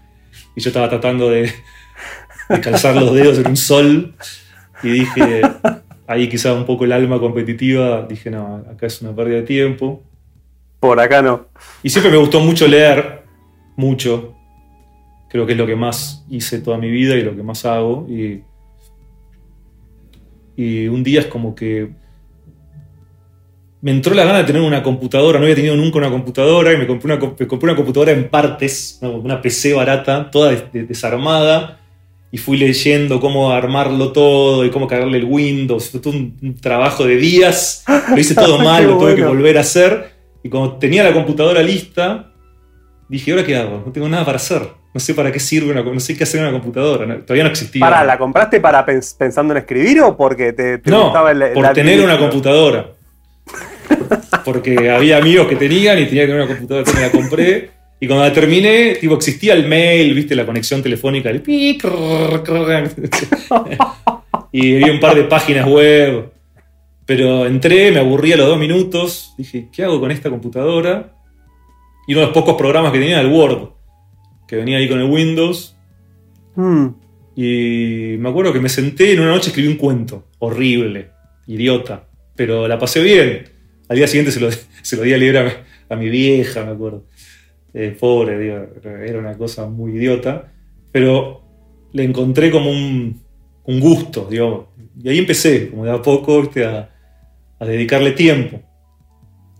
y 0.56 0.62
yo 0.62 0.70
estaba 0.70 0.90
tratando 0.90 1.30
de, 1.30 1.52
de 2.50 2.62
calzar 2.62 2.96
los 2.96 3.14
dedos 3.14 3.38
en 3.40 3.48
un 3.48 3.58
sol 3.58 4.14
y 4.84 4.90
dije, 4.90 5.42
ahí 6.08 6.28
quizá 6.30 6.54
un 6.54 6.66
poco 6.66 6.86
el 6.86 6.92
alma 6.92 7.20
competitiva, 7.20 8.06
dije, 8.08 8.30
no, 8.30 8.64
acá 8.70 8.86
es 8.88 9.02
una 9.02 9.16
pérdida 9.16 9.38
de 9.38 9.44
tiempo. 9.44 10.04
Por 10.80 11.00
acá 11.00 11.22
no. 11.24 11.48
Y 11.82 11.90
siempre 11.90 12.12
me 12.12 12.18
gustó 12.18 12.40
mucho 12.40 12.68
leer, 12.68 13.24
mucho. 13.76 14.36
Creo 15.30 15.46
que 15.48 15.54
es 15.54 15.58
lo 15.58 15.66
que 15.66 15.76
más 15.76 16.24
hice 16.30 16.60
toda 16.60 16.78
mi 16.78 16.90
vida 16.92 17.16
y 17.16 17.24
lo 17.24 17.36
que 17.36 17.42
más 17.42 17.66
hago. 17.66 18.06
Y, 18.08 18.44
y 20.58 20.88
un 20.88 21.04
día 21.04 21.22
es 21.22 21.28
como 21.28 21.56
que 21.56 21.92
me 23.80 23.92
entró 23.92 24.14
la 24.16 24.26
gana 24.26 24.40
de 24.40 24.44
tener 24.44 24.62
una 24.62 24.82
computadora. 24.84 25.38
No 25.40 25.46
había 25.46 25.56
tenido 25.56 25.76
nunca 25.76 26.00
una 26.00 26.10
computadora 26.10 26.74
y 26.74 26.78
me 26.78 26.88
compré 26.88 27.14
una, 27.14 27.24
me 27.40 27.48
compré 27.48 27.70
una 27.70 27.76
computadora 27.76 28.12
en 28.12 28.28
partes, 28.28 29.00
una, 29.02 29.40
PC 29.42 29.74
barata, 29.74 30.30
toda 30.32 30.50
des- 30.52 30.72
des- 30.74 30.88
desarmada. 30.88 31.80
y 32.32 32.38
fui 32.40 32.58
leyendo 32.58 33.22
cómo 33.22 33.52
armarlo 33.52 34.12
todo 34.12 34.66
y 34.66 34.70
cómo 34.70 34.88
cargarle 34.88 35.20
el 35.20 35.26
Windows. 35.26 35.90
Fue 35.92 36.00
todo 36.02 36.14
un, 36.14 36.56
trabajo 36.60 37.06
de 37.06 37.16
días. 37.18 37.86
Lo 38.10 38.18
hice 38.20 38.36
todo 38.36 38.58
mal, 38.64 38.86
lo 38.86 38.98
tuve 38.98 39.16
que 39.16 39.24
volver 39.24 39.58
a 39.58 39.62
hacer. 39.62 40.12
Y 40.44 40.50
cuando 40.50 40.74
tenía 40.78 41.04
la 41.04 41.14
computadora 41.14 41.62
lista, 41.62 42.34
dije, 43.08 43.32
¿ahora 43.32 43.46
qué 43.46 43.56
hago? 43.56 43.84
No 43.86 43.92
tengo 43.94 44.10
nada 44.10 44.26
para 44.26 44.36
hacer. 44.38 44.64
No 44.98 45.02
sé 45.02 45.14
para 45.14 45.32
qué 45.32 45.40
sirve 45.40 45.70
una 45.70 45.84
no 45.84 46.00
sé 46.00 46.18
qué 46.18 46.24
hacer 46.24 46.42
una 46.42 46.52
computadora. 46.52 47.20
todavía 47.20 47.44
no 47.44 47.52
existía. 47.52 47.82
Para, 47.82 48.04
¿la 48.04 48.18
compraste 48.18 48.60
para 48.60 48.84
pensando 48.84 49.54
en 49.54 49.60
escribir 49.60 50.02
o 50.02 50.18
porque 50.18 50.54
te, 50.54 50.80
te 50.80 50.90
no, 50.90 51.30
el, 51.30 51.54
por 51.54 51.72
tener 51.74 52.02
una 52.04 52.18
computadora. 52.18 52.94
Porque 54.44 54.90
había 54.90 55.18
amigos 55.18 55.46
que 55.46 55.56
tenían 55.56 56.00
y 56.00 56.08
tenía 56.08 56.24
que 56.24 56.30
tener 56.30 56.42
una 56.42 56.48
computadora, 56.48 56.80
entonces 56.80 56.96
me 57.00 57.06
la 57.06 57.12
compré. 57.12 57.70
Y 58.00 58.08
cuando 58.08 58.26
la 58.26 58.34
terminé, 58.34 58.96
tipo, 58.96 59.14
existía 59.14 59.54
el 59.54 59.68
mail, 59.68 60.16
viste, 60.16 60.34
la 60.36 60.48
conexión 60.48 60.82
telefónica, 60.82 61.30
el 61.30 61.44
y 64.52 64.82
había 64.82 64.92
un 64.92 65.00
par 65.00 65.14
de 65.14 65.26
páginas 65.26 65.68
web. 65.68 66.32
Pero 67.06 67.46
entré, 67.46 67.92
me 67.92 68.00
aburrí 68.00 68.34
a 68.34 68.38
los 68.38 68.48
dos 68.48 68.58
minutos, 68.58 69.36
dije, 69.38 69.68
¿qué 69.72 69.84
hago 69.84 70.00
con 70.00 70.10
esta 70.10 70.32
computadora? 70.32 71.14
Y 72.08 72.14
uno 72.14 72.22
de 72.22 72.26
los 72.28 72.34
pocos 72.34 72.56
programas 72.56 72.92
que 72.92 72.98
tenía 72.98 73.20
era 73.20 73.28
el 73.28 73.32
Word, 73.32 73.77
que 74.48 74.56
venía 74.56 74.78
ahí 74.78 74.88
con 74.88 75.00
el 75.00 75.10
Windows. 75.10 75.76
Hmm. 76.56 76.88
Y 77.36 78.16
me 78.18 78.30
acuerdo 78.30 78.54
que 78.54 78.60
me 78.60 78.70
senté 78.70 79.14
en 79.14 79.20
una 79.20 79.30
noche 79.30 79.50
escribí 79.50 79.68
un 79.68 79.78
cuento, 79.78 80.28
horrible, 80.40 81.12
idiota, 81.46 82.08
pero 82.36 82.68
la 82.68 82.80
pasé 82.80 83.02
bien. 83.02 83.50
Al 83.90 83.98
día 83.98 84.08
siguiente 84.08 84.32
se 84.32 84.40
lo, 84.40 84.50
se 84.82 84.96
lo 84.96 85.04
di 85.04 85.14
a 85.14 85.18
leer 85.18 85.66
a 85.90 85.96
mi 85.96 86.10
vieja, 86.10 86.66
me 86.66 86.72
acuerdo. 86.72 87.06
Eh, 87.80 87.96
pobre, 88.00 88.70
era 89.08 89.20
una 89.20 89.38
cosa 89.38 89.68
muy 89.68 89.92
idiota, 89.92 90.52
pero 90.92 91.44
le 91.92 92.04
encontré 92.04 92.50
como 92.50 92.72
un, 92.72 93.22
gusto, 93.68 94.30
y 94.32 95.08
ahí 95.08 95.20
empecé, 95.20 95.70
como 95.70 95.86
de 95.86 95.92
a 95.92 96.02
poco, 96.02 96.50
A, 97.60 97.66
dedicarle 97.66 98.14
tiempo. 98.14 98.62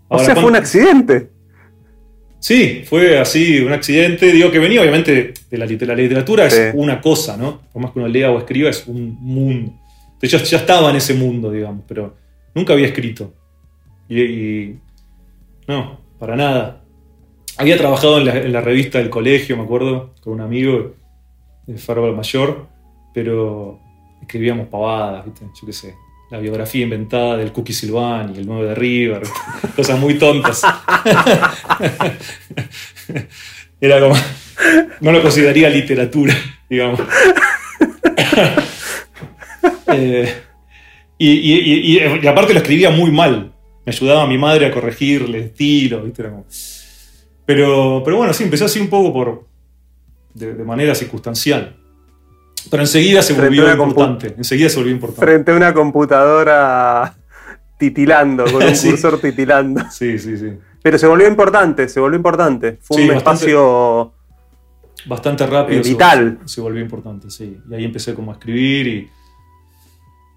o 0.08 0.18
sea, 0.18 0.34
fue 0.34 0.46
un 0.46 0.56
accidente. 0.56 1.30
Sí, 2.40 2.84
fue 2.84 3.18
así, 3.18 3.60
un 3.60 3.72
accidente, 3.72 4.30
digo 4.32 4.50
que 4.50 4.58
venía 4.58 4.80
obviamente 4.80 5.34
de 5.50 5.58
la, 5.58 5.66
literatura, 5.66 6.46
es 6.46 6.72
una 6.74 7.00
cosa, 7.00 7.36
¿no? 7.36 7.62
Por 7.72 7.82
más 7.82 7.92
que 7.92 7.98
uno 7.98 8.08
lea 8.08 8.30
o 8.30 8.38
escriba, 8.38 8.70
es 8.70 8.86
un 8.86 9.16
mundo. 9.20 9.72
De 10.20 10.26
hecho, 10.26 10.38
ya 10.38 10.58
estaba 10.58 10.90
en 10.90 10.96
ese 10.96 11.14
mundo, 11.14 11.50
digamos, 11.50 11.84
pero 11.86 12.16
nunca 12.54 12.72
había 12.72 12.86
escrito. 12.86 13.34
y 14.08 14.74
no, 15.68 16.00
para 16.18 16.34
nada. 16.34 16.82
Había 17.58 17.76
trabajado 17.76 18.18
en 18.18 18.52
la, 18.52 18.60
revista 18.60 18.98
del 18.98 19.10
colegio, 19.10 19.56
me 19.56 19.64
acuerdo, 19.64 20.14
con 20.20 20.32
un 20.34 20.40
amigo 20.40 20.94
de 21.66 21.76
Faro 21.76 22.14
Mayor, 22.14 22.68
pero 23.12 23.80
escribíamos 24.22 24.68
pavadas, 24.68 25.26
¿viste? 25.26 25.44
Yo 25.60 25.66
qué 25.66 25.72
sé. 25.72 25.94
La 26.30 26.38
biografía 26.38 26.82
inventada 26.82 27.36
del 27.36 27.52
Cookie 27.52 27.72
Silván 27.72 28.34
y 28.34 28.38
el 28.38 28.46
9 28.46 28.68
de 28.68 28.74
River, 28.74 29.22
cosas 29.76 29.98
muy 29.98 30.14
tontas. 30.14 30.62
Era 33.80 34.00
como. 34.00 34.14
No 35.00 35.12
lo 35.12 35.22
consideraría 35.22 35.68
literatura, 35.70 36.34
digamos. 36.68 37.00
Eh, 39.90 40.30
y, 41.16 41.98
aparte 42.28 42.52
lo 42.52 42.60
escribía 42.60 42.90
muy 42.90 43.10
mal. 43.10 43.54
Me 43.86 43.92
ayudaba 43.92 44.24
a 44.24 44.26
mi 44.26 44.36
madre 44.36 44.66
a 44.66 44.70
corregirle 44.70 45.46
estilo, 45.46 46.02
¿viste? 46.02 46.24
Pero, 47.46 48.02
pero 48.04 48.16
bueno, 48.18 48.34
sí, 48.34 48.44
empezó 48.44 48.66
así 48.66 48.78
un 48.78 48.88
poco 48.88 49.12
por, 49.14 49.46
de, 50.34 50.64
manera 50.64 50.94
circunstancial. 50.94 51.76
Pero 52.70 52.82
enseguida 52.82 53.22
se 53.22 53.32
volvió 53.32 53.70
importante. 53.72 54.34
Enseguida 54.36 54.68
se 54.68 54.76
volvió 54.76 54.92
importante. 54.92 55.24
Frente 55.24 55.52
a 55.52 55.54
una 55.54 55.74
computadora 55.74 57.16
titilando, 57.78 58.44
con 58.44 58.62
un 58.62 58.76
cursor 58.82 59.20
titilando. 59.20 59.82
Sí, 59.90 60.18
sí, 60.18 60.36
sí. 60.36 60.52
Pero 60.82 60.98
se 60.98 61.06
volvió 61.06 61.28
importante, 61.28 61.88
se 61.88 62.00
volvió 62.00 62.16
importante. 62.16 62.78
Fue 62.82 63.04
un 63.04 63.12
espacio. 63.12 64.12
Bastante 65.06 65.46
rápido. 65.46 65.82
vital. 65.82 66.40
Se, 66.44 66.60
volvió 66.60 66.82
importante, 66.82 67.30
sí. 67.30 67.58
Y 67.70 67.74
ahí 67.74 67.84
empecé 67.84 68.14
como 68.14 68.32
a 68.32 68.34
escribir 68.34 68.86
y. 68.86 69.10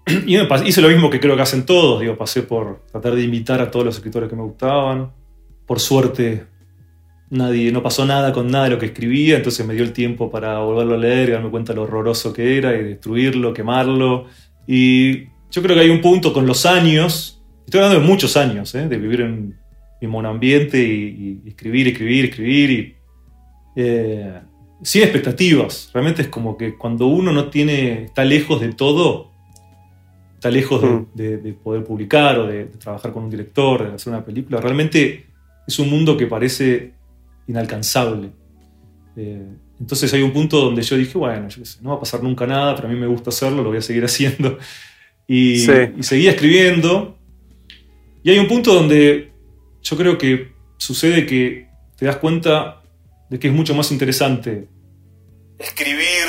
Y 0.26 0.36
hice 0.66 0.82
lo 0.82 0.88
mismo 0.88 1.08
que 1.10 1.20
creo 1.20 1.36
que 1.36 1.42
hacen 1.42 1.64
todos, 1.64 2.00
digo, 2.00 2.16
pasé 2.16 2.42
por 2.42 2.80
tratar 2.90 3.14
de 3.14 3.22
imitar 3.22 3.60
a 3.60 3.70
todos 3.70 3.86
los 3.86 3.96
escritores 3.96 4.28
que 4.28 4.34
me 4.34 4.42
gustaban. 4.42 5.12
Por 5.64 5.78
suerte 5.78 6.51
nadie, 7.32 7.72
no 7.72 7.82
pasó 7.82 8.04
nada 8.04 8.32
con 8.32 8.50
nada 8.50 8.64
de 8.64 8.70
lo 8.70 8.78
que 8.78 8.86
escribía, 8.86 9.36
entonces 9.36 9.66
me 9.66 9.74
dio 9.74 9.84
el 9.84 9.92
tiempo 9.92 10.30
para 10.30 10.58
volverlo 10.58 10.94
a 10.94 10.98
leer 10.98 11.30
y 11.30 11.32
darme 11.32 11.50
cuenta 11.50 11.72
lo 11.72 11.82
horroroso 11.82 12.32
que 12.32 12.58
era 12.58 12.74
y 12.74 12.84
destruirlo, 12.84 13.54
quemarlo. 13.54 14.26
Y 14.66 15.24
yo 15.50 15.62
creo 15.62 15.74
que 15.74 15.80
hay 15.80 15.90
un 15.90 16.02
punto 16.02 16.32
con 16.32 16.46
los 16.46 16.66
años, 16.66 17.42
estoy 17.64 17.80
hablando 17.80 18.00
de 18.00 18.06
muchos 18.06 18.36
años, 18.36 18.74
¿eh? 18.74 18.86
de 18.86 18.98
vivir 18.98 19.22
en 19.22 19.56
mi 20.00 20.08
monoambiente 20.08 20.78
y, 20.78 21.40
y, 21.44 21.48
escribir, 21.48 21.88
escribir, 21.88 22.26
escribir 22.26 22.70
y 22.70 22.96
eh, 23.76 24.40
sin 24.82 25.02
expectativas. 25.02 25.90
Realmente 25.94 26.22
es 26.22 26.28
como 26.28 26.58
que 26.58 26.76
cuando 26.76 27.06
uno 27.06 27.32
no 27.32 27.48
tiene, 27.48 28.04
está 28.04 28.24
lejos 28.24 28.60
de 28.60 28.74
todo, 28.74 29.30
está 30.34 30.50
lejos 30.50 30.82
de, 31.14 31.38
mm. 31.38 31.62
poder 31.62 31.82
publicar 31.82 32.38
o 32.40 32.46
de, 32.46 32.66
de 32.66 32.76
trabajar 32.76 33.10
con 33.10 33.24
un 33.24 33.30
director, 33.30 33.88
de 33.88 33.94
hacer 33.94 34.12
una 34.12 34.22
película, 34.22 34.60
realmente 34.60 35.24
es 35.66 35.78
un 35.78 35.88
mundo 35.88 36.18
que 36.18 36.26
parece 36.26 36.92
inalcanzable. 37.52 38.30
Eh, 39.16 39.46
entonces 39.78 40.12
hay 40.14 40.22
un 40.22 40.32
punto 40.32 40.58
donde 40.58 40.82
yo 40.82 40.96
dije, 40.96 41.18
bueno, 41.18 41.48
no 41.82 41.90
va 41.90 41.96
a 41.96 42.00
pasar 42.00 42.22
nunca 42.22 42.46
nada, 42.46 42.74
pero 42.74 42.88
a 42.88 42.90
mí 42.90 42.98
me 42.98 43.06
gusta 43.06 43.30
hacerlo, 43.30 43.62
lo 43.62 43.68
voy 43.68 43.78
a 43.78 43.82
seguir 43.82 44.04
haciendo. 44.10 44.58
Y, 45.26 45.66
seguía 46.00 46.30
escribiendo. 46.30 47.18
Y 48.22 48.30
hay 48.30 48.38
un 48.38 48.48
punto 48.48 48.74
donde 48.74 49.32
yo 49.82 49.96
creo 49.96 50.16
que 50.16 50.52
sucede 50.78 51.26
que 51.26 51.68
te 51.96 52.06
das 52.06 52.16
cuenta 52.16 52.82
de 53.28 53.38
que 53.38 53.48
es 53.48 53.54
mucho 53.54 53.74
más 53.74 53.92
interesante 53.92 54.68
escribir 55.58 56.28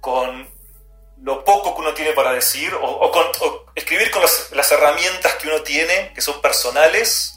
con 0.00 0.48
lo 1.22 1.44
poco 1.44 1.74
que 1.74 1.80
uno 1.80 1.94
tiene 1.94 2.12
para 2.12 2.32
decir, 2.32 2.72
o, 2.80 3.12
escribir 3.74 4.10
con 4.10 4.22
las 4.22 4.72
herramientas 4.72 5.34
que 5.34 5.48
uno 5.48 5.62
tiene, 5.62 6.12
que 6.14 6.20
son 6.20 6.40
personales, 6.40 7.35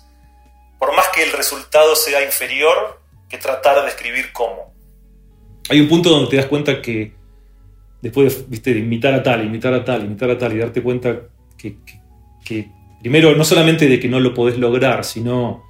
por 0.80 0.96
más 0.96 1.08
que 1.14 1.24
el 1.24 1.32
resultado 1.34 1.96
sea 1.96 2.26
inferior, 2.26 3.00
que 3.30 3.38
tratar 3.38 3.84
de 3.84 3.90
escribir 3.90 4.32
cómo. 4.34 4.74
Hay 5.70 5.80
un 5.80 5.88
punto 5.88 6.10
donde 6.10 6.32
te 6.32 6.38
das 6.38 6.48
cuenta 6.48 6.82
que 6.82 7.14
después 8.02 8.50
¿viste, 8.50 8.74
de 8.74 8.80
imitar 8.80 9.14
a 9.14 9.22
tal, 9.22 9.46
imitar 9.46 9.74
a 9.74 9.84
tal, 9.84 10.06
imitar 10.06 10.30
a 10.32 10.38
tal, 10.38 10.54
y 10.54 10.58
darte 10.58 10.82
cuenta 10.82 11.22
que, 11.58 12.70
primero, 13.02 13.36
no 13.36 13.44
solamente 13.44 13.88
de 13.88 14.00
que 14.00 14.08
no 14.08 14.20
lo 14.20 14.34
podés 14.34 14.58
lograr, 14.58 15.04
sino 15.04 15.64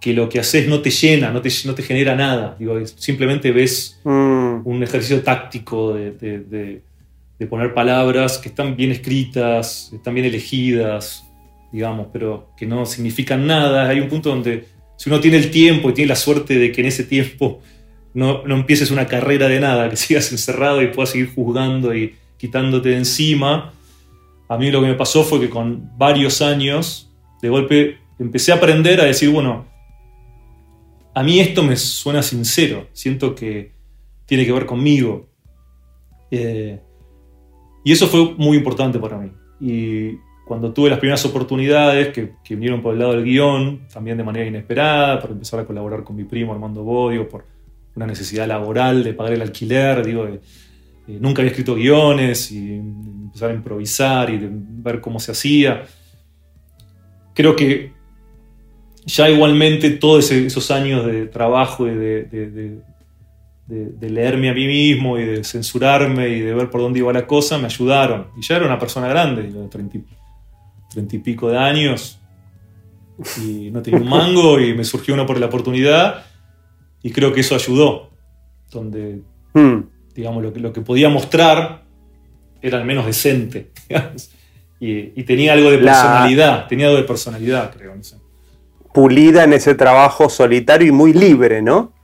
que 0.00 0.12
lo 0.12 0.28
que 0.28 0.38
haces 0.38 0.68
no 0.68 0.80
te 0.80 0.90
llena, 0.90 1.30
no 1.30 1.40
te, 1.40 1.50
no 1.64 1.74
te 1.74 1.82
genera 1.82 2.14
nada. 2.14 2.56
Digo, 2.58 2.78
simplemente 2.86 3.52
ves 3.52 4.00
mm. 4.04 4.60
un 4.64 4.82
ejercicio 4.82 5.22
táctico 5.22 5.94
de, 5.94 6.12
de, 6.12 6.82
poner 7.46 7.74
palabras 7.74 8.38
que 8.38 8.48
están 8.48 8.74
bien 8.74 8.90
escritas, 8.90 9.90
están 9.92 10.14
bien 10.14 10.26
elegidas, 10.26 11.23
digamos, 11.74 12.06
pero 12.12 12.52
que 12.56 12.66
no 12.66 12.86
significan 12.86 13.48
nada. 13.48 13.88
Hay 13.88 13.98
un 13.98 14.08
punto 14.08 14.28
donde 14.28 14.68
si 14.96 15.10
uno 15.10 15.18
tiene 15.18 15.38
el 15.38 15.50
tiempo 15.50 15.90
y 15.90 15.92
tiene 15.92 16.10
la 16.10 16.14
suerte 16.14 16.56
de 16.56 16.70
que 16.70 16.82
en 16.82 16.86
ese 16.86 17.02
tiempo 17.02 17.60
no, 18.14 18.44
no 18.44 18.54
empieces 18.54 18.92
una 18.92 19.08
carrera 19.08 19.48
de 19.48 19.58
nada, 19.58 19.90
que 19.90 19.96
sigas 20.04 20.30
encerrado 20.30 20.80
y 20.82 20.86
puedas 20.86 21.10
seguir 21.10 21.34
juzgando 21.34 21.92
y 21.92 22.14
quitándote 22.36 22.90
de 22.90 22.98
encima. 22.98 23.72
A 24.48 24.56
mí 24.56 24.70
lo 24.70 24.82
que 24.82 24.86
me 24.86 24.94
pasó 24.94 25.24
fue 25.24 25.40
que 25.40 25.50
con 25.50 25.90
varios 25.98 26.42
años, 26.42 27.10
de 27.42 27.48
golpe, 27.48 27.98
empecé 28.20 28.52
a 28.52 28.54
aprender 28.54 29.00
a 29.00 29.06
decir, 29.06 29.30
bueno, 29.30 29.66
a 31.12 31.24
mí 31.24 31.40
esto 31.40 31.64
me 31.64 31.76
suena 31.76 32.22
sincero, 32.22 32.86
siento 32.92 33.34
que 33.34 33.72
tiene 34.26 34.46
que 34.46 34.52
ver 34.52 34.64
conmigo. 34.64 35.28
Eh, 36.30 36.80
y 37.84 37.90
eso 37.90 38.06
fue 38.06 38.32
muy 38.36 38.56
importante 38.56 39.00
para 39.00 39.18
mí. 39.18 39.32
Y 39.60 40.18
cuando 40.44 40.72
tuve 40.72 40.90
las 40.90 40.98
primeras 40.98 41.24
oportunidades 41.24 42.08
que, 42.08 42.34
vinieron 42.50 42.82
por 42.82 42.92
el 42.92 43.00
lado 43.00 43.12
del 43.12 43.24
guion, 43.24 43.88
también 43.92 44.16
de 44.18 44.24
manera 44.24 44.46
inesperada, 44.46 45.20
para 45.20 45.32
empezar 45.32 45.60
a 45.60 45.64
colaborar 45.64 46.04
con 46.04 46.16
mi 46.16 46.24
primo 46.24 46.52
Armando 46.52 46.82
Bodio, 46.82 47.28
por 47.28 47.46
una 47.96 48.06
necesidad 48.06 48.46
laboral 48.46 49.02
de 49.04 49.14
pagar 49.14 49.32
el 49.32 49.42
alquiler, 49.42 50.04
digo, 50.04 50.28
nunca 51.06 51.40
había 51.40 51.50
escrito 51.50 51.74
guiones 51.74 52.52
y 52.52 52.74
empezar 52.74 53.50
a 53.50 53.54
improvisar 53.54 54.30
y 54.30 54.38
ver 54.42 55.00
cómo 55.00 55.18
se 55.18 55.32
hacía. 55.32 55.84
Creo 57.34 57.56
que 57.56 57.92
ya 59.06 59.30
igualmente 59.30 59.90
todos 59.90 60.30
esos 60.30 60.70
años 60.70 61.06
de 61.06 61.26
trabajo 61.26 61.86
y 61.86 61.94
de, 61.94 62.82
de, 63.66 64.10
leerme 64.10 64.50
a 64.50 64.54
mí 64.54 64.66
mismo 64.66 65.18
y 65.18 65.24
de 65.24 65.44
censurarme 65.44 66.28
y 66.28 66.40
de 66.40 66.54
ver 66.54 66.68
por 66.68 66.80
dónde 66.80 66.98
iba 66.98 67.12
la 67.12 67.26
cosa 67.26 67.56
me 67.58 67.66
ayudaron. 67.66 68.28
Y 68.36 68.42
ya 68.42 68.56
era 68.56 68.66
una 68.66 68.78
persona 68.78 69.08
grande, 69.08 69.44
de 69.44 69.68
30 69.68 69.98
treinta 70.94 71.16
y 71.16 71.18
pico 71.18 71.50
de 71.50 71.58
años 71.58 72.20
y 73.42 73.70
no 73.70 73.82
tenía 73.82 74.00
un 74.00 74.08
mango 74.08 74.58
y 74.60 74.74
me 74.74 74.84
surgió 74.84 75.14
una 75.14 75.26
por 75.26 75.38
la 75.38 75.46
oportunidad 75.46 76.24
y 77.02 77.10
creo 77.10 77.32
que 77.32 77.40
eso 77.40 77.54
ayudó. 77.54 78.10
Donde, 78.70 79.20
hmm. 79.52 79.78
digamos, 80.14 80.42
lo 80.42 80.52
que, 80.52 80.60
lo 80.60 80.72
que 80.72 80.80
podía 80.80 81.08
mostrar 81.08 81.84
era 82.62 82.78
al 82.78 82.84
menos 82.84 83.06
decente. 83.06 83.70
Y, 84.80 85.22
tenía 85.22 85.54
algo 85.54 85.70
de 85.70 85.78
personalidad, 85.78 86.66
tenía 86.66 86.88
algo 86.88 86.98
de 86.98 87.04
personalidad, 87.04 87.72
creo. 87.74 87.94
Pulida 88.92 89.44
en 89.44 89.54
ese 89.54 89.74
trabajo 89.74 90.28
solitario 90.28 90.88
y 90.88 90.92
muy 90.92 91.14
libre, 91.14 91.62
¿no? 91.62 91.94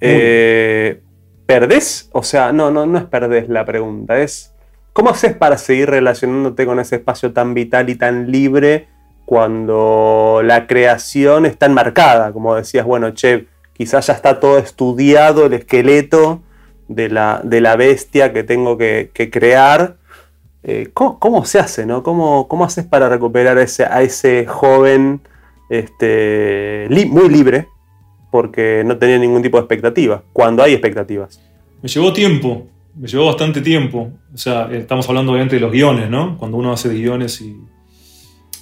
Eh, 0.00 1.02
¿Perdés? 1.44 2.08
O 2.12 2.22
sea, 2.22 2.50
no, 2.52 2.70
no, 2.70 2.86
no 2.86 2.96
es 2.96 3.04
perdés 3.04 3.50
la 3.50 3.66
pregunta, 3.66 4.18
es 4.18 4.51
¿cómo 4.92 5.10
haces 5.10 5.34
para 5.34 5.58
seguir 5.58 5.90
relacionándote 5.90 6.66
con 6.66 6.80
ese 6.80 6.96
espacio 6.96 7.32
tan 7.32 7.54
vital 7.54 7.90
y 7.90 7.94
tan 7.94 8.30
libre 8.30 8.88
cuando 9.24 10.40
la 10.44 10.66
creación 10.66 11.46
está 11.46 11.66
enmarcada? 11.66 12.32
Como 12.32 12.54
decías, 12.54 12.84
bueno, 12.84 13.10
che, 13.10 13.46
quizás 13.72 14.06
ya 14.06 14.14
está 14.14 14.40
todo 14.40 14.58
estudiado 14.58 15.46
el 15.46 15.54
esqueleto 15.54 16.42
de 16.88 17.08
la, 17.08 17.40
de 17.42 17.60
la 17.60 17.76
bestia 17.76 18.32
que 18.32 18.42
tengo 18.44 18.76
que, 18.76 19.10
crear. 19.32 19.96
Eh, 20.62 20.90
¿cómo, 20.92 21.44
se 21.44 21.58
hace? 21.58 21.86
¿no? 21.86 22.02
¿Cómo, 22.02 22.46
¿Cómo, 22.46 22.64
haces 22.64 22.84
para 22.84 23.08
recuperar 23.08 23.58
a 23.58 24.02
ese 24.02 24.46
joven 24.46 25.20
este, 25.70 26.86
muy 27.08 27.28
libre? 27.28 27.66
Porque 28.30 28.82
no 28.84 28.96
tenía 28.96 29.18
ningún 29.18 29.42
tipo 29.42 29.58
de 29.58 29.62
expectativa, 29.62 30.22
cuando 30.32 30.62
hay 30.62 30.72
expectativas. 30.72 31.40
Me 31.82 31.88
llevó 31.88 32.12
tiempo, 32.12 32.66
me 32.94 33.08
llevó 33.08 33.26
bastante 33.26 33.60
tiempo. 33.60 34.10
O 34.32 34.36
sea, 34.36 34.68
estamos 34.72 35.08
hablando 35.08 35.32
obviamente 35.32 35.56
de 35.56 35.60
los 35.60 35.72
guiones, 35.72 36.10
¿no? 36.10 36.36
Cuando 36.38 36.56
uno 36.56 36.72
hace 36.72 36.88
guiones 36.88 37.40
y, 37.40 37.56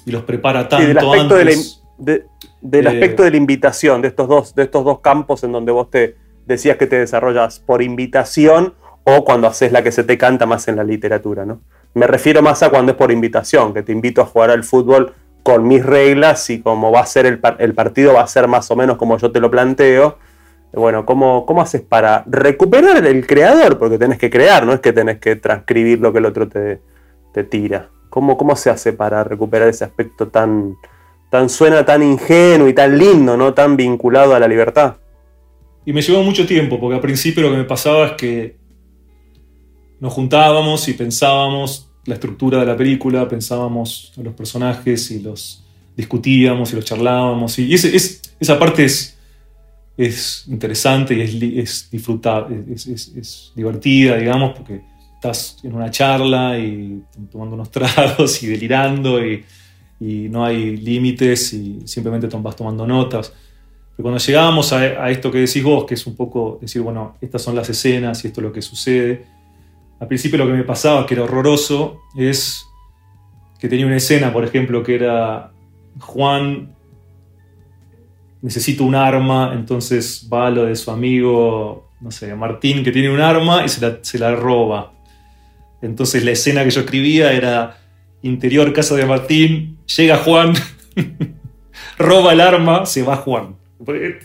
los 0.07 0.25
prepara 0.25 0.69
tanto 0.69 0.89
del 0.89 0.99
aspecto 0.99 1.37
antes. 1.37 1.83
del 1.99 2.87
eh, 2.87 2.89
aspecto 2.89 3.23
de 3.23 3.31
la 3.31 3.37
invitación, 3.37 4.03
de 4.03 4.09
estos, 4.09 4.27
dos, 4.29 4.55
de 4.57 4.65
estos 4.65 4.85
dos 4.85 4.99
campos 5.01 5.45
en 5.45 5.53
donde 5.53 5.71
vos 5.71 5.89
te 5.89 6.17
decías 6.47 6.77
que 6.79 6.89
te 6.89 6.99
desarrollas 6.99 7.61
por 7.61 7.81
invitación 7.81 8.75
o 9.05 9.25
cuando 9.25 9.47
haces 9.47 9.71
la 9.71 9.85
que 9.85 9.93
se 9.93 10.03
te 10.03 10.19
canta 10.19 10.47
más 10.47 10.67
en 10.67 10.75
la 10.77 10.83
literatura, 10.83 11.47
¿no? 11.47 11.61
Me 11.95 12.07
refiero 12.07 12.43
más 12.43 12.63
a 12.63 12.71
cuando 12.71 12.93
es 12.93 12.99
por 12.99 13.11
invitación, 13.11 13.75
que 13.75 13.83
te 13.83 13.93
invito 13.93 14.21
a 14.21 14.27
jugar 14.27 14.51
al 14.51 14.65
fútbol 14.65 15.13
con 15.43 15.67
mis 15.67 15.85
reglas 15.85 16.49
y 16.51 16.61
como 16.61 16.93
va 16.93 17.01
a 17.01 17.07
ser 17.07 17.27
el, 17.27 17.39
partido 17.39 18.15
va 18.15 18.23
a 18.23 18.27
ser 18.27 18.47
más 18.47 18.71
o 18.71 18.77
menos 18.77 18.97
como 18.97 19.17
yo 19.19 19.33
te 19.33 19.41
lo 19.41 19.51
planteo. 19.51 20.19
Bueno, 20.73 21.05
¿cómo, 21.05 21.47
¿cómo 21.47 21.63
haces 21.63 21.81
para 21.81 22.25
recuperar 22.27 23.05
el 23.05 23.27
creador? 23.27 23.79
Porque 23.79 23.99
tenés 23.99 24.19
que 24.19 24.31
crear, 24.31 24.65
no 24.65 24.73
es 24.73 24.81
que 24.81 24.93
tenés 24.93 25.19
que 25.19 25.37
transcribir 25.37 26.01
lo 26.01 26.13
que 26.13 26.19
el 26.19 26.27
otro 26.27 26.49
te, 26.49 26.81
tira. 27.45 27.91
¿Cómo, 28.09 28.37
¿Cómo 28.37 28.55
se 28.57 28.71
hace 28.71 28.93
para 28.93 29.25
recuperar 29.25 29.69
ese 29.69 29.85
aspecto 29.85 30.29
tan, 30.29 30.77
tan 31.31 31.49
suena 31.49 31.85
tan 31.85 32.03
ingenuo 32.03 32.69
y 32.69 32.75
tan 32.75 32.99
lindo, 32.99 33.37
¿no? 33.37 33.55
Tan 33.55 33.77
vinculado 33.77 34.35
a 34.35 34.39
la 34.39 34.47
libertad? 34.47 34.97
Y 35.85 35.93
me 35.93 36.03
llevó 36.03 36.23
mucho 36.23 36.47
tiempo, 36.47 36.79
porque 36.79 36.95
al 36.95 37.01
principio 37.01 37.43
lo 37.43 37.51
que 37.51 37.57
me 37.57 37.65
pasaba 37.65 38.07
es 38.07 38.13
que 38.13 38.57
nos 39.99 40.13
juntábamos 40.13 40.89
y 40.89 40.95
pensábamos 40.95 41.91
la 42.05 42.15
estructura 42.15 42.61
de 42.61 42.67
la 42.67 42.77
película, 42.77 43.29
pensábamos 43.29 44.13
a 44.19 44.23
los 44.23 44.35
personajes 44.35 45.11
y 45.11 45.21
los 45.21 45.65
discutíamos 45.97 46.73
y 46.73 46.77
los 46.77 46.85
charlábamos. 46.85 47.59
Y 47.59 47.75
esa 47.75 48.59
parte 48.59 48.85
es, 48.85 49.19
es 50.07 50.47
interesante 50.49 51.15
y 51.15 51.59
es, 51.61 51.89
es 51.93 53.09
es, 53.17 53.53
divertida, 53.55 54.17
digamos, 54.17 54.57
porque 54.57 54.81
estás 55.15 55.59
en 55.63 55.75
una 55.75 55.91
charla 55.91 56.59
y 56.59 57.03
tomando 57.31 57.55
unos 57.55 57.71
tragos 57.73 58.43
y 58.43 58.47
delirando 58.47 59.25
y, 59.25 59.45
no 60.03 60.47
hay 60.47 60.79
límites 60.79 61.53
y 61.53 61.87
simplemente 61.87 62.27
vas 62.39 62.57
tomando 62.57 62.87
notas. 62.87 63.35
Pero 63.95 64.05
cuando 64.05 64.19
llegábamos 64.19 64.73
a, 64.73 64.79
a, 64.79 65.11
esto 65.11 65.31
que 65.31 65.41
decís 65.41 65.63
vos, 65.63 65.85
que 65.85 65.93
es 65.93 66.07
un 66.07 66.17
poco 66.17 66.59
decir, 66.59 66.81
bueno, 66.81 67.19
estas 67.21 67.43
son 67.43 67.55
las 67.55 67.69
escenas 67.69 68.25
y 68.25 68.29
esto 68.29 68.41
es 68.41 68.47
lo 68.47 68.51
que 68.51 68.63
sucede, 68.63 69.27
al 70.01 70.09
principio 70.09 70.39
lo 70.39 70.47
que 70.47 70.55
me 70.55 70.65
pasaba, 70.65 71.05
que 71.05 71.13
era 71.13 71.25
horroroso, 71.25 72.01
es 72.17 72.65
que 73.59 73.69
tenía 73.69 73.85
una 73.85 73.99
escena, 73.99 74.33
por 74.33 74.43
ejemplo, 74.43 74.83
que 74.83 74.95
era 74.95 75.53
Juan 75.99 76.75
necesita 78.43 78.85
un 78.85 78.95
arma, 78.95 79.53
entonces 79.55 80.29
va 80.33 80.47
a 80.47 80.51
lo 80.51 80.65
de 80.65 80.77
su 80.77 80.91
amigo, 80.91 81.91
no 82.01 82.11
sé, 82.11 82.35
Martín, 82.35 82.83
que 82.83 82.93
tiene 82.93 83.11
un 83.11 83.21
arma 83.21 83.65
y 83.65 83.69
se 83.69 84.19
la, 84.19 84.35
roba. 84.35 84.93
Entonces 85.83 86.25
la 86.25 86.31
escena 86.33 86.65
que 86.65 86.71
yo 86.71 86.81
escribía 86.81 87.33
era 87.33 87.79
interior 88.23 88.73
casa 88.73 88.95
de 88.97 89.07
Martín, 89.07 89.79
llega 89.97 90.19
Juan, 90.19 90.55
roba 91.99 92.33
el 92.33 92.41
arma, 92.41 92.87
se 92.87 93.03
va 93.03 93.17
Juan. 93.17 93.57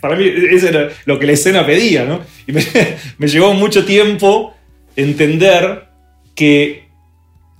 Para 0.00 0.16
mí 0.16 0.24
eso 0.50 0.68
era 0.68 0.90
lo 1.06 1.18
que 1.18 1.26
la 1.26 1.32
escena 1.32 1.64
pedía, 1.64 2.04
¿no? 2.04 2.20
Y 2.46 2.52
me, 2.52 2.62
me 3.18 3.28
llevó 3.28 3.54
mucho 3.54 3.84
tiempo 3.84 4.54
entender 4.96 5.88
que 6.34 6.86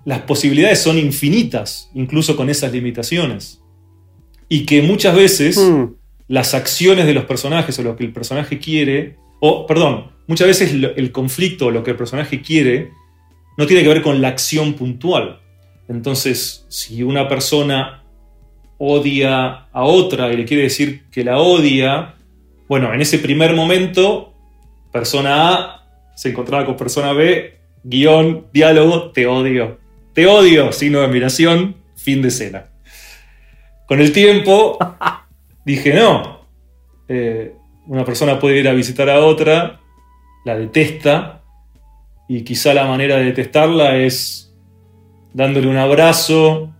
las 0.04 0.20
posibilidades 0.20 0.78
son 0.78 0.98
infinitas, 0.98 1.90
incluso 1.94 2.36
con 2.36 2.48
esas 2.48 2.72
limitaciones. 2.72 3.60
Y 4.48 4.64
que 4.64 4.80
muchas 4.82 5.16
veces 5.16 5.58
hmm. 5.58 5.84
Las 6.28 6.54
acciones 6.54 7.06
de 7.06 7.14
los 7.14 7.24
personajes 7.24 7.78
o 7.78 7.82
lo 7.82 7.96
que 7.96 8.04
el 8.04 8.12
personaje 8.12 8.58
quiere, 8.58 9.16
o 9.40 9.66
perdón, 9.66 10.12
muchas 10.26 10.46
veces 10.46 10.72
el 10.72 11.12
conflicto 11.12 11.66
o 11.66 11.70
lo 11.70 11.82
que 11.82 11.92
el 11.92 11.96
personaje 11.96 12.42
quiere 12.42 12.90
no 13.56 13.66
tiene 13.66 13.82
que 13.82 13.88
ver 13.88 14.02
con 14.02 14.20
la 14.20 14.28
acción 14.28 14.74
puntual. 14.74 15.40
Entonces, 15.88 16.66
si 16.68 17.02
una 17.02 17.28
persona 17.28 18.02
odia 18.78 19.66
a 19.72 19.82
otra 19.84 20.32
y 20.32 20.36
le 20.36 20.44
quiere 20.44 20.64
decir 20.64 21.04
que 21.10 21.24
la 21.24 21.38
odia, 21.38 22.14
bueno, 22.68 22.92
en 22.92 23.00
ese 23.00 23.18
primer 23.18 23.54
momento, 23.54 24.34
persona 24.92 25.54
A 25.54 25.82
se 26.14 26.30
encontraba 26.30 26.66
con 26.66 26.76
persona 26.76 27.12
B, 27.12 27.58
guion, 27.84 28.46
diálogo, 28.52 29.10
te 29.12 29.26
odio. 29.26 29.78
Te 30.12 30.26
odio, 30.26 30.72
signo 30.72 31.00
de 31.00 31.06
admiración, 31.06 31.76
fin 31.94 32.22
de 32.22 32.28
escena. 32.28 32.66
Con 33.86 34.00
el 34.00 34.12
tiempo 34.12 34.78
dije, 35.66 35.92
no, 35.92 36.40
eh, 37.08 37.54
una 37.86 38.04
persona 38.04 38.38
puede 38.38 38.60
ir 38.60 38.68
a 38.68 38.72
visitar 38.72 39.10
a 39.10 39.20
otra, 39.20 39.80
la 40.44 40.56
detesta, 40.56 41.42
y 42.28 42.42
quizá 42.42 42.72
la 42.72 42.86
manera 42.86 43.16
de 43.16 43.24
detestarla 43.24 43.96
es 43.96 44.54
dándole 45.32 45.68
un 45.68 45.76
abrazo 45.76 46.72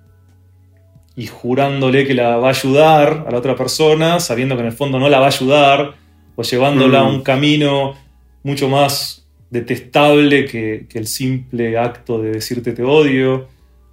y 1.14 1.26
jurándole 1.26 2.06
que 2.06 2.14
la 2.14 2.36
va 2.36 2.48
a 2.48 2.50
ayudar 2.50 3.24
a 3.26 3.30
la 3.30 3.38
otra 3.38 3.56
persona, 3.56 4.20
sabiendo 4.20 4.54
que 4.54 4.62
en 4.62 4.68
el 4.68 4.72
fondo 4.72 4.98
no 4.98 5.08
la 5.08 5.18
va 5.18 5.26
a 5.26 5.28
ayudar, 5.28 5.94
o 6.36 6.42
llevándola 6.42 7.00
a 7.00 7.04
mm. 7.04 7.14
un 7.14 7.22
camino 7.22 7.94
mucho 8.42 8.68
más 8.68 9.26
detestable 9.50 10.44
que, 10.44 10.86
el 10.92 11.06
simple 11.06 11.78
acto 11.78 12.20
de 12.20 12.32
decirte 12.32 12.72
te 12.72 12.82
odio, 12.82 13.48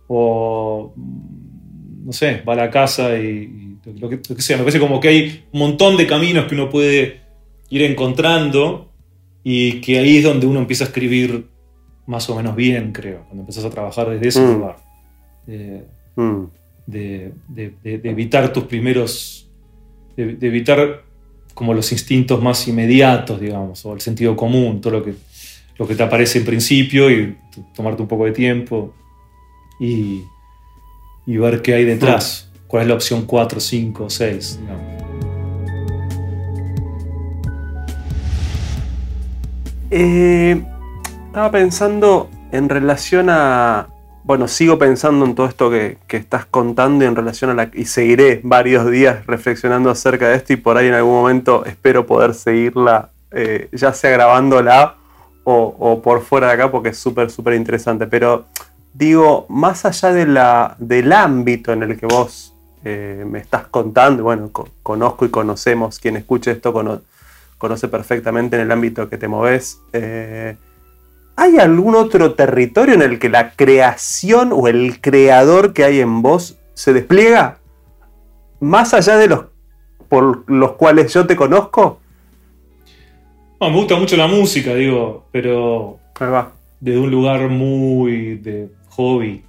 o 0.08 0.94
no 0.96 2.12
sé, 2.12 2.44
va 2.48 2.54
a 2.54 2.58
la 2.58 2.70
casa 2.70 3.18
y, 3.18 3.62
lo, 3.86 4.10
que, 4.10 4.42
sea. 4.42 4.58
Me 4.58 4.64
parece 4.64 4.80
como 4.80 5.00
que 5.00 5.08
hay 5.08 5.46
un 5.52 5.60
montón 5.60 5.98
de 5.98 6.08
caminos 6.08 6.46
que 6.46 6.56
uno 6.56 6.70
puede 6.70 7.22
ir 7.70 7.82
encontrando 7.84 8.90
y 9.44 9.82
que 9.82 10.00
ahí 10.00 10.18
es 10.18 10.24
donde 10.24 10.46
uno 10.46 10.60
empieza 10.60 10.86
a 10.86 10.88
escribir 10.88 11.48
más 12.06 12.30
o 12.30 12.36
menos 12.36 12.56
bien, 12.56 12.92
creo, 12.92 13.24
cuando 13.26 13.42
empiezas 13.42 13.66
a 13.66 13.70
trabajar 13.70 14.10
desde 14.10 14.28
ese 14.28 14.42
mm. 14.42 14.54
lugar. 14.54 14.78
Mm. 16.16 16.44
De, 16.86 17.34
evitar 17.84 18.52
tus 18.52 18.66
primeros, 18.66 19.50
de, 20.16 20.38
evitar 20.42 21.04
como 21.54 21.74
los 21.74 21.92
instintos 21.92 22.42
más 22.42 22.68
inmediatos, 22.68 23.40
digamos, 23.40 23.86
o 23.86 23.94
el 23.94 24.02
sentido 24.02 24.36
común, 24.36 24.82
todo 24.82 24.94
lo 24.94 25.04
que 25.04 25.14
lo 25.78 25.88
que 25.88 25.96
te 25.96 26.04
aparece 26.04 26.40
en 26.40 26.46
principio 26.46 27.10
y 27.10 27.38
tomarte 27.76 28.02
un 28.02 28.08
poco 28.08 28.26
de 28.26 28.32
tiempo 28.32 28.94
y, 29.80 30.24
ver 31.26 31.62
qué 31.62 31.74
hay 31.74 31.86
detrás. 31.86 32.50
¿Cuál 32.74 32.82
es 32.82 32.88
la 32.88 32.96
opción 32.96 33.28
4, 33.28 33.60
5, 33.60 34.10
6? 34.10 34.60
estaba 39.92 41.52
pensando 41.52 42.32
en 42.52 42.70
relación 42.70 43.30
a. 43.30 43.90
Bueno, 44.24 44.48
sigo 44.48 44.80
pensando 44.80 45.24
en 45.24 45.36
todo 45.36 45.46
esto 45.46 45.70
que, 45.70 46.00
estás 46.10 46.48
contando 46.48 47.06
y 47.06 47.08
en 47.08 47.16
relación 47.16 47.52
a 47.52 47.54
la. 47.54 47.70
Y 47.76 47.86
seguiré 47.86 48.42
varios 48.44 48.90
días 48.90 49.24
reflexionando 49.28 49.92
acerca 49.92 50.30
de 50.30 50.38
esto 50.38 50.54
y 50.54 50.56
por 50.56 50.76
ahí 50.76 50.88
en 50.88 50.96
algún 50.96 51.14
momento 51.14 51.64
espero 51.66 52.08
poder 52.08 52.34
seguirla, 52.34 53.12
eh, 53.30 53.70
ya 53.72 53.94
sea 53.94 54.10
grabándola 54.10 54.96
o, 55.44 56.02
por 56.02 56.24
fuera 56.24 56.48
de 56.48 56.54
acá 56.54 56.72
porque 56.72 56.90
es 56.90 56.98
súper, 56.98 57.30
súper 57.30 57.54
interesante. 57.54 58.08
Pero 58.08 58.46
digo, 58.96 59.46
más 59.48 59.86
allá 59.86 60.12
de 60.12 60.26
la, 60.26 60.76
del 60.80 61.14
ámbito 61.14 61.72
en 61.72 61.84
el 61.84 62.00
que 62.00 62.08
vos 62.08 62.53
eh, 62.84 63.24
me 63.28 63.40
estás 63.40 63.68
contando, 63.68 64.24
bueno, 64.24 64.52
conozco 64.82 65.26
y 65.26 65.30
conocemos, 65.30 66.00
quien 66.00 66.18
escuche 66.18 66.52
esto 66.52 66.74
conoce 67.58 67.88
perfectamente 67.88 68.56
en 68.56 68.64
el 68.64 68.72
ámbito 68.72 69.10
que 69.10 69.18
te 69.18 69.28
moves. 69.28 69.80
Eh, 69.94 70.56
¿Hay 71.36 71.58
algún 71.58 71.96
otro 71.96 72.34
territorio 72.34 72.94
en 72.94 73.02
el 73.02 73.20
que 73.20 73.30
la 73.30 73.52
creación 73.52 74.52
o 74.54 74.68
el 74.68 75.02
creador 75.02 75.74
que 75.74 75.84
hay 75.84 76.00
en 76.00 76.22
vos 76.22 76.58
se 76.74 76.94
despliega? 76.94 77.58
Más 78.60 78.94
allá 78.94 79.18
de 79.18 79.28
los 79.28 79.46
por 80.10 80.44
los 80.48 80.74
cuales 80.74 81.12
yo 81.12 81.26
te 81.26 81.36
conozco, 81.36 82.00
me 83.70 83.78
gusta 83.78 83.96
mucho 83.96 84.18
la 84.18 84.28
música, 84.28 84.74
digo, 84.76 85.26
pero 85.32 86.00
desde 86.80 87.00
un 87.00 87.12
lugar 87.12 87.50
muy 87.50 88.36
de 88.36 88.70
hobby. 88.90 89.44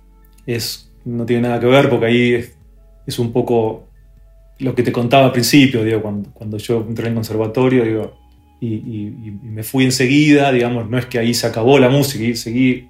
Es, 0.47 0.91
no 1.05 1.24
tiene 1.24 1.49
nada 1.49 1.61
que 1.61 1.66
ver 1.66 1.89
porque 1.89 2.07
ahí 2.07 2.35
es, 2.35 2.57
es 3.07 3.18
un 3.18 3.32
poco 3.32 3.88
lo 4.59 4.74
que 4.74 4.82
te 4.82 4.92
contaba 4.92 5.26
al 5.26 5.32
principio, 5.32 5.82
digo, 5.82 6.00
cuando, 6.02 6.30
cuando 6.30 6.59
yo 6.59 6.84
entré 6.88 7.07
en 7.07 7.12
el 7.12 7.14
conservatorio, 7.14 7.84
digo, 7.84 8.24
y, 8.61 9.32
me 9.42 9.62
fui 9.62 9.84
enseguida, 9.84 10.50
digamos, 10.52 10.88
no 10.88 10.98
es 10.98 11.07
que 11.07 11.18
ahí 11.18 11.34
se 11.34 11.46
acabó 11.46 11.78
la 11.78 11.88
música, 11.88 12.24
y 12.24 12.34
seguí 12.36 12.88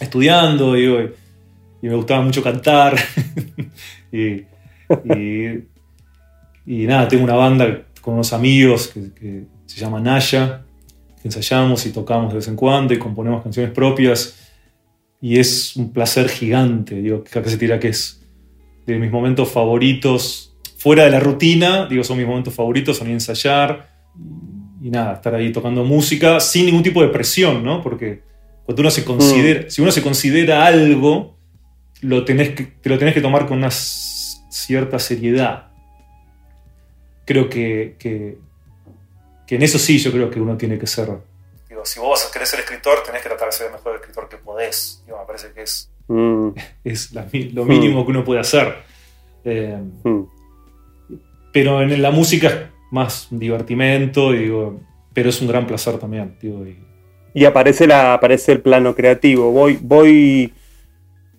estudiando, 0.00 0.74
digo, 0.74 1.00
y, 1.82 1.88
me 1.88 1.94
gustaba 1.94 2.22
mucho 2.22 2.42
cantar. 2.42 2.96
y, 4.12 4.42
nada, 6.66 7.08
tengo 7.08 7.24
una 7.24 7.34
banda 7.34 7.84
con 8.00 8.14
unos 8.14 8.32
amigos 8.32 8.88
que, 8.88 9.44
se 9.66 9.80
llama 9.80 10.00
Naya, 10.00 10.64
que 11.22 11.28
ensayamos 11.28 11.86
y 11.86 11.92
tocamos 11.92 12.30
de 12.30 12.36
vez 12.36 12.48
en 12.48 12.56
cuando 12.56 12.92
y 12.92 12.98
componemos 12.98 13.42
canciones 13.42 13.72
propias. 13.72 14.36
Y 15.22 15.38
es 15.38 15.76
un 15.76 15.92
placer 15.92 16.28
gigante, 16.28 16.96
digo, 16.96 17.18
acá 17.18 17.48
se 17.48 17.58
tira 17.58 17.78
que 17.78 17.88
es 17.88 18.19
de 18.92 18.98
mis 18.98 19.10
momentos 19.10 19.50
favoritos, 19.50 20.56
fuera 20.76 21.04
de 21.04 21.10
la 21.10 21.20
rutina, 21.20 21.86
digo, 21.86 22.02
son 22.04 22.16
mis 22.16 22.26
momentos 22.26 22.54
favoritos, 22.54 22.96
son 22.96 23.08
ir 23.08 23.12
a 23.12 23.14
ensayar 23.14 23.90
y, 24.82 24.88
nada, 24.90 25.14
estar 25.14 25.34
ahí 25.34 25.52
tocando 25.52 25.84
música 25.84 26.40
sin 26.40 26.66
ningún 26.66 26.82
tipo 26.82 27.02
de 27.02 27.08
presión, 27.08 27.62
¿no? 27.62 27.82
Porque 27.82 28.22
cuando 28.64 28.80
uno 28.80 28.90
se 28.90 29.04
considera, 29.04 29.68
si 29.68 29.82
uno 29.82 29.92
se 29.92 30.02
considera 30.02 30.64
algo, 30.64 31.36
lo 32.00 32.24
tenés 32.24 32.50
que, 32.50 32.64
te 32.64 32.88
lo 32.88 32.98
tenés 32.98 33.14
que 33.14 33.20
tomar 33.20 33.46
con 33.46 33.58
una 33.58 33.70
cierta 33.70 34.98
seriedad. 34.98 35.68
Creo 37.26 37.48
que, 37.48 37.96
que, 37.98 38.38
que 39.46 39.56
en 39.56 39.62
eso 39.62 39.78
sí 39.78 39.98
yo 39.98 40.10
creo 40.12 40.30
que 40.30 40.40
uno 40.40 40.56
tiene 40.56 40.78
que 40.78 40.86
ser... 40.86 41.10
Digo, 41.68 41.84
si 41.84 42.00
vos 42.00 42.24
querés 42.32 42.48
ser 42.48 42.60
escritor, 42.60 43.02
tenés 43.04 43.22
que 43.22 43.28
tratar 43.28 43.48
de 43.48 43.52
ser 43.52 43.66
el 43.66 43.72
mejor 43.72 43.96
escritor 43.96 44.28
que 44.28 44.38
podés. 44.38 45.02
Digo, 45.04 45.18
me 45.18 45.26
parece 45.26 45.52
que 45.52 45.62
es, 45.62 45.90
Mm, 46.12 46.54
es 46.82 47.12
la 47.12 47.24
lo 47.52 47.64
mínimo 47.64 48.04
que 48.04 48.10
uno 48.10 48.24
puede 48.24 48.40
hacer. 48.40 48.78
Eh, 49.44 49.78
mm. 50.02 50.22
pero 51.52 51.80
en 51.82 52.02
la 52.02 52.10
música 52.10 52.48
es 52.48 52.56
más 52.90 53.28
divertimento, 53.30 54.32
digo, 54.32 54.80
pero 55.14 55.28
es 55.30 55.40
un 55.40 55.46
gran 55.46 55.68
placer 55.68 55.98
también. 55.98 56.36
Digo, 56.42 56.66
y- 56.66 56.82
Y 57.32 57.44
aparece, 57.44 57.86
la, 57.86 58.14
aparece 58.14 58.50
el 58.50 58.60
plano 58.60 58.92
creativo. 58.96 59.52
Voy, 59.52 59.78
voy, 59.80 60.52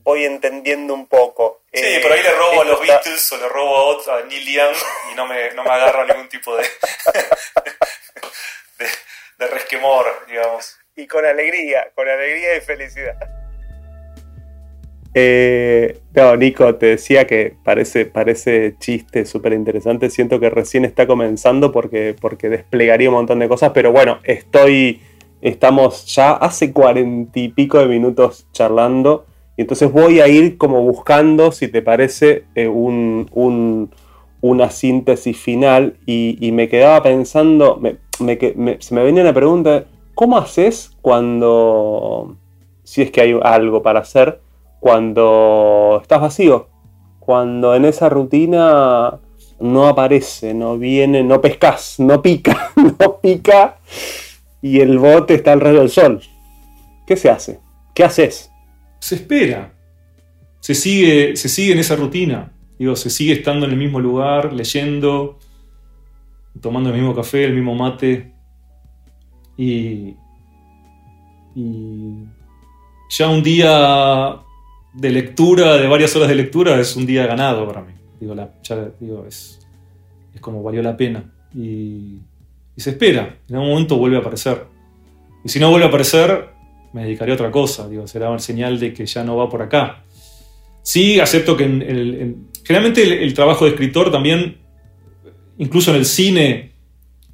voy 0.04 0.24
entendiendo 0.24 0.94
un 0.94 1.06
poco. 1.08 1.64
Sí, 1.74 1.82
Eh, 1.84 2.00
por 2.02 2.14
ahí 2.14 2.24
le 2.24 2.32
robo 2.32 2.62
a 2.62 2.66
los 2.66 2.80
Beatles 2.82 3.30
o 3.34 3.38
le 3.38 3.50
robo 3.50 3.76
a, 3.76 3.84
otro, 3.88 4.14
a 4.14 4.24
Neil 4.24 4.54
Young 4.54 4.76
y 5.12 5.16
no 5.16 5.28
me, 5.28 5.54
no 5.54 5.64
me 5.66 5.70
agarro 5.70 6.06
ningún 6.08 6.30
tipo 6.30 6.56
de, 6.56 6.64
de, 8.80 8.86
de 9.38 9.48
resquemor, 9.48 10.06
digamos. 10.30 10.78
Y 10.96 11.06
con 11.08 11.26
alegría, 11.26 11.92
con 11.94 12.08
alegría 12.08 12.56
y 12.56 12.62
felicidad. 12.62 13.41
Eh, 15.14 16.00
no, 16.16 16.38
Nico, 16.38 16.76
te 16.76 16.86
decía 16.88 17.28
que 17.28 17.56
parece, 17.64 18.06
parece 18.06 18.76
chiste 18.80 19.26
súper 19.26 19.54
interesante. 19.54 20.10
Siento 20.10 20.40
que 20.40 20.50
recién 20.50 20.86
está 20.86 21.06
comenzando 21.08 21.72
porque, 21.72 22.16
porque 22.20 22.50
desplegaría 22.50 23.10
un 23.10 23.16
montón 23.16 23.40
de 23.40 23.50
cosas, 23.50 23.72
pero 23.74 23.92
bueno, 23.92 24.20
estoy. 24.24 25.02
Estamos 25.42 26.06
ya 26.14 26.34
hace 26.34 26.72
cuarenta 26.72 27.40
y 27.40 27.50
pico 27.50 27.80
de 27.80 27.88
minutos 27.88 28.46
charlando. 28.54 29.26
Y 29.58 29.62
entonces 29.62 29.92
voy 29.92 30.20
a 30.22 30.28
ir 30.28 30.58
como 30.58 30.82
buscando, 30.84 31.52
si 31.52 31.68
te 31.68 31.82
parece, 31.82 32.44
eh, 32.56 32.68
un, 32.68 33.28
un- 33.34 33.90
una 34.42 34.70
síntesis 34.70 35.38
final. 35.38 35.98
Y, 36.06 36.38
y 36.40 36.52
me 36.52 36.70
quedaba 36.70 37.02
pensando, 37.04 37.78
me- 37.78 37.98
se 38.80 38.94
me 38.96 39.04
venía 39.04 39.24
una 39.24 39.34
pregunta: 39.34 39.86
¿cómo 40.16 40.38
haces 40.38 40.92
cuando. 41.02 42.38
si 42.84 43.02
es 43.02 43.12
que 43.12 43.22
hay 43.22 43.40
algo 43.42 43.82
para 43.82 44.00
hacer? 44.02 44.40
Cuando 44.82 46.00
estás 46.02 46.20
vacío, 46.20 46.68
cuando 47.20 47.76
en 47.76 47.86
esa 47.86 48.10
rutina 48.10 49.20
no 49.60 49.88
aparece, 49.88 50.56
no 50.56 50.80
viene, 50.80 51.24
no 51.24 51.40
pescas, 51.40 52.00
no 52.00 52.24
pica, 52.24 52.72
no 53.00 53.20
pica 53.22 53.78
y 54.60 54.80
el 54.80 54.98
bote 54.98 55.36
está 55.36 55.54
alrededor 55.54 55.82
del 55.82 55.92
sol. 55.92 56.22
¿Qué 57.06 57.16
se 57.16 57.30
hace? 57.30 57.60
¿Qué 57.94 58.04
haces? 58.04 58.52
Se 59.00 59.16
espera. 59.16 59.72
Se 60.62 60.74
sigue, 60.74 61.36
se 61.36 61.48
sigue 61.48 61.74
en 61.74 61.80
esa 61.80 61.96
rutina. 61.96 62.52
Digo, 62.80 62.96
se 62.96 63.12
sigue 63.12 63.34
estando 63.34 63.68
en 63.68 63.74
el 63.74 63.78
mismo 63.78 64.00
lugar, 64.00 64.52
leyendo, 64.52 65.38
tomando 66.60 66.90
el 66.90 66.96
mismo 66.96 67.14
café, 67.14 67.44
el 67.44 67.54
mismo 67.54 67.76
mate. 67.76 68.34
Y. 69.58 70.16
Y. 71.56 72.26
Ya 73.12 73.30
un 73.30 73.44
día 73.44 74.42
de 74.94 75.10
lectura, 75.10 75.78
de 75.78 75.88
varias 75.88 76.16
horas 76.16 76.28
de 76.30 76.36
lectura, 76.36 76.80
es 76.80 76.96
un 76.96 77.06
día 77.06 77.26
ganado 77.26 77.66
para 77.68 77.82
mí. 77.82 77.94
Digo, 78.20 79.26
es, 79.28 79.60
es 80.34 80.42
como 80.42 80.62
valió 80.64 80.82
la 80.82 80.96
pena. 80.98 81.24
Y, 81.56 82.20
y 82.76 82.82
se 82.82 82.92
espera. 82.92 83.38
En 83.50 83.56
algún 83.56 83.70
momento 83.72 83.98
vuelve 83.98 84.18
a 84.18 84.20
aparecer. 84.20 84.66
Y 85.44 85.50
si 85.50 85.60
no 85.60 85.70
vuelve 85.70 85.86
a 85.86 85.90
aparecer, 85.90 86.50
me 86.94 87.04
dedicaré 87.04 87.32
a 87.32 87.36
otra 87.36 87.52
cosa. 87.52 87.88
Digo, 87.90 88.06
será 88.08 88.30
una 88.30 88.40
señal 88.40 88.80
de 88.80 88.94
que 88.94 89.06
ya 89.06 89.24
no 89.24 89.38
va 89.38 89.50
por 89.50 89.62
acá. 89.62 90.04
Sí, 90.84 91.20
acepto 91.20 91.56
que 91.58 91.64
en 91.64 91.82
el- 91.82 92.16
en- 92.22 92.48
generalmente 92.64 93.04
el, 93.04 93.14
el 93.14 93.34
trabajo 93.34 93.66
de 93.66 93.72
escritor 93.72 94.12
también, 94.12 94.58
incluso 95.58 95.92
en 95.92 95.98
el 95.98 96.06
cine, 96.06 96.72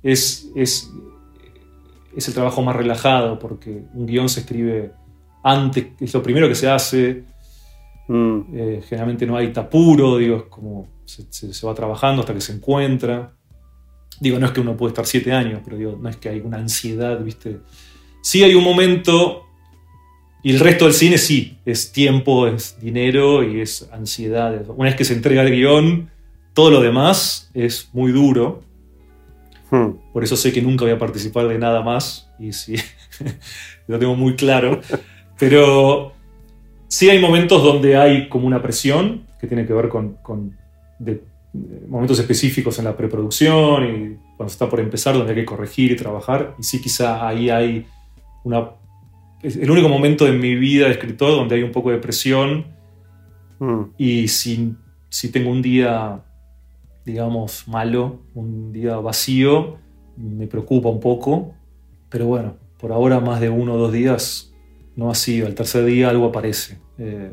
es, 0.03 0.49
es, 0.55 0.89
es 2.15 2.27
el 2.27 2.33
trabajo 2.33 2.61
más 2.61 2.75
relajado, 2.75 3.39
porque 3.39 3.83
un 3.93 4.05
guion 4.05 4.29
se 4.29 4.41
escribe 4.41 4.91
antes, 5.43 5.87
es 5.99 6.13
lo 6.13 6.21
primero 6.23 6.47
que 6.47 6.55
se 6.55 6.69
hace. 6.69 7.23
Mm, 8.07 8.39
Eh, 8.53 8.81
generalmente 8.87 9.25
no 9.25 9.35
hay 9.35 9.51
tapuro, 9.51 10.17
digo, 10.17 10.37
es 10.37 10.43
como 10.43 10.87
se, 11.05 11.25
se- 11.29 11.53
se 11.53 11.67
va 11.67 11.73
trabajando 11.73 12.21
hasta 12.21 12.33
que 12.33 12.41
se 12.41 12.53
encuentra. 12.53 13.33
Digo, 14.19 14.39
no 14.39 14.45
es 14.47 14.51
que 14.51 14.61
uno 14.61 14.75
puede 14.77 14.91
estar 14.91 15.05
siete 15.05 15.31
años, 15.33 15.61
pero 15.63 15.77
digo, 15.77 15.97
no 16.01 16.09
es 16.09 16.17
que 16.17 16.29
hay 16.29 16.39
una 16.39 16.57
ansiedad, 16.57 17.19
¿viste? 17.23 17.59
Sí 18.21 18.43
hay 18.43 18.55
un 18.55 18.63
momento, 18.63 19.43
y 20.43 20.51
el 20.51 20.59
resto 20.59 20.85
del 20.85 20.93
cine 20.93 21.17
sí, 21.17 21.57
es 21.65 21.91
tiempo, 21.91 22.47
es 22.47 22.79
dinero 22.79 23.43
y 23.43 23.61
es 23.61 23.87
ansiedad. 23.91 24.65
Una 24.69 24.85
vez 24.89 24.95
que 24.95 25.05
se 25.05 25.13
entrega 25.13 25.43
el 25.43 25.51
guion, 25.51 26.09
todo 26.53 26.71
lo 26.71 26.81
demás 26.81 27.51
es 27.53 27.89
muy 27.93 28.11
duro. 28.11 28.61
mm, 29.71 30.11
Por 30.13 30.23
eso 30.23 30.35
sé 30.35 30.51
que 30.53 30.61
nunca 30.61 30.85
voy 30.85 30.93
a 30.93 30.97
participar 30.99 31.47
de 31.47 31.59
nada 31.59 31.81
más. 31.81 32.29
Y 32.39 32.53
sí, 32.53 32.75
lo 33.87 33.99
tengo 33.99 34.15
muy 34.15 34.35
claro. 34.35 34.81
Pero 35.39 36.13
sí 36.87 37.09
hay 37.09 37.19
momentos 37.19 37.63
donde 37.63 37.97
hay 37.97 38.29
como 38.29 38.47
una 38.47 38.61
presión 38.61 39.23
que 39.39 39.47
tiene 39.47 39.65
que 39.65 39.73
ver 39.73 39.89
con, 39.89 40.15
con 40.21 40.55
de- 40.99 41.23
de 41.53 41.87
momentos 41.87 42.19
específicos 42.19 42.77
en 42.79 42.85
la 42.85 42.95
preproducción 42.95 43.83
y 43.85 44.17
cuando 44.35 44.49
se 44.49 44.55
está 44.55 44.69
por 44.69 44.79
empezar, 44.79 45.15
donde 45.15 45.31
hay 45.31 45.39
que 45.39 45.45
corregir 45.45 45.91
y 45.91 45.95
trabajar. 45.95 46.55
Y 46.59 46.63
sí, 46.63 46.81
quizá 46.81 47.27
ahí 47.27 47.49
hay 47.49 47.85
una. 48.43 48.71
Es 49.41 49.55
el 49.55 49.69
único 49.71 49.89
momento 49.89 50.27
en 50.27 50.39
mi 50.39 50.55
vida 50.55 50.85
de 50.85 50.91
escritor 50.91 51.31
donde 51.31 51.55
hay 51.55 51.63
un 51.63 51.71
poco 51.71 51.89
de 51.91 51.97
presión 51.97 52.67
mm. 53.59 53.81
y 53.97 54.27
si, 54.27 54.75
si 55.09 55.31
tengo 55.31 55.49
un 55.49 55.61
día, 55.61 56.21
digamos, 57.05 57.67
malo, 57.67 58.19
un 58.35 58.71
día 58.71 58.97
vacío, 58.97 59.77
me 60.17 60.47
preocupa 60.47 60.89
un 60.89 60.99
poco. 60.99 61.53
Pero 62.09 62.25
bueno, 62.27 62.55
por 62.79 62.91
ahora 62.91 63.19
más 63.19 63.39
de 63.39 63.49
uno 63.49 63.73
o 63.73 63.77
dos 63.77 63.91
días 63.93 64.46
no 64.97 65.09
ha 65.09 65.15
sido. 65.15 65.47
El 65.47 65.55
tercer 65.55 65.85
día 65.85 66.09
algo 66.09 66.25
aparece. 66.25 66.77
Eh, 66.97 67.31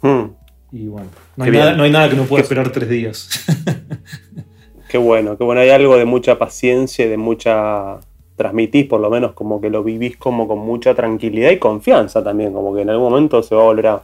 Mm. 0.00 0.30
y 0.72 0.86
bueno, 0.86 1.08
no 1.36 1.44
hay, 1.44 1.50
nada, 1.50 1.64
bien. 1.66 1.76
no 1.76 1.82
hay 1.84 1.90
nada 1.92 2.08
que 2.08 2.16
no 2.16 2.22
pueda 2.24 2.40
Qué- 2.40 2.46
esperar 2.46 2.70
tres 2.72 2.88
días. 2.88 3.28
Qué 4.88 4.98
bueno, 4.98 5.36
qué 5.38 5.44
bueno. 5.44 5.60
Hay 5.62 5.70
algo 5.70 5.96
de 5.96 6.04
mucha 6.06 6.38
paciencia 6.38 7.04
y 7.04 7.08
de 7.08 7.16
mucha. 7.18 7.98
Transmitís, 8.36 8.86
por 8.86 9.00
lo 9.00 9.08
menos, 9.10 9.32
como 9.32 9.60
que 9.60 9.68
lo 9.70 9.82
vivís 9.84 10.16
como 10.16 10.48
con 10.48 10.58
mucha 10.58 10.94
tranquilidad 10.94 11.50
y 11.50 11.58
confianza 11.58 12.24
también, 12.24 12.52
como 12.52 12.74
que 12.74 12.80
en 12.82 12.90
algún 12.90 13.10
momento 13.10 13.42
se 13.42 13.54
va 13.54 13.62
a 13.62 13.64
volver 13.66 13.86
a. 13.86 14.02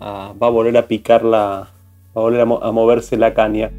a- 0.00 0.32
va 0.40 0.46
a 0.46 0.50
volver 0.50 0.76
a 0.76 0.86
picar 0.88 1.24
la. 1.24 1.38
va 1.38 1.70
a 2.14 2.20
volver 2.20 2.40
a, 2.40 2.44
mo- 2.44 2.62
a 2.62 2.70
moverse 2.72 3.16
la 3.16 3.32
caña. 3.34 3.70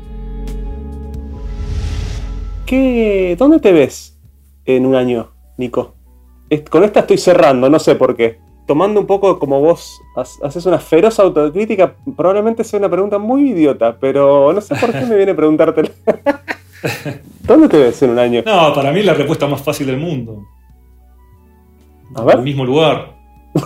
¿Qué, 2.66 3.36
¿Dónde 3.38 3.60
te 3.60 3.72
ves 3.72 4.18
en 4.66 4.86
un 4.86 4.96
año, 4.96 5.32
Nico? 5.58 5.96
Con 6.70 6.84
esta 6.84 7.02
estoy 7.02 7.18
cerrando, 7.18 7.70
no 7.70 7.80
sé 7.80 7.96
por 7.96 8.16
qué. 8.16 8.40
Tomando 8.66 9.00
un 9.00 9.08
poco 9.08 9.40
como 9.40 9.60
vos 9.60 10.00
ha- 10.16 10.48
haces 10.48 10.66
una 10.66 10.80
feroz 10.80 11.20
autocrítica, 11.20 11.96
probablemente 12.16 12.64
sea 12.64 12.80
una 12.80 12.90
pregunta 12.90 13.18
muy 13.18 13.50
idiota, 13.52 13.98
pero 14.00 14.54
no 14.54 14.62
sé 14.62 14.76
por 14.76 14.92
qué 14.92 15.02
me 15.06 15.16
viene 15.16 15.32
a 15.32 15.36
preguntártela. 15.36 15.90
¿Dónde 17.44 17.68
te 17.68 17.78
ves 17.78 18.02
en 18.04 18.12
un 18.12 18.20
año? 18.20 18.44
no, 18.46 18.74
para 18.74 18.92
mí 18.92 19.00
es 19.00 19.06
la 19.06 19.14
respuesta 19.14 19.48
más 19.48 19.62
fácil 19.62 19.88
del 19.88 19.98
mundo. 19.98 20.44
A 22.16 22.22
En 22.22 22.26
ver. 22.28 22.36
el 22.38 22.42
mismo 22.44 22.64
lugar. 22.66 23.16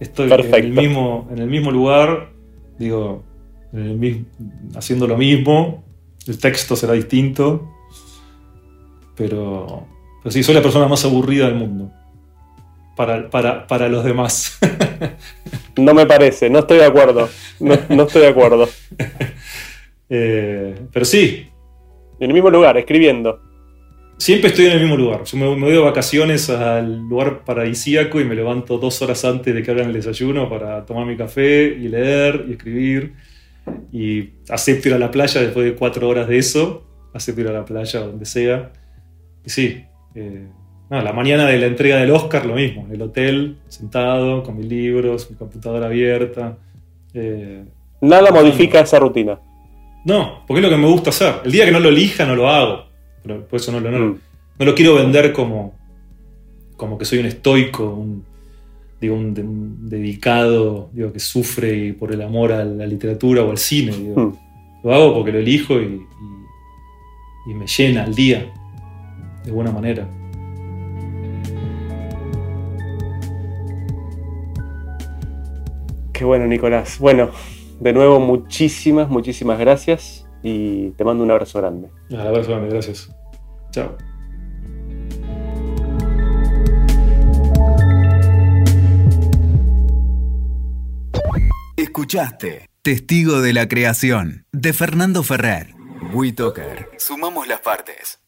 Estoy 0.00 0.30
en 0.32 0.54
el, 0.54 0.72
mismo, 0.72 1.26
en 1.30 1.38
el 1.38 1.48
mismo 1.48 1.70
lugar, 1.70 2.30
digo, 2.78 3.22
en 3.72 3.80
el 4.02 4.26
haciendo 4.76 5.06
lo 5.06 5.16
mismo. 5.16 5.84
El 6.26 6.38
texto 6.38 6.76
será 6.76 6.92
distinto, 6.92 7.68
pero 9.18 9.86
Pero 10.22 10.32
sí, 10.32 10.42
soy 10.42 10.54
la 10.54 10.62
persona 10.62 10.88
más 10.88 11.04
aburrida 11.04 11.46
del 11.46 11.54
mundo. 11.54 11.90
Para, 12.96 13.30
para, 13.30 13.88
los 13.88 14.04
demás. 14.04 14.58
no 15.76 15.94
me 15.94 16.04
parece, 16.04 16.50
no 16.50 16.60
estoy 16.60 16.78
de 16.78 16.86
acuerdo. 16.86 17.28
No, 17.60 17.74
estoy 18.02 18.22
de 18.22 18.28
acuerdo. 18.28 18.68
Eh, 20.10 20.74
pero 20.90 21.04
sí. 21.04 21.50
En 22.18 22.30
el 22.30 22.32
mismo 22.32 22.48
lugar, 22.48 22.78
escribiendo. 22.78 23.42
Siempre 24.16 24.48
estoy 24.48 24.64
en 24.64 24.72
el 24.72 24.80
mismo 24.80 24.96
lugar. 24.96 25.22
Yo 25.24 25.36
me, 25.36 25.54
voy 25.54 25.70
de 25.70 25.78
vacaciones 25.78 26.48
al 26.48 27.00
lugar 27.00 27.44
paradisíaco 27.44 28.18
y 28.18 28.24
me 28.24 28.34
levanto 28.34 28.78
dos 28.78 29.02
horas 29.02 29.22
antes 29.26 29.54
de 29.54 29.62
que 29.62 29.70
hagan 29.70 29.88
el 29.88 29.92
desayuno 29.92 30.48
para 30.48 30.86
tomar 30.86 31.04
mi 31.04 31.14
café 31.14 31.64
y 31.64 31.88
leer 31.88 32.46
y 32.48 32.52
escribir. 32.52 33.12
Y 33.92 34.30
acepto 34.48 34.88
ir 34.88 34.94
a 34.94 34.98
la 34.98 35.10
playa 35.10 35.42
después 35.42 35.66
de 35.66 35.74
cuatro 35.74 36.08
horas 36.08 36.26
de 36.26 36.38
eso. 36.38 36.86
Acepto 37.12 37.42
ir 37.42 37.48
a 37.48 37.52
la 37.52 37.66
playa 37.66 38.00
donde 38.00 38.24
sea. 38.24 38.72
Sí, 39.44 39.84
eh, 40.14 40.46
la 40.90 41.12
mañana 41.12 41.46
de 41.46 41.58
la 41.58 41.66
entrega 41.66 41.96
del 41.96 42.10
Oscar 42.10 42.46
lo 42.46 42.54
mismo. 42.54 42.84
En 42.86 42.92
el 42.92 43.02
hotel, 43.02 43.58
sentado, 43.68 44.42
con 44.42 44.56
mis 44.56 44.66
libros, 44.66 45.30
mi 45.30 45.36
computadora 45.36 45.86
abierta. 45.86 46.56
Eh, 47.14 47.64
Nada 48.00 48.30
modifica 48.30 48.80
esa 48.80 48.98
rutina. 48.98 49.40
No, 50.04 50.44
porque 50.46 50.60
es 50.60 50.70
lo 50.70 50.74
que 50.74 50.80
me 50.80 50.88
gusta 50.88 51.10
hacer. 51.10 51.40
El 51.44 51.52
día 51.52 51.64
que 51.64 51.72
no 51.72 51.80
lo 51.80 51.88
elija, 51.88 52.24
no 52.24 52.36
lo 52.36 52.48
hago 52.48 52.88
por 53.36 53.60
eso 53.60 53.72
no, 53.72 53.80
no, 53.80 53.90
mm. 53.90 54.20
no, 54.58 54.64
lo 54.64 54.74
quiero 54.74 54.94
vender 54.94 55.32
como, 55.32 55.74
como 56.76 56.98
que 56.98 57.04
soy 57.04 57.18
un 57.18 57.26
estoico, 57.26 57.84
un, 57.90 58.24
digo, 59.00 59.14
un, 59.14 59.88
dedicado 59.88 60.90
digo, 60.92 61.12
que 61.12 61.20
sufre 61.20 61.94
por 61.94 62.12
el 62.12 62.22
amor 62.22 62.52
a 62.52 62.64
la 62.64 62.86
literatura 62.86 63.42
o 63.42 63.50
al 63.50 63.58
cine. 63.58 63.92
Mm. 63.92 64.32
Lo 64.84 64.94
hago 64.94 65.14
porque 65.14 65.32
lo 65.32 65.38
elijo 65.38 65.80
y, 65.80 66.00
y, 67.48 67.54
me 67.54 67.66
llena 67.66 68.04
el 68.04 68.14
día, 68.14 68.52
de 69.48 69.54
buena 69.54 69.72
manera. 69.72 70.06
Qué 76.12 76.24
bueno, 76.24 76.46
Nicolás. 76.46 76.98
Bueno, 76.98 77.30
de 77.80 77.92
nuevo, 77.92 78.20
muchísimas, 78.20 79.08
muchísimas 79.08 79.58
gracias 79.58 80.26
y 80.42 80.90
te 80.90 81.04
mando 81.04 81.24
un 81.24 81.30
abrazo 81.30 81.58
grande. 81.60 81.88
Un 82.10 82.20
abrazo 82.20 82.50
grande, 82.50 82.68
gracias. 82.68 83.10
Chao. 83.70 83.96
Escuchaste 91.76 92.68
Testigo 92.82 93.40
de 93.40 93.52
la 93.54 93.66
Creación 93.66 94.44
de 94.52 94.72
Fernando 94.72 95.22
Ferrer. 95.22 95.74
WeToker. 96.12 96.90
Sumamos 96.98 97.48
las 97.48 97.60
partes. 97.60 98.20